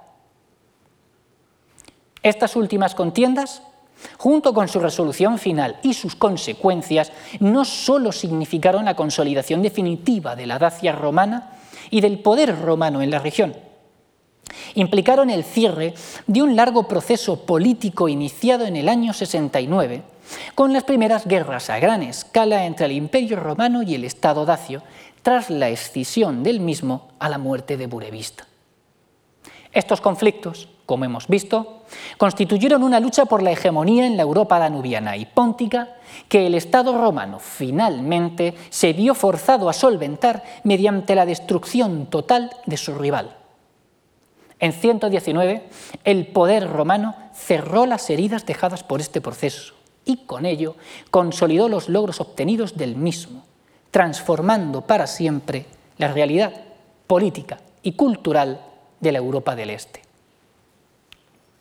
Estas 2.24 2.56
últimas 2.56 2.96
contiendas, 2.96 3.62
junto 4.18 4.54
con 4.54 4.68
su 4.68 4.80
resolución 4.80 5.38
final 5.38 5.80
y 5.84 5.94
sus 5.94 6.16
consecuencias, 6.16 7.12
no 7.40 7.66
sólo 7.66 8.12
significaron 8.12 8.86
la 8.86 8.96
consolidación 8.96 9.62
definitiva 9.62 10.36
de 10.36 10.46
la 10.46 10.60
Dacia 10.60 10.92
romana 10.92 11.58
y 11.90 12.02
del 12.02 12.20
poder 12.20 12.60
romano 12.62 13.02
en 13.02 13.12
la 13.12 13.20
región, 13.20 13.56
implicaron 14.76 15.30
el 15.30 15.44
cierre 15.44 15.94
de 16.28 16.42
un 16.42 16.56
largo 16.56 16.88
proceso 16.88 17.46
político 17.46 18.10
iniciado 18.10 18.66
en 18.66 18.76
el 18.76 18.90
año 18.90 19.14
69, 19.14 20.04
con 20.56 20.74
las 20.74 20.84
primeras 20.84 21.26
guerras 21.26 21.70
a 21.70 21.80
gran 21.80 22.04
escala 22.04 22.66
entre 22.66 22.86
el 22.86 22.92
Imperio 22.92 23.40
romano 23.40 23.82
y 23.82 23.96
el 23.96 24.04
Estado 24.04 24.46
dacio, 24.46 24.84
tras 25.24 25.50
la 25.50 25.70
escisión 25.70 26.44
del 26.44 26.60
mismo 26.60 27.10
a 27.20 27.30
la 27.30 27.38
muerte 27.38 27.78
de 27.78 27.88
Burevista. 27.88 28.48
Estos 29.72 30.02
conflictos, 30.02 30.70
como 30.90 31.06
hemos 31.06 31.28
visto, 31.28 31.84
constituyeron 32.18 32.82
una 32.82 33.00
lucha 33.00 33.26
por 33.26 33.44
la 33.44 33.52
hegemonía 33.52 34.08
en 34.08 34.18
la 34.18 34.24
Europa 34.24 34.58
danubiana 34.58 35.18
y 35.18 35.28
póntica 35.28 35.98
que 36.28 36.48
el 36.48 36.56
Estado 36.56 36.98
romano 36.98 37.38
finalmente 37.38 38.56
se 38.72 38.94
vio 38.94 39.14
forzado 39.14 39.70
a 39.70 39.74
solventar 39.74 40.44
mediante 40.64 41.14
la 41.14 41.28
destrucción 41.28 42.08
total 42.08 42.50
de 42.66 42.76
su 42.76 42.96
rival. 42.96 43.38
En 44.58 44.74
119, 44.74 45.70
el 46.06 46.26
poder 46.26 46.68
romano 46.68 47.16
cerró 47.36 47.86
las 47.86 48.10
heridas 48.10 48.48
dejadas 48.48 48.84
por 48.84 49.00
este 49.00 49.22
proceso 49.22 49.76
y 50.06 50.26
con 50.26 50.48
ello 50.48 50.76
consolidó 51.12 51.70
los 51.70 51.88
logros 51.88 52.20
obtenidos 52.20 52.78
del 52.78 52.96
mismo, 52.96 53.44
transformando 53.92 54.82
para 54.82 55.06
siempre 55.06 55.68
la 56.00 56.08
realidad 56.08 56.52
política 57.06 57.60
y 57.84 57.92
cultural 57.92 58.66
de 59.00 59.12
la 59.12 59.20
Europa 59.20 59.56
del 59.56 59.70
Este. 59.70 60.09